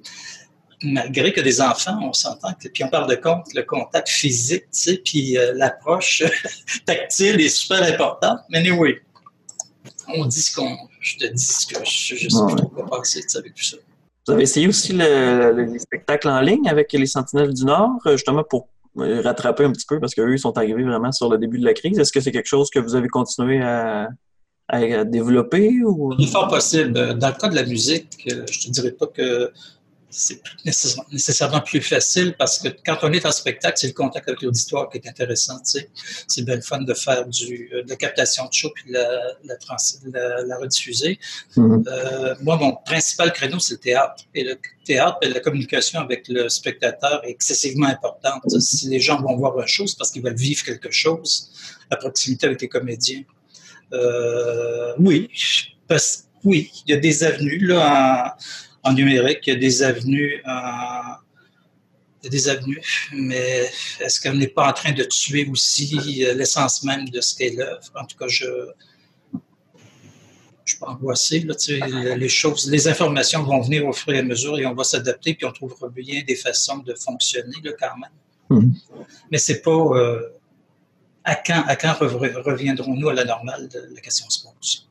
Malgré 0.81 1.33
que 1.33 1.41
des 1.41 1.59
enfants, 1.59 1.99
on 2.01 2.13
s'entend 2.13 2.53
que, 2.53 2.69
puis 2.69 2.83
on 2.85 2.89
parle 2.89 3.09
de 3.09 3.15
compte, 3.15 3.53
le 3.53 3.63
contact 3.63 4.07
physique, 4.07 4.63
tu 4.63 4.79
sais, 4.79 5.01
puis 5.03 5.37
euh, 5.37 5.51
l'approche 5.55 6.23
tactile 6.85 7.41
est 7.41 7.49
super 7.49 7.83
importante. 7.83 8.39
Mais 8.49 8.59
anyway, 8.59 9.01
on 10.07 10.25
dit 10.25 10.41
ce 10.41 10.55
qu'on, 10.55 10.77
je 10.99 11.17
te 11.17 11.25
dis 11.25 11.45
ce 11.45 11.65
que 11.65 11.83
je, 11.85 12.15
je 12.15 12.29
sais 12.29 12.55
pas 12.55 12.61
quoi 12.73 12.85
penser 12.85 13.23
avec 13.35 13.53
tout 13.53 13.63
ça. 13.63 13.77
Vous 14.27 14.33
avez 14.33 14.43
essayé 14.43 14.67
aussi 14.67 14.93
le, 14.93 15.71
les 15.71 15.79
spectacles 15.79 16.29
en 16.29 16.41
ligne 16.41 16.67
avec 16.69 16.91
les 16.93 17.05
Sentinelles 17.05 17.53
du 17.53 17.65
Nord, 17.65 17.99
euh, 18.05 18.11
justement 18.11 18.43
pour 18.43 18.67
euh, 18.97 19.21
rattraper 19.21 19.63
un 19.63 19.71
petit 19.71 19.85
peu 19.87 19.99
parce 19.99 20.13
qu'eux, 20.13 20.33
ils 20.33 20.39
sont 20.39 20.57
arrivés 20.57 20.83
vraiment 20.83 21.11
sur 21.11 21.29
le 21.29 21.37
début 21.37 21.57
de 21.57 21.65
la 21.65 21.73
crise. 21.73 21.97
Est-ce 21.97 22.11
que 22.11 22.19
c'est 22.19 22.31
quelque 22.31 22.47
chose 22.47 22.69
que 22.69 22.79
vous 22.79 22.95
avez 22.95 23.07
continué 23.07 23.61
à, 23.61 24.09
à 24.67 25.03
développer? 25.03 25.81
Ou... 25.83 26.13
Il 26.19 26.27
est 26.27 26.31
fort 26.31 26.47
possible. 26.47 26.93
Dans 27.17 27.29
le 27.29 27.39
cas 27.39 27.47
de 27.47 27.55
la 27.55 27.65
musique, 27.65 28.27
euh, 28.31 28.45
je 28.51 28.59
te 28.59 28.69
dirais 28.69 28.91
pas 28.91 29.07
que 29.07 29.51
c'est 30.09 30.41
nécessairement 30.65 31.61
plus 31.61 31.81
facile 31.81 32.35
parce 32.37 32.59
que 32.59 32.69
quand 32.85 32.97
on 33.03 33.13
est 33.13 33.25
en 33.25 33.31
spectacle, 33.31 33.77
c'est 33.79 33.87
le 33.87 33.93
contact 33.93 34.27
avec 34.27 34.41
l'auditoire 34.41 34.89
qui 34.89 34.97
est 34.97 35.07
intéressant. 35.07 35.57
Tu 35.59 35.71
sais. 35.71 35.89
C'est 36.27 36.43
bien 36.43 36.55
le 36.55 36.61
fun 36.61 36.81
de 36.81 36.93
faire 36.93 37.25
du, 37.27 37.69
euh, 37.73 37.83
de 37.83 37.89
la 37.89 37.95
captation 37.95 38.45
de 38.45 38.53
show 38.53 38.69
puis 38.73 38.91
la, 38.91 39.07
la, 39.43 39.55
la, 40.13 40.43
la 40.43 40.57
rediffuser. 40.57 41.19
Mm-hmm. 41.55 41.87
euh, 41.87 42.35
moi, 42.41 42.57
mon 42.57 42.75
principal 42.75 43.31
créneau, 43.31 43.59
c'est 43.59 43.75
le 43.75 43.79
théâtre. 43.79 44.23
Et 44.33 44.43
le 44.43 44.57
théâtre 44.83 45.17
la 45.21 45.39
communication 45.39 45.99
avec 45.99 46.27
le 46.27 46.49
spectateur 46.49 47.23
est 47.23 47.31
excessivement 47.31 47.87
importante. 47.87 48.49
Si 48.59 48.87
les 48.89 48.99
gens 48.99 49.21
vont 49.21 49.35
voir 49.35 49.59
une 49.59 49.67
chose 49.67 49.95
parce 49.95 50.11
qu'ils 50.11 50.23
veulent 50.23 50.35
vivre 50.35 50.63
quelque 50.63 50.91
chose, 50.91 51.51
la 51.89 51.97
proximité 51.97 52.47
avec 52.47 52.61
les 52.61 52.67
comédiens. 52.67 53.23
Euh, 53.93 54.93
oui, 54.99 55.29
parce, 55.87 56.25
oui, 56.43 56.71
il 56.85 56.91
y 56.91 56.93
a 56.93 56.99
des 56.99 57.23
avenues 57.23 57.65
là, 57.65 58.35
en, 58.35 58.68
en 58.83 58.93
numérique, 58.93 59.39
il 59.47 59.53
y 59.53 59.55
a 59.55 59.59
des 59.59 59.83
avenues, 59.83 60.41
euh, 60.47 62.29
des 62.29 62.49
avenues, 62.49 62.81
mais 63.13 63.69
est-ce 63.99 64.19
qu'on 64.21 64.35
n'est 64.35 64.47
pas 64.47 64.69
en 64.69 64.73
train 64.73 64.91
de 64.91 65.03
tuer 65.03 65.47
aussi 65.49 66.25
euh, 66.25 66.33
l'essence 66.33 66.83
même 66.83 67.07
de 67.09 67.21
ce 67.21 67.35
qu'est 67.35 67.51
l'œuvre? 67.51 67.91
En 67.95 68.05
tout 68.05 68.17
cas, 68.17 68.27
je 68.27 68.45
je 70.69 70.75
suis 70.75 70.79
pas 70.79 70.89
angoissé. 70.89 71.39
Là, 71.39 71.55
les 72.15 72.29
choses, 72.29 72.69
les 72.69 72.87
informations 72.87 73.41
vont 73.41 73.59
venir 73.59 73.87
au 73.87 73.93
fur 73.93 74.13
et 74.13 74.19
à 74.19 74.23
mesure 74.23 74.59
et 74.59 74.67
on 74.67 74.75
va 74.75 74.83
s'adapter 74.83 75.33
puis 75.33 75.45
on 75.47 75.51
trouvera 75.51 75.89
bien 75.89 76.21
des 76.21 76.35
façons 76.35 76.77
de 76.77 76.93
fonctionner 76.93 77.55
là, 77.63 77.71
quand 77.79 77.97
même. 77.97 78.61
Mm-hmm. 78.61 79.05
Mais 79.31 79.39
c'est 79.39 79.63
pas 79.63 79.71
euh, 79.71 80.29
à 81.23 81.35
quand, 81.35 81.63
à 81.65 81.75
quand 81.75 81.95
reviendrons-nous 81.99 83.09
à 83.09 83.15
la 83.15 83.25
normale? 83.25 83.67
La 83.95 84.01
question 84.01 84.29
se 84.29 84.43
pose? 84.43 84.88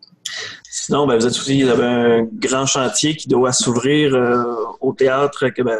Sinon, 0.70 1.06
ben, 1.06 1.16
vous 1.16 1.26
êtes 1.26 1.32
aussi, 1.32 1.62
vous 1.62 1.70
avez 1.70 1.84
un 1.84 2.22
grand 2.24 2.66
chantier 2.66 3.16
qui 3.16 3.28
doit 3.28 3.52
s'ouvrir 3.52 4.14
euh, 4.14 4.44
au 4.80 4.92
théâtre, 4.92 5.46
ben, 5.58 5.78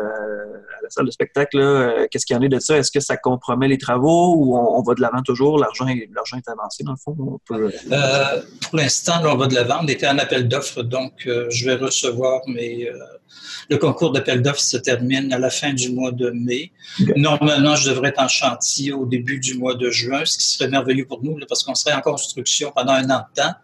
la 0.89 0.91
salle 0.91 1.07
de 1.07 1.11
spectacle, 1.11 1.59
euh, 1.59 2.07
qu'est-ce 2.11 2.25
qu'il 2.25 2.35
y 2.35 2.39
en 2.39 2.43
est 2.43 2.49
de 2.49 2.59
ça? 2.59 2.79
Est-ce 2.79 2.91
que 2.91 3.01
ça 3.01 3.17
compromet 3.17 3.69
les 3.69 3.79
travaux 3.79 4.35
ou 4.37 4.57
on, 4.57 4.83
va 4.83 4.95
de 4.95 5.01
l'avant 5.01 5.23
toujours? 5.23 5.59
L'argent 5.59 5.87
est, 5.87 5.97
est 5.99 6.49
avancé, 6.49 6.83
dans 6.83 6.93
le 6.93 6.97
fond? 6.97 7.41
Euh, 7.51 8.43
pour 8.63 8.77
l'instant, 8.77 9.21
on 9.25 9.37
va 9.37 9.47
de 9.47 9.55
l'avant. 9.55 9.81
On 9.83 9.87
était 9.87 10.09
en 10.09 10.19
appel 10.19 10.49
d'offres, 10.49 10.83
donc 10.83 11.13
je 11.25 11.65
vais 11.65 11.75
recevoir 11.75 12.41
mes 12.47 12.91
le 13.69 13.77
concours 13.77 14.13
d'appel 14.13 14.43
d'offres 14.43 14.61
se 14.61 14.77
termine 14.77 15.33
à 15.33 15.39
la 15.39 15.51
fin 15.51 15.73
du 15.73 15.93
mois 15.93 16.13
de 16.13 16.31
mai. 16.31 16.73
Normalement, 17.17 17.77
je 17.77 17.91
devrais 17.91 18.09
être 18.09 18.21
en 18.21 18.29
chantier 18.29 18.93
au 18.93 19.05
début 19.05 19.41
du 19.41 19.59
mois 19.59 19.75
de 19.75 19.91
juin, 19.91 20.25
ce 20.25 20.39
qui 20.39 20.45
serait 20.45 20.69
merveilleux 20.69 21.07
pour 21.07 21.23
nous, 21.23 21.39
parce 21.49 21.63
qu'on 21.65 21.75
serait 21.75 21.95
en 21.95 22.01
construction 22.01 22.73
pendant 22.75 22.93
un 22.93 23.11
an 23.11 23.25
de 23.29 23.43
temps. 23.43 23.55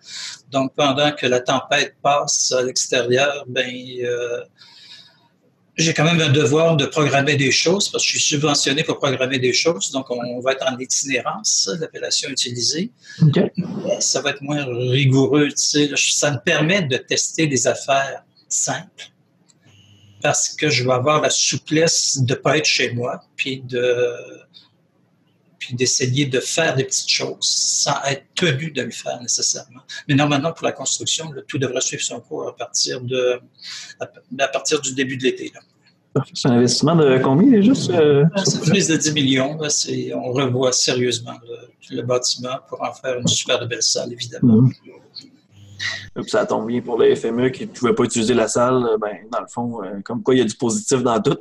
Donc, 0.51 0.75
pendant 0.75 1.13
que 1.13 1.27
la 1.27 1.41
tempête 1.41 1.97
passe 2.03 2.53
à 2.53 2.63
l'extérieur, 2.63 3.45
ben, 3.49 3.73
euh, 4.03 4.43
j'ai 5.77 5.93
quand 5.93 6.05
même 6.05 6.21
un 6.21 6.31
devoir 6.31 6.77
de 6.77 6.87
programmer 6.87 7.37
des 7.37 7.51
choses 7.51 7.89
parce 7.89 8.05
que 8.05 8.13
je 8.13 8.19
suis 8.19 8.35
subventionné 8.35 8.85
pour 8.85 8.99
programmer 8.99 9.39
des 9.39 9.53
choses. 9.53 9.91
Donc, 9.91 10.11
on 10.11 10.41
va 10.41 10.53
être 10.53 10.65
en 10.71 10.79
itinérance, 10.79 11.69
l'appellation 11.81 12.29
utilisée. 12.31 12.93
Ça 13.99 14.21
va 14.21 14.31
être 14.31 14.43
moins 14.43 14.65
rigoureux. 14.65 15.49
Tu 15.49 15.55
sais, 15.57 15.91
ça 15.97 16.31
me 16.31 16.39
permet 16.39 16.83
de 16.83 16.97
tester 16.97 17.47
des 17.47 17.67
affaires 17.67 18.25
simples 18.49 19.11
parce 20.23 20.49
que 20.49 20.71
je 20.71 20.85
vais 20.85 20.93
avoir 20.93 21.21
la 21.21 21.29
souplesse 21.29 22.19
de 22.23 22.33
ne 22.33 22.39
pas 22.39 22.57
être 22.57 22.65
chez 22.65 22.93
moi, 22.93 23.23
puis 23.37 23.61
de 23.61 23.85
puis 25.65 25.75
d'essayer 25.75 26.27
de 26.27 26.41
faire 26.41 26.75
des 26.75 26.85
petites 26.85 27.09
choses 27.09 27.39
sans 27.41 27.97
être 28.07 28.27
tenu 28.35 28.71
de 28.71 28.83
le 28.83 28.91
faire 28.91 29.19
nécessairement. 29.23 29.81
Mais 30.07 30.15
normalement, 30.15 30.53
pour 30.53 30.67
la 30.67 30.73
construction, 30.73 31.33
tout 31.49 31.57
devrait 31.57 31.81
suivre 31.81 32.03
son 32.03 32.21
cours 32.21 32.49
à 32.49 32.55
partir, 32.55 33.01
de, 33.01 33.41
à, 33.99 34.49
partir 34.49 34.79
du 34.83 34.93
début 34.93 35.17
de 35.17 35.23
l'été. 35.23 35.51
C'est 36.35 36.49
un 36.49 36.53
investissement 36.53 36.97
de 36.97 37.19
combien 37.19 37.51
déjà? 37.51 37.75
C'est 37.75 38.61
plus 38.61 38.89
de 38.89 38.97
10 38.97 39.13
millions. 39.15 39.59
on 39.59 40.33
revoit 40.33 40.73
sérieusement 40.73 41.39
le, 41.91 42.03
bâtiment 42.03 42.59
pour 42.69 42.83
en 42.83 42.93
faire 42.93 43.19
une 43.19 43.27
super 43.27 43.67
belle 43.67 43.83
salle, 43.83 44.13
évidemment. 44.13 44.63
Mhm 44.63 44.73
ça 46.27 46.47
tombe 46.47 46.69
bien 46.69 46.81
pour 46.81 46.99
le 46.99 47.15
FME 47.15 47.51
qui 47.51 47.67
ne 47.67 47.73
pouvait 47.73 47.95
pas 47.95 48.05
utiliser 48.05 48.35
la 48.35 48.49
salle. 48.49 48.87
Euh, 48.87 48.97
ben, 48.99 49.17
dans 49.31 49.41
le 49.41 49.47
fond, 49.49 49.83
euh, 49.83 50.01
comme 50.05 50.23
quoi 50.23 50.35
il 50.35 50.39
y 50.39 50.41
a 50.41 50.45
du 50.45 50.55
positif 50.55 51.03
dans 51.03 51.21
tout. 51.21 51.37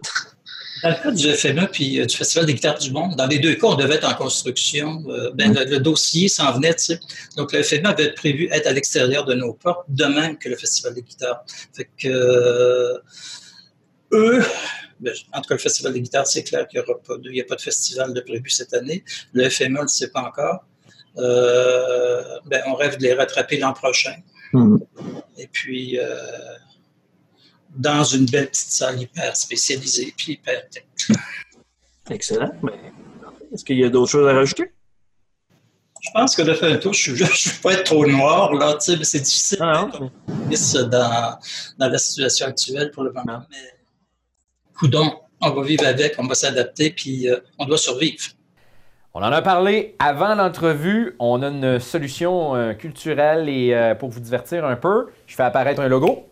Dans 0.83 0.89
le 0.89 0.95
cas 0.95 1.11
du 1.11 1.33
FME 1.33 1.67
puis 1.71 1.99
euh, 1.99 2.05
du 2.05 2.15
Festival 2.15 2.45
des 2.45 2.53
guitares 2.53 2.77
du 2.77 2.91
monde, 2.91 3.15
dans 3.15 3.25
les 3.25 3.39
deux 3.39 3.55
cas, 3.55 3.67
on 3.67 3.75
devait 3.75 3.95
être 3.95 4.07
en 4.07 4.13
construction. 4.15 5.01
ben, 5.33 5.53
le, 5.53 5.79
dossier 5.79 6.27
s'en 6.27 6.51
venait, 6.53 6.75
tu 6.75 6.83
sais. 6.83 6.99
Donc, 7.37 7.53
le 7.53 7.63
FME 7.63 7.87
avait 7.87 8.13
prévu 8.13 8.49
être 8.51 8.67
à 8.67 8.73
l'extérieur 8.73 9.25
de 9.25 9.33
nos 9.33 9.53
portes, 9.53 9.85
de 9.87 10.05
même 10.05 10.37
que 10.37 10.49
le 10.49 10.57
Festival 10.57 10.93
des 10.93 11.01
guitares. 11.01 11.43
Fait 11.73 11.89
que 11.97 13.01
eux, 14.11 14.43
ben, 14.99 15.13
en 15.33 15.41
tout 15.41 15.47
cas, 15.47 15.55
le 15.55 15.59
Festival 15.59 15.93
des 15.93 16.01
guitares, 16.01 16.27
c'est 16.27 16.43
clair 16.43 16.67
qu'il 16.67 16.83
n'y 17.31 17.41
a 17.41 17.45
pas 17.45 17.55
de 17.55 17.61
festival 17.61 18.13
de 18.13 18.21
prévu 18.21 18.49
cette 18.49 18.73
année. 18.73 19.03
Le 19.31 19.49
FME, 19.49 19.69
on 19.69 19.71
ne 19.71 19.81
le 19.83 19.87
sait 19.87 20.09
pas 20.09 20.21
encore. 20.21 20.65
ben, 21.15 22.61
on 22.67 22.75
rêve 22.75 22.97
de 22.97 23.03
les 23.03 23.13
rattraper 23.13 23.57
l'an 23.57 23.73
prochain. 23.73 24.15
Mhm. 24.53 24.79
Et 25.37 25.47
puis, 25.47 25.99
euh, 25.99 26.15
dans 27.75 28.03
une 28.03 28.25
belle 28.25 28.49
petite 28.49 28.71
salle 28.71 29.01
hyper 29.01 29.35
spécialisée, 29.35 30.13
puis 30.15 30.33
hyper 30.33 30.69
technique. 30.69 31.19
Excellent. 32.09 32.51
Est-ce 33.53 33.63
qu'il 33.63 33.77
y 33.77 33.83
a 33.83 33.89
d'autres 33.89 34.11
choses 34.11 34.27
à 34.27 34.33
rajouter? 34.33 34.71
Je 36.01 36.09
pense 36.13 36.35
que 36.35 36.41
de 36.41 36.53
faire 36.53 36.73
un 36.73 36.77
tour, 36.77 36.93
je 36.93 37.11
ne 37.11 37.15
vais 37.17 37.25
pas 37.61 37.73
être 37.73 37.85
trop 37.85 38.05
noir, 38.05 38.53
là, 38.53 38.75
c'est 38.79 38.97
difficile 38.97 39.57
ah 39.61 39.89
dans, 40.83 41.39
dans 41.79 41.87
la 41.87 41.97
situation 41.97 42.47
actuelle 42.47 42.91
pour 42.91 43.03
le 43.03 43.13
moment. 43.13 43.41
Mais, 43.49 43.79
coudon, 44.75 45.13
on 45.39 45.51
va 45.51 45.63
vivre 45.63 45.85
avec, 45.85 46.15
on 46.17 46.27
va 46.27 46.35
s'adapter, 46.35 46.91
puis 46.91 47.29
euh, 47.29 47.37
on 47.57 47.65
doit 47.65 47.77
survivre. 47.77 48.23
On 49.15 49.21
en 49.21 49.31
a 49.31 49.41
parlé 49.43 49.95
avant 49.99 50.33
l'entrevue. 50.33 51.15
On 51.19 51.43
a 51.43 51.47
une 51.49 51.79
solution 51.79 52.55
euh, 52.55 52.73
culturelle 52.73 53.47
et 53.47 53.73
euh, 53.73 53.93
pour 53.93 54.09
vous 54.09 54.19
divertir 54.19 54.65
un 54.65 54.75
peu. 54.75 55.09
Je 55.27 55.35
fais 55.35 55.43
apparaître 55.43 55.81
un 55.81 55.87
logo. 55.87 56.27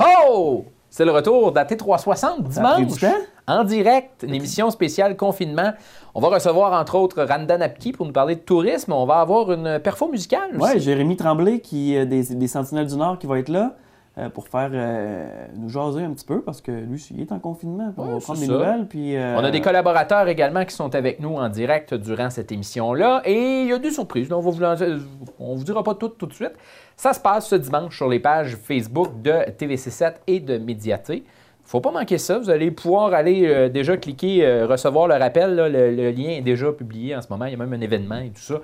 Oh! 0.00 0.64
C'est 0.90 1.04
le 1.04 1.12
retour 1.12 1.52
d'AT360 1.52 2.44
dimanche. 2.44 3.04
En 3.46 3.64
direct, 3.64 4.24
une 4.26 4.34
émission 4.34 4.70
spéciale 4.70 5.16
confinement. 5.16 5.72
On 6.14 6.20
va 6.20 6.28
recevoir 6.28 6.72
entre 6.78 6.96
autres 6.96 7.22
Randa 7.22 7.58
Napki 7.58 7.92
pour 7.92 8.06
nous 8.06 8.12
parler 8.12 8.36
de 8.36 8.40
tourisme. 8.40 8.92
On 8.92 9.04
va 9.06 9.16
avoir 9.20 9.52
une 9.52 9.78
perfo 9.80 10.08
musicale. 10.08 10.50
Oui, 10.58 10.80
Jérémy 10.80 11.16
Tremblay 11.16 11.60
qui, 11.60 11.96
euh, 11.96 12.04
des, 12.04 12.34
des 12.34 12.48
Sentinelles 12.48 12.86
du 12.86 12.96
Nord 12.96 13.18
qui 13.18 13.26
va 13.26 13.38
être 13.38 13.48
là. 13.48 13.74
Euh, 14.18 14.30
pour 14.30 14.48
faire 14.48 14.70
euh, 14.72 15.46
nous 15.54 15.68
jaser 15.68 16.02
un 16.02 16.10
petit 16.10 16.24
peu 16.24 16.42
parce 16.42 16.60
que 16.60 16.72
lui, 16.72 17.06
il 17.12 17.20
est 17.20 17.30
en 17.30 17.38
confinement. 17.38 17.92
On 17.96 18.14
va 18.14 18.18
prendre 18.18 18.40
des 18.40 18.48
nouvelles. 18.48 18.86
Puis, 18.88 19.16
euh, 19.16 19.36
On 19.36 19.44
a 19.44 19.50
des 19.52 19.60
collaborateurs 19.60 20.26
également 20.26 20.64
qui 20.64 20.74
sont 20.74 20.92
avec 20.96 21.20
nous 21.20 21.36
en 21.36 21.48
direct 21.48 21.94
durant 21.94 22.28
cette 22.28 22.50
émission-là. 22.50 23.22
Et 23.26 23.60
il 23.62 23.68
y 23.68 23.72
a 23.72 23.78
des 23.78 23.92
surprises. 23.92 24.32
on 24.32 24.38
ne 24.38 25.56
vous, 25.56 25.64
dira 25.64 25.84
pas 25.84 25.94
tout 25.94 26.08
tout 26.08 26.26
de 26.26 26.32
suite. 26.32 26.54
Ça 26.96 27.12
se 27.12 27.20
passe 27.20 27.46
ce 27.48 27.54
dimanche 27.54 27.96
sur 27.96 28.08
les 28.08 28.18
pages 28.18 28.56
Facebook 28.56 29.22
de 29.22 29.30
TVC7 29.30 30.14
et 30.26 30.40
de 30.40 30.58
Médiaté. 30.58 31.22
faut 31.62 31.80
pas 31.80 31.92
manquer 31.92 32.18
ça. 32.18 32.40
Vous 32.40 32.50
allez 32.50 32.72
pouvoir 32.72 33.14
aller 33.14 33.70
déjà 33.70 33.96
cliquer, 33.96 34.64
recevoir 34.64 35.06
le 35.06 35.14
rappel. 35.14 35.54
le, 35.54 35.68
le, 35.68 36.10
lien 36.10 36.30
est 36.30 36.40
déjà 36.40 36.72
publié 36.72 37.14
en 37.14 37.22
ce 37.22 37.28
moment. 37.30 37.44
Il 37.44 37.52
y 37.52 37.54
a 37.54 37.58
même 37.58 37.72
un 37.72 37.80
événement 37.80 38.18
et 38.18 38.30
tout 38.30 38.40
ça. 38.40 38.60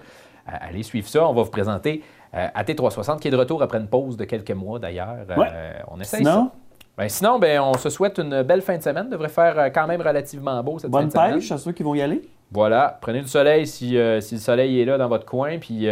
allez 0.46 0.82
suivre 0.82 1.06
ça. 1.06 1.28
On 1.28 1.32
va 1.32 1.44
vous 1.44 1.50
présenter 1.50 2.02
AT360 2.34 3.20
qui 3.20 3.28
est 3.28 3.30
de 3.30 3.36
retour 3.36 3.62
après 3.62 3.78
une 3.78 3.86
pause 3.86 4.16
de 4.16 4.24
quelques 4.24 4.50
mois 4.50 4.78
d'ailleurs. 4.78 5.18
Euh, 5.30 5.72
on 5.88 6.00
essaye 6.00 6.20
sinon? 6.20 6.46
ça. 6.46 6.52
Ben, 6.96 7.08
sinon, 7.08 7.38
ben, 7.38 7.60
on 7.60 7.74
se 7.74 7.90
souhaite 7.90 8.18
une 8.18 8.42
belle 8.42 8.62
fin 8.62 8.76
de 8.76 8.82
semaine. 8.82 9.08
devrait 9.10 9.28
faire 9.28 9.58
euh, 9.58 9.68
quand 9.68 9.86
même 9.86 10.00
relativement 10.00 10.62
beau 10.62 10.78
cette 10.78 10.90
Bonne 10.90 11.10
fin 11.10 11.30
de 11.30 11.34
pêche 11.34 11.50
à 11.50 11.58
ceux 11.58 11.72
qui 11.72 11.82
vont 11.82 11.94
y 11.94 12.02
aller. 12.02 12.22
Voilà, 12.52 12.98
prenez 13.00 13.20
du 13.20 13.28
soleil 13.28 13.66
si, 13.66 13.98
si 14.20 14.34
le 14.34 14.40
soleil 14.40 14.80
est 14.80 14.84
là 14.84 14.96
dans 14.96 15.08
votre 15.08 15.26
coin. 15.26 15.58
Puis 15.58 15.88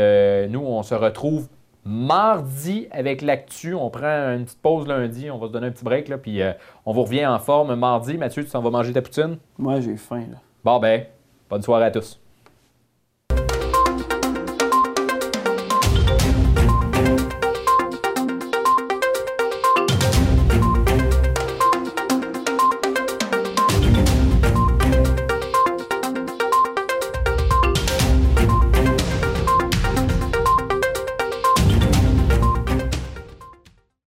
nous, 0.49 0.61
on 0.61 0.83
se 0.85 0.95
retrouve 0.95 1.49
mardi 1.85 2.87
avec 2.93 3.21
l'actu. 3.21 3.75
On 3.75 3.91
prend 3.91 4.37
une 4.37 4.45
petite 4.45 4.63
pause 4.63 4.87
lundi, 4.87 5.29
on 5.29 5.39
va 5.39 5.49
se 5.49 5.53
donner 5.53 5.69
un 5.69 5.71
petit 5.73 5.85
break, 5.85 6.09
là, 6.09 6.19
puis 6.19 6.41
on 6.87 6.93
vous 6.93 7.03
revient 7.03 7.27
en 7.27 7.41
forme 7.41 7.75
mardi. 7.75 8.17
Mathieu, 8.17 8.45
tu 8.45 8.51
s'en 8.51 8.61
vas 8.61 8.71
manger 8.71 8.93
ta 8.93 9.03
poutine? 9.03 9.39
Moi, 9.59 9.81
j'ai 9.81 9.97
faim. 9.97 10.27
Là. 10.31 10.39
Bon, 10.63 10.79
ben, 10.79 11.05
bonne 11.51 11.63
soirée 11.63 11.87
à 11.87 11.91
tous. 11.91 12.22